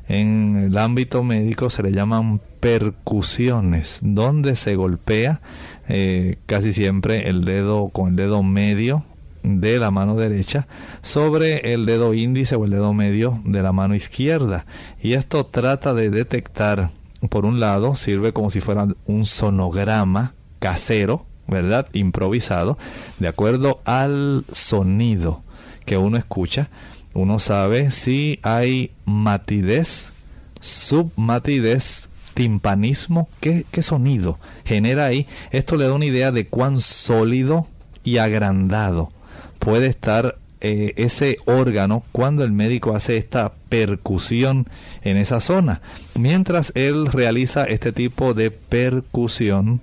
En 0.07 0.57
el 0.57 0.77
ámbito 0.77 1.23
médico 1.23 1.71
se 1.71 1.81
le 1.81 1.91
llaman 1.91 2.39
percusiones, 2.59 3.99
donde 4.03 4.55
se 4.55 4.75
golpea 4.75 5.41
eh, 5.87 6.37
casi 6.45 6.73
siempre 6.73 7.27
el 7.27 7.43
dedo 7.43 7.89
con 7.89 8.09
el 8.09 8.15
dedo 8.15 8.43
medio 8.43 9.03
de 9.41 9.77
la 9.79 9.91
mano 9.91 10.15
derecha 10.15 10.67
sobre 11.01 11.73
el 11.73 11.85
dedo 11.85 12.13
índice 12.13 12.55
o 12.55 12.65
el 12.65 12.71
dedo 12.71 12.93
medio 12.93 13.41
de 13.45 13.63
la 13.63 13.71
mano 13.71 13.95
izquierda. 13.95 14.67
Y 15.01 15.13
esto 15.13 15.47
trata 15.47 15.95
de 15.95 16.11
detectar, 16.11 16.91
por 17.27 17.45
un 17.45 17.59
lado, 17.59 17.95
sirve 17.95 18.33
como 18.33 18.49
si 18.49 18.61
fuera 18.61 18.87
un 19.05 19.25
sonograma 19.25 20.33
casero, 20.59 21.25
¿verdad? 21.47 21.87
Improvisado, 21.93 22.77
de 23.19 23.27
acuerdo 23.27 23.81
al 23.85 24.45
sonido 24.51 25.43
que 25.85 25.97
uno 25.97 26.17
escucha. 26.17 26.69
Uno 27.13 27.39
sabe 27.39 27.91
si 27.91 28.39
hay 28.43 28.91
matidez, 29.05 30.11
submatidez, 30.59 32.09
timpanismo, 32.33 33.29
¿qué, 33.39 33.65
sonido 33.81 34.37
genera 34.65 35.05
ahí. 35.05 35.25
Esto 35.51 35.77
le 35.77 35.85
da 35.85 35.93
una 35.93 36.05
idea 36.05 36.31
de 36.31 36.47
cuán 36.47 36.79
sólido 36.79 37.67
y 38.03 38.17
agrandado 38.17 39.11
puede 39.59 39.87
estar 39.87 40.37
eh, 40.67 40.93
ese 40.95 41.37
órgano 41.45 42.03
cuando 42.11 42.43
el 42.43 42.51
médico 42.51 42.95
hace 42.95 43.17
esta 43.17 43.53
percusión 43.69 44.65
en 45.03 45.15
esa 45.15 45.39
zona. 45.39 45.81
Mientras 46.15 46.71
él 46.73 47.05
realiza 47.05 47.65
este 47.65 47.91
tipo 47.91 48.33
de 48.33 48.49
percusión 48.49 49.79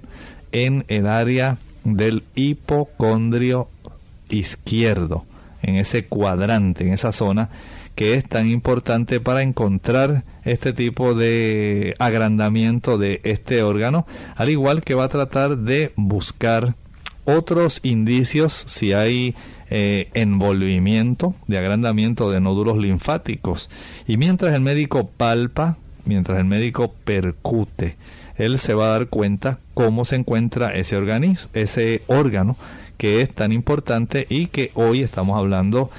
en 0.51 0.85
el 0.89 1.07
área 1.07 1.59
del 1.85 2.25
hipocondrio 2.35 3.69
izquierdo, 4.29 5.25
en 5.63 5.77
ese 5.77 6.07
cuadrante, 6.07 6.85
en 6.85 6.93
esa 6.95 7.13
zona 7.13 7.49
que 7.95 8.15
es 8.15 8.29
tan 8.29 8.49
importante 8.51 9.21
para 9.21 9.43
encontrar 9.43 10.25
este 10.43 10.73
tipo 10.73 11.15
de 11.15 11.95
agrandamiento 12.01 12.99
de 12.99 13.21
este 13.23 13.63
órgano, 13.63 14.05
al 14.35 14.51
igual 14.51 14.83
que 14.83 14.95
va 14.95 15.05
a 15.05 15.09
tratar 15.09 15.59
de 15.59 15.93
buscar 15.95 16.75
otros 17.25 17.81
indicios 17.83 18.53
si 18.53 18.93
hay 18.93 19.35
eh, 19.71 20.11
envolvimiento, 20.15 21.35
de 21.47 21.59
agrandamiento 21.59 22.31
de 22.31 22.41
nódulos 22.41 22.77
linfáticos. 22.79 23.71
Y 24.07 24.17
mientras 24.17 24.55
el 24.55 24.61
médico 24.61 25.09
palpa, 25.09 25.77
mientras 26.05 26.39
el 26.39 26.45
médico 26.45 26.93
percute, 27.05 27.97
él 28.37 28.59
se 28.59 28.75
va 28.75 28.87
a 28.87 28.99
dar 28.99 29.07
cuenta 29.09 29.59
cómo 29.75 30.05
se 30.05 30.17
encuentra 30.17 30.75
ese 30.75 30.97
organismo, 30.97 31.51
ese 31.55 32.03
órgano 32.07 32.57
que 32.97 33.21
es 33.21 33.33
tan 33.35 33.53
importante 33.53 34.27
y 34.29 34.47
que 34.47 34.71
hoy 34.75 35.03
estamos 35.03 35.39
hablando 35.39 35.91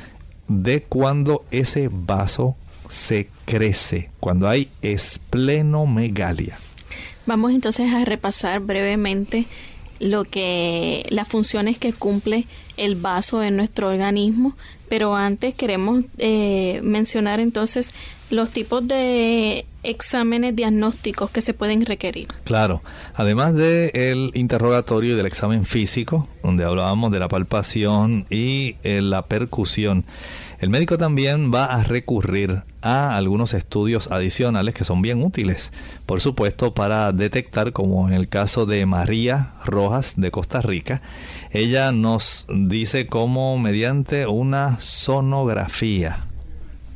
de 0.47 0.84
cuando 0.84 1.45
ese 1.51 1.89
vaso 1.91 2.55
se 2.89 3.30
crece, 3.45 4.09
cuando 4.19 4.47
hay 4.47 4.69
esplenomegalia. 4.82 6.59
Vamos 7.26 7.53
entonces 7.53 7.91
a 7.93 8.05
repasar 8.05 8.59
brevemente 8.59 9.45
lo 10.04 10.26
que 10.26 11.06
las 11.10 11.28
funciones 11.28 11.78
que 11.78 11.93
cumple 11.93 12.45
el 12.76 12.95
vaso 12.95 13.41
en 13.41 13.56
nuestro 13.56 13.89
organismo, 13.89 14.56
pero 14.89 15.16
antes 15.16 15.56
queremos 15.56 16.04
eh, 16.18 16.82
mencionar 16.84 17.39
entonces 17.39 17.93
los 18.30 18.51
tipos 18.51 18.86
de 18.86 19.66
exámenes 19.84 20.56
diagnósticos 20.56 21.32
que 21.32 21.41
se 21.41 21.54
pueden 21.54 21.86
requerir. 21.86 22.28
Claro, 22.43 22.82
además 23.14 23.56
del 23.56 24.32
interrogatorio 24.34 25.14
y 25.14 25.16
del 25.16 25.26
examen 25.26 25.66
físico, 25.66 26.28
donde 26.41 26.66
hablábamos 26.66 27.12
de 27.12 27.20
la 27.20 27.30
palpación 27.30 28.26
y 28.30 28.76
eh, 28.84 29.01
la 29.01 29.26
percusión, 29.26 30.04
el 30.64 30.70
médico 30.70 30.97
también 30.97 31.53
va 31.53 31.66
a 31.66 31.84
recurrir 31.84 32.64
a 32.82 33.18
algunos 33.18 33.53
estudios 33.53 34.09
adicionales 34.11 34.74
que 34.74 34.86
son 34.86 35.01
bien 35.01 35.22
útiles, 35.22 35.74
por 36.05 36.22
supuesto, 36.22 36.74
para 36.74 37.11
detectar, 37.11 37.74
como 37.74 38.07
en 38.07 38.14
el 38.14 38.30
caso 38.30 38.66
de 38.66 38.86
María 38.86 39.55
Rojas 39.66 40.14
de 40.16 40.32
Costa 40.32 40.61
Rica, 40.61 41.01
ella 41.51 41.91
nos 41.91 42.47
dice 42.49 43.07
cómo 43.07 43.57
mediante 43.57 44.26
una 44.26 44.80
sonografía 44.80 46.28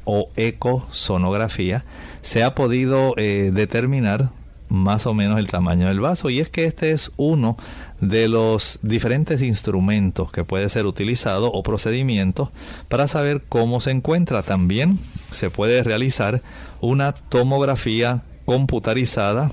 o 0.05 0.29
ecosonografía 0.37 1.83
se 2.21 2.43
ha 2.43 2.55
podido 2.55 3.15
eh, 3.17 3.51
determinar 3.53 4.29
más 4.69 5.05
o 5.05 5.13
menos 5.13 5.39
el 5.39 5.47
tamaño 5.47 5.87
del 5.87 5.99
vaso 5.99 6.29
y 6.29 6.39
es 6.39 6.49
que 6.49 6.65
este 6.65 6.91
es 6.91 7.11
uno 7.17 7.57
de 8.01 8.27
los 8.27 8.79
diferentes 8.81 9.41
instrumentos 9.41 10.31
que 10.31 10.43
puede 10.43 10.69
ser 10.69 10.85
utilizado 10.85 11.51
o 11.51 11.63
procedimientos 11.63 12.49
para 12.87 13.07
saber 13.07 13.43
cómo 13.47 13.81
se 13.81 13.91
encuentra. 13.91 14.43
También 14.43 14.99
se 15.31 15.49
puede 15.49 15.83
realizar 15.83 16.41
una 16.81 17.13
tomografía 17.13 18.23
computarizada 18.45 19.51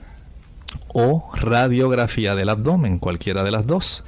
o 0.88 1.30
radiografía 1.34 2.34
del 2.34 2.48
abdomen, 2.48 2.98
cualquiera 2.98 3.42
de 3.44 3.50
las 3.50 3.66
dos. 3.66 4.04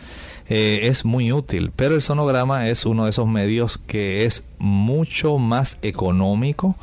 Eh, 0.49 0.81
es 0.85 1.05
muy 1.05 1.33
útil, 1.33 1.73
pero 1.75 1.97
el 1.97 2.03
sonograma 2.03 2.69
es 2.69 2.87
uno 2.87 3.05
de 3.05 3.11
esos 3.11 3.27
medios 3.27 3.79
que 3.79 4.25
es 4.25 4.45
mucho 4.59 5.39
más 5.39 5.77
económico, 5.83 6.77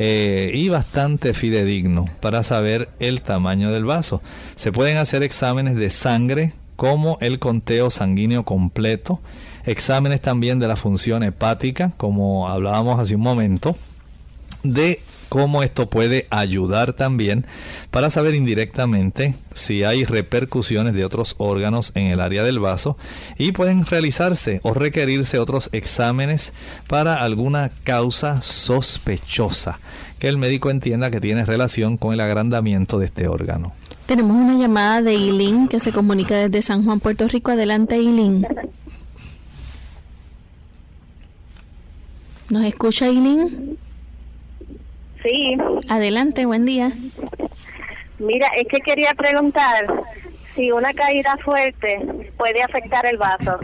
eh, 0.00 0.52
y 0.54 0.68
bastante 0.68 1.34
fidedigno 1.34 2.04
para 2.20 2.44
saber 2.44 2.88
el 3.00 3.20
tamaño 3.20 3.72
del 3.72 3.84
vaso. 3.84 4.22
Se 4.54 4.70
pueden 4.70 4.96
hacer 4.96 5.24
exámenes 5.24 5.74
de 5.74 5.90
sangre 5.90 6.52
como 6.76 7.18
el 7.20 7.40
conteo 7.40 7.90
sanguíneo 7.90 8.44
completo, 8.44 9.20
exámenes 9.64 10.20
también 10.22 10.60
de 10.60 10.68
la 10.68 10.76
función 10.76 11.24
hepática, 11.24 11.90
como 11.96 12.48
hablábamos 12.48 13.00
hace 13.00 13.16
un 13.16 13.22
momento, 13.22 13.76
de 14.62 15.00
cómo 15.28 15.62
esto 15.62 15.88
puede 15.88 16.26
ayudar 16.30 16.92
también 16.92 17.46
para 17.90 18.10
saber 18.10 18.34
indirectamente 18.34 19.34
si 19.54 19.84
hay 19.84 20.04
repercusiones 20.04 20.94
de 20.94 21.04
otros 21.04 21.34
órganos 21.38 21.92
en 21.94 22.06
el 22.06 22.20
área 22.20 22.42
del 22.44 22.60
vaso 22.60 22.96
y 23.36 23.52
pueden 23.52 23.84
realizarse 23.84 24.60
o 24.62 24.74
requerirse 24.74 25.38
otros 25.38 25.68
exámenes 25.72 26.52
para 26.86 27.22
alguna 27.22 27.70
causa 27.84 28.42
sospechosa 28.42 29.80
que 30.18 30.28
el 30.28 30.38
médico 30.38 30.70
entienda 30.70 31.10
que 31.10 31.20
tiene 31.20 31.44
relación 31.44 31.96
con 31.96 32.12
el 32.12 32.20
agrandamiento 32.20 32.98
de 32.98 33.06
este 33.06 33.28
órgano. 33.28 33.72
Tenemos 34.06 34.36
una 34.36 34.56
llamada 34.58 35.02
de 35.02 35.12
Eileen 35.12 35.68
que 35.68 35.80
se 35.80 35.92
comunica 35.92 36.34
desde 36.34 36.62
San 36.62 36.84
Juan, 36.84 36.98
Puerto 36.98 37.28
Rico. 37.28 37.50
Adelante, 37.50 37.96
Eileen. 37.96 38.46
¿Nos 42.48 42.64
escucha 42.64 43.06
Eileen? 43.06 43.76
Sí. 45.22 45.56
Adelante, 45.88 46.46
buen 46.46 46.64
día. 46.64 46.92
Mira, 48.18 48.48
es 48.56 48.66
que 48.68 48.78
quería 48.80 49.14
preguntar 49.14 49.84
si 50.54 50.72
una 50.72 50.92
caída 50.92 51.36
fuerte 51.44 52.00
puede 52.36 52.62
afectar 52.62 53.06
el 53.06 53.16
vaso. 53.16 53.58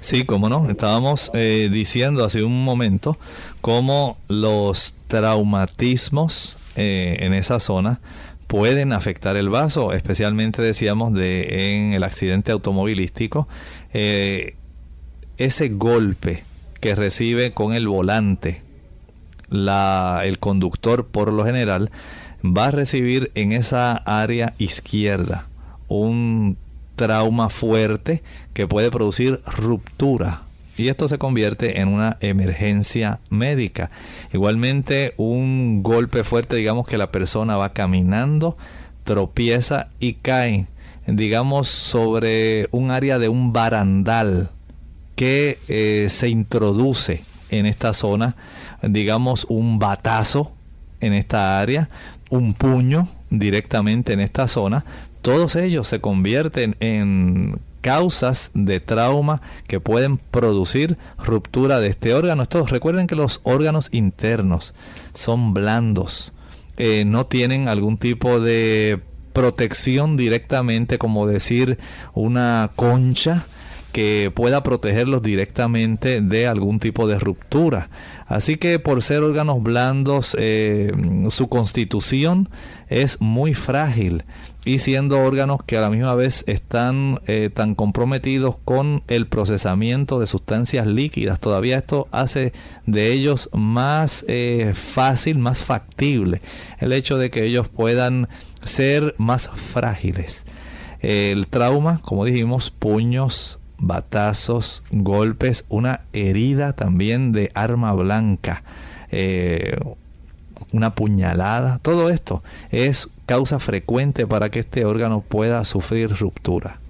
Sí, 0.00 0.24
cómo 0.24 0.48
no. 0.48 0.68
Estábamos 0.70 1.30
eh, 1.34 1.68
diciendo 1.70 2.24
hace 2.24 2.42
un 2.42 2.64
momento 2.64 3.18
cómo 3.60 4.18
los 4.28 4.94
traumatismos 5.08 6.58
eh, 6.76 7.18
en 7.20 7.34
esa 7.34 7.58
zona 7.58 8.00
pueden 8.46 8.92
afectar 8.92 9.36
el 9.36 9.48
vaso, 9.48 9.92
especialmente 9.92 10.62
decíamos 10.62 11.12
de 11.14 11.74
en 11.74 11.92
el 11.94 12.04
accidente 12.04 12.52
automovilístico, 12.52 13.48
eh, 13.92 14.54
ese 15.36 15.68
golpe 15.68 16.44
que 16.80 16.94
recibe 16.94 17.52
con 17.52 17.72
el 17.72 17.88
volante 17.88 18.62
la, 19.48 20.22
el 20.24 20.38
conductor 20.38 21.06
por 21.06 21.32
lo 21.32 21.44
general 21.44 21.90
va 22.44 22.66
a 22.66 22.70
recibir 22.70 23.30
en 23.34 23.52
esa 23.52 23.96
área 23.96 24.54
izquierda 24.58 25.46
un 25.88 26.56
trauma 26.96 27.48
fuerte 27.48 28.22
que 28.54 28.66
puede 28.66 28.90
producir 28.90 29.40
ruptura 29.46 30.42
y 30.76 30.88
esto 30.88 31.08
se 31.08 31.18
convierte 31.18 31.80
en 31.80 31.88
una 31.88 32.18
emergencia 32.20 33.20
médica. 33.30 33.90
Igualmente 34.32 35.14
un 35.16 35.82
golpe 35.82 36.22
fuerte, 36.22 36.56
digamos 36.56 36.86
que 36.86 36.98
la 36.98 37.10
persona 37.10 37.56
va 37.56 37.72
caminando, 37.72 38.58
tropieza 39.04 39.88
y 40.00 40.14
cae, 40.14 40.66
digamos, 41.06 41.68
sobre 41.68 42.68
un 42.72 42.90
área 42.90 43.18
de 43.18 43.28
un 43.28 43.52
barandal 43.52 44.50
que 45.14 45.58
eh, 45.68 46.08
se 46.10 46.28
introduce 46.28 47.24
en 47.48 47.64
esta 47.64 47.94
zona 47.94 48.36
digamos, 48.82 49.46
un 49.48 49.78
batazo 49.78 50.52
en 51.00 51.12
esta 51.12 51.60
área, 51.60 51.88
un 52.30 52.54
puño 52.54 53.08
directamente 53.30 54.12
en 54.12 54.20
esta 54.20 54.48
zona, 54.48 54.84
todos 55.22 55.56
ellos 55.56 55.88
se 55.88 56.00
convierten 56.00 56.76
en 56.80 57.58
causas 57.80 58.50
de 58.54 58.80
trauma 58.80 59.42
que 59.68 59.80
pueden 59.80 60.18
producir 60.18 60.96
ruptura 61.18 61.80
de 61.80 61.88
este 61.88 62.14
órgano. 62.14 62.42
Estos, 62.42 62.70
recuerden 62.70 63.06
que 63.06 63.14
los 63.14 63.40
órganos 63.44 63.88
internos 63.92 64.74
son 65.14 65.54
blandos, 65.54 66.32
eh, 66.76 67.04
no 67.06 67.26
tienen 67.26 67.68
algún 67.68 67.96
tipo 67.96 68.40
de 68.40 69.00
protección 69.32 70.16
directamente, 70.16 70.98
como 70.98 71.26
decir 71.26 71.78
una 72.14 72.70
concha 72.74 73.46
que 73.96 74.30
pueda 74.30 74.62
protegerlos 74.62 75.22
directamente 75.22 76.20
de 76.20 76.46
algún 76.46 76.80
tipo 76.80 77.08
de 77.08 77.18
ruptura. 77.18 77.88
Así 78.26 78.56
que 78.56 78.78
por 78.78 79.02
ser 79.02 79.22
órganos 79.22 79.62
blandos, 79.62 80.36
eh, 80.38 80.92
su 81.30 81.48
constitución 81.48 82.50
es 82.88 83.18
muy 83.22 83.54
frágil 83.54 84.24
y 84.66 84.80
siendo 84.80 85.18
órganos 85.20 85.62
que 85.64 85.78
a 85.78 85.80
la 85.80 85.88
misma 85.88 86.14
vez 86.14 86.44
están 86.46 87.20
eh, 87.26 87.48
tan 87.48 87.74
comprometidos 87.74 88.56
con 88.66 89.02
el 89.08 89.28
procesamiento 89.28 90.20
de 90.20 90.26
sustancias 90.26 90.86
líquidas, 90.86 91.40
todavía 91.40 91.78
esto 91.78 92.06
hace 92.12 92.52
de 92.84 93.14
ellos 93.14 93.48
más 93.54 94.26
eh, 94.28 94.74
fácil, 94.74 95.38
más 95.38 95.64
factible 95.64 96.42
el 96.80 96.92
hecho 96.92 97.16
de 97.16 97.30
que 97.30 97.44
ellos 97.44 97.68
puedan 97.68 98.28
ser 98.62 99.14
más 99.16 99.48
frágiles. 99.54 100.44
El 101.00 101.46
trauma, 101.46 102.02
como 102.02 102.26
dijimos, 102.26 102.70
puños, 102.70 103.58
batazos, 103.78 104.82
golpes, 104.90 105.64
una 105.68 106.02
herida 106.12 106.72
también 106.74 107.32
de 107.32 107.50
arma 107.54 107.92
blanca, 107.92 108.62
eh, 109.10 109.78
una 110.72 110.94
puñalada, 110.94 111.78
todo 111.82 112.10
esto 112.10 112.42
es 112.70 113.08
causa 113.26 113.58
frecuente 113.58 114.26
para 114.26 114.50
que 114.50 114.60
este 114.60 114.84
órgano 114.84 115.20
pueda 115.20 115.64
sufrir 115.64 116.10
ruptura. 116.16 116.80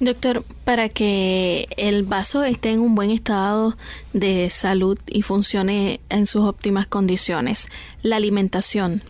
Doctor, 0.00 0.44
para 0.64 0.88
que 0.88 1.68
el 1.76 2.02
vaso 2.02 2.42
esté 2.42 2.70
en 2.70 2.80
un 2.80 2.96
buen 2.96 3.10
estado 3.10 3.76
de 4.12 4.50
salud 4.50 4.98
y 5.06 5.22
funcione 5.22 6.00
en 6.08 6.26
sus 6.26 6.42
óptimas 6.42 6.88
condiciones, 6.88 7.68
¿la 8.02 8.16
alimentación 8.16 9.02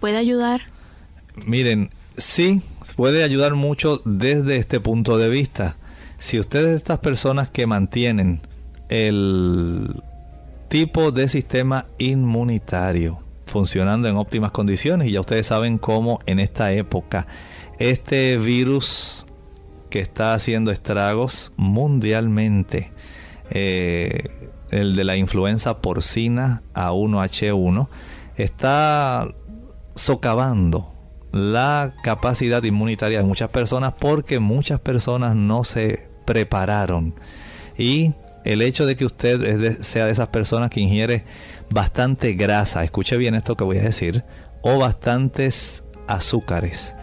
puede 0.00 0.16
ayudar? 0.16 0.62
Miren, 1.46 1.90
sí, 2.16 2.62
puede 2.96 3.22
ayudar 3.22 3.54
mucho 3.54 4.02
desde 4.04 4.56
este 4.56 4.80
punto 4.80 5.18
de 5.18 5.28
vista. 5.28 5.76
Si 6.20 6.38
ustedes 6.38 6.76
estas 6.76 6.98
personas 6.98 7.48
que 7.48 7.66
mantienen 7.66 8.42
el 8.90 10.02
tipo 10.68 11.12
de 11.12 11.28
sistema 11.28 11.86
inmunitario 11.96 13.20
funcionando 13.46 14.06
en 14.06 14.18
óptimas 14.18 14.50
condiciones 14.50 15.08
y 15.08 15.12
ya 15.12 15.20
ustedes 15.20 15.46
saben 15.46 15.78
cómo 15.78 16.20
en 16.26 16.38
esta 16.38 16.72
época 16.72 17.26
este 17.78 18.36
virus 18.36 19.26
que 19.88 20.00
está 20.00 20.34
haciendo 20.34 20.70
estragos 20.70 21.54
mundialmente, 21.56 22.92
eh, 23.48 24.28
el 24.70 24.96
de 24.96 25.04
la 25.04 25.16
influenza 25.16 25.78
porcina 25.78 26.62
A1H1, 26.74 27.88
está 28.36 29.26
socavando 29.94 30.86
la 31.32 31.94
capacidad 32.02 32.62
inmunitaria 32.62 33.20
de 33.20 33.24
muchas 33.24 33.48
personas 33.48 33.94
porque 33.98 34.38
muchas 34.38 34.80
personas 34.80 35.34
no 35.34 35.64
se 35.64 36.09
prepararon. 36.24 37.14
Y 37.76 38.12
el 38.44 38.62
hecho 38.62 38.86
de 38.86 38.96
que 38.96 39.04
usted 39.04 39.80
sea 39.82 40.06
de 40.06 40.12
esas 40.12 40.28
personas 40.28 40.70
que 40.70 40.80
ingiere 40.80 41.24
bastante 41.70 42.32
grasa, 42.34 42.84
escuche 42.84 43.16
bien 43.16 43.34
esto 43.34 43.56
que 43.56 43.64
voy 43.64 43.78
a 43.78 43.82
decir, 43.82 44.24
o 44.62 44.78
bastantes 44.78 45.84
azúcares, 46.06 46.94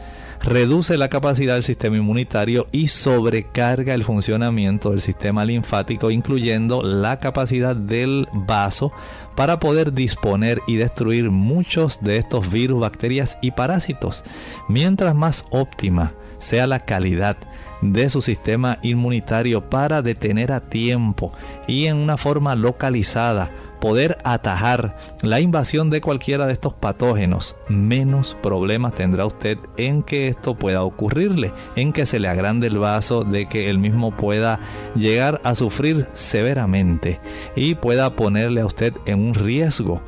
reduce 0.41 0.97
la 0.97 1.09
capacidad 1.09 1.55
del 1.55 1.63
sistema 1.63 1.97
inmunitario 1.97 2.68
y 2.72 2.88
sobrecarga 2.88 3.93
el 3.93 4.03
funcionamiento 4.03 4.91
del 4.91 5.01
sistema 5.01 5.45
linfático, 5.45 6.11
incluyendo 6.11 6.84
la 6.84 7.20
capacidad 7.20 7.76
del 7.76 8.28
vaso 8.34 8.91
para 9.36 9.59
poder 9.59 9.93
disponer 9.93 10.61
y 10.68 10.76
destruir 10.76 11.32
muchos 11.32 11.99
de 12.01 12.18
estos 12.18 12.51
virus, 12.51 12.82
bacterias 12.82 13.38
y 13.41 13.51
parásitos. 13.51 14.24
Mientras 14.68 15.15
más 15.15 15.45
óptima 15.49 16.13
sea 16.39 16.68
la 16.68 16.80
calidad 16.82 17.38
de 17.82 18.09
su 18.09 18.21
sistema 18.21 18.80
inmunitario 18.82 19.69
para 19.69 20.01
detener 20.01 20.51
a 20.51 20.61
tiempo 20.61 21.32
y 21.67 21.86
en 21.86 21.97
una 21.97 22.17
forma 22.17 22.55
localizada 22.55 23.51
poder 23.80 24.17
atajar 24.23 24.97
la 25.21 25.39
invasión 25.39 25.89
de 25.89 26.01
cualquiera 26.01 26.47
de 26.47 26.53
estos 26.53 26.73
patógenos, 26.73 27.55
menos 27.67 28.36
problemas 28.41 28.95
tendrá 28.95 29.25
usted 29.25 29.57
en 29.78 30.03
que 30.03 30.28
esto 30.28 30.55
pueda 30.55 30.84
ocurrirle, 30.84 31.53
en 31.75 31.93
que 31.93 32.05
se 32.05 32.19
le 32.19 32.28
agrande 32.28 32.67
el 32.67 32.80
vaso, 32.80 33.23
de 33.23 33.47
que 33.47 33.69
él 33.69 33.80
mismo 33.80 34.15
pueda 34.15 34.59
llegar 34.95 35.41
a 35.43 35.55
sufrir 35.55 36.07
severamente 36.13 37.19
y 37.55 37.75
pueda 37.75 38.15
ponerle 38.15 38.61
a 38.61 38.65
usted 38.65 38.93
en 39.05 39.19
un 39.19 39.34
riesgo 39.34 40.01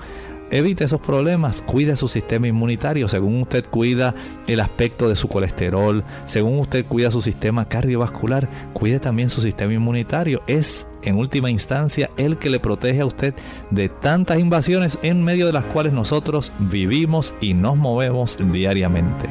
evite 0.51 0.83
esos 0.83 1.01
problemas, 1.01 1.61
cuide 1.61 1.95
su 1.95 2.07
sistema 2.07 2.47
inmunitario, 2.47 3.07
según 3.07 3.41
usted 3.41 3.65
cuida 3.65 4.15
el 4.47 4.59
aspecto 4.59 5.09
de 5.09 5.15
su 5.15 5.27
colesterol, 5.27 6.03
según 6.25 6.59
usted 6.59 6.85
cuida 6.85 7.11
su 7.11 7.21
sistema 7.21 7.65
cardiovascular, 7.65 8.49
cuide 8.73 8.99
también 8.99 9.29
su 9.29 9.41
sistema 9.41 9.73
inmunitario. 9.73 10.41
Es 10.47 10.87
en 11.03 11.17
última 11.17 11.49
instancia 11.49 12.09
el 12.17 12.37
que 12.37 12.49
le 12.49 12.59
protege 12.59 13.01
a 13.01 13.05
usted 13.05 13.33
de 13.71 13.89
tantas 13.89 14.39
invasiones 14.39 14.97
en 15.01 15.23
medio 15.23 15.45
de 15.45 15.53
las 15.53 15.65
cuales 15.65 15.93
nosotros 15.93 16.51
vivimos 16.59 17.33
y 17.41 17.53
nos 17.53 17.77
movemos 17.77 18.37
diariamente. 18.51 19.29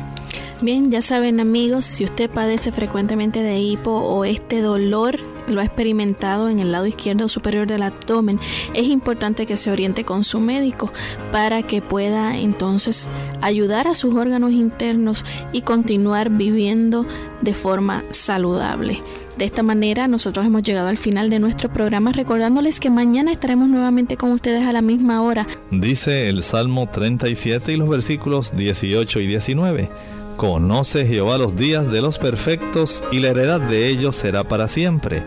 Bien, 0.60 0.90
ya 0.90 1.02
saben 1.02 1.38
amigos, 1.38 1.84
si 1.84 2.02
usted 2.02 2.28
padece 2.28 2.72
frecuentemente 2.72 3.44
de 3.44 3.60
hipo 3.60 3.92
o 3.92 4.24
este 4.24 4.60
dolor 4.60 5.20
lo 5.46 5.60
ha 5.60 5.64
experimentado 5.64 6.48
en 6.48 6.58
el 6.58 6.72
lado 6.72 6.86
izquierdo 6.88 7.28
superior 7.28 7.68
del 7.68 7.82
abdomen, 7.82 8.40
es 8.74 8.88
importante 8.88 9.46
que 9.46 9.56
se 9.56 9.70
oriente 9.70 10.02
con 10.02 10.24
su 10.24 10.40
médico 10.40 10.92
para 11.30 11.62
que 11.62 11.80
pueda 11.80 12.36
entonces 12.36 13.08
ayudar 13.40 13.86
a 13.86 13.94
sus 13.94 14.16
órganos 14.16 14.50
internos 14.50 15.24
y 15.52 15.62
continuar 15.62 16.28
viviendo 16.28 17.06
de 17.40 17.54
forma 17.54 18.02
saludable. 18.10 19.00
De 19.38 19.44
esta 19.44 19.62
manera 19.62 20.08
nosotros 20.08 20.44
hemos 20.44 20.62
llegado 20.64 20.88
al 20.88 20.98
final 20.98 21.30
de 21.30 21.38
nuestro 21.38 21.72
programa 21.72 22.10
recordándoles 22.10 22.80
que 22.80 22.90
mañana 22.90 23.30
estaremos 23.30 23.68
nuevamente 23.68 24.16
con 24.16 24.32
ustedes 24.32 24.66
a 24.66 24.72
la 24.72 24.82
misma 24.82 25.22
hora. 25.22 25.46
Dice 25.70 26.28
el 26.28 26.42
Salmo 26.42 26.88
37 26.90 27.72
y 27.72 27.76
los 27.76 27.88
versículos 27.88 28.56
18 28.56 29.20
y 29.20 29.26
19. 29.28 30.17
Conoce 30.38 31.04
Jehová 31.04 31.36
los 31.36 31.56
días 31.56 31.90
de 31.90 32.00
los 32.00 32.16
perfectos 32.16 33.02
y 33.10 33.18
la 33.18 33.30
heredad 33.30 33.60
de 33.60 33.88
ellos 33.88 34.14
será 34.14 34.44
para 34.46 34.68
siempre. 34.68 35.20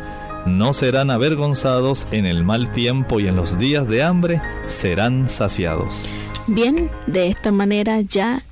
No 0.46 0.72
serán 0.72 1.12
avergonzados 1.12 2.08
en 2.12 2.26
el 2.26 2.46
mal 2.46 2.72
tiempo 2.72 3.20
y 3.20 3.28
en 3.28 3.36
los 3.36 3.60
días 3.60 3.90
de 3.90 4.04
hambre 4.04 4.42
serán 4.68 5.28
saciados. 5.28 6.10
Bien, 6.48 6.90
de 7.08 7.28
esta 7.28 7.52
manera 7.52 8.00
ya 8.00 8.46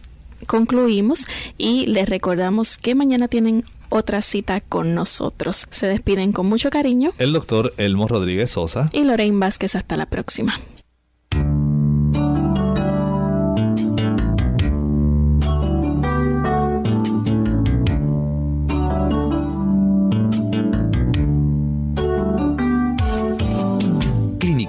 concluimos 0.47 1.27
y 1.57 1.85
les 1.85 2.09
recordamos 2.09 2.75
que 2.75 2.93
mañana 2.93 3.29
tienen 3.29 3.63
otra 3.87 4.21
cita 4.21 4.59
con 4.59 4.93
nosotros. 4.93 5.65
Se 5.71 5.87
despiden 5.87 6.33
con 6.33 6.47
mucho 6.47 6.69
cariño. 6.71 7.13
El 7.19 7.31
doctor 7.31 7.73
Elmo 7.77 8.05
Rodríguez 8.09 8.51
Sosa. 8.51 8.89
Y 8.91 9.05
Lorraine 9.05 9.39
Vázquez. 9.39 9.75
Hasta 9.75 9.95
la 9.95 10.07
próxima. 10.07 10.59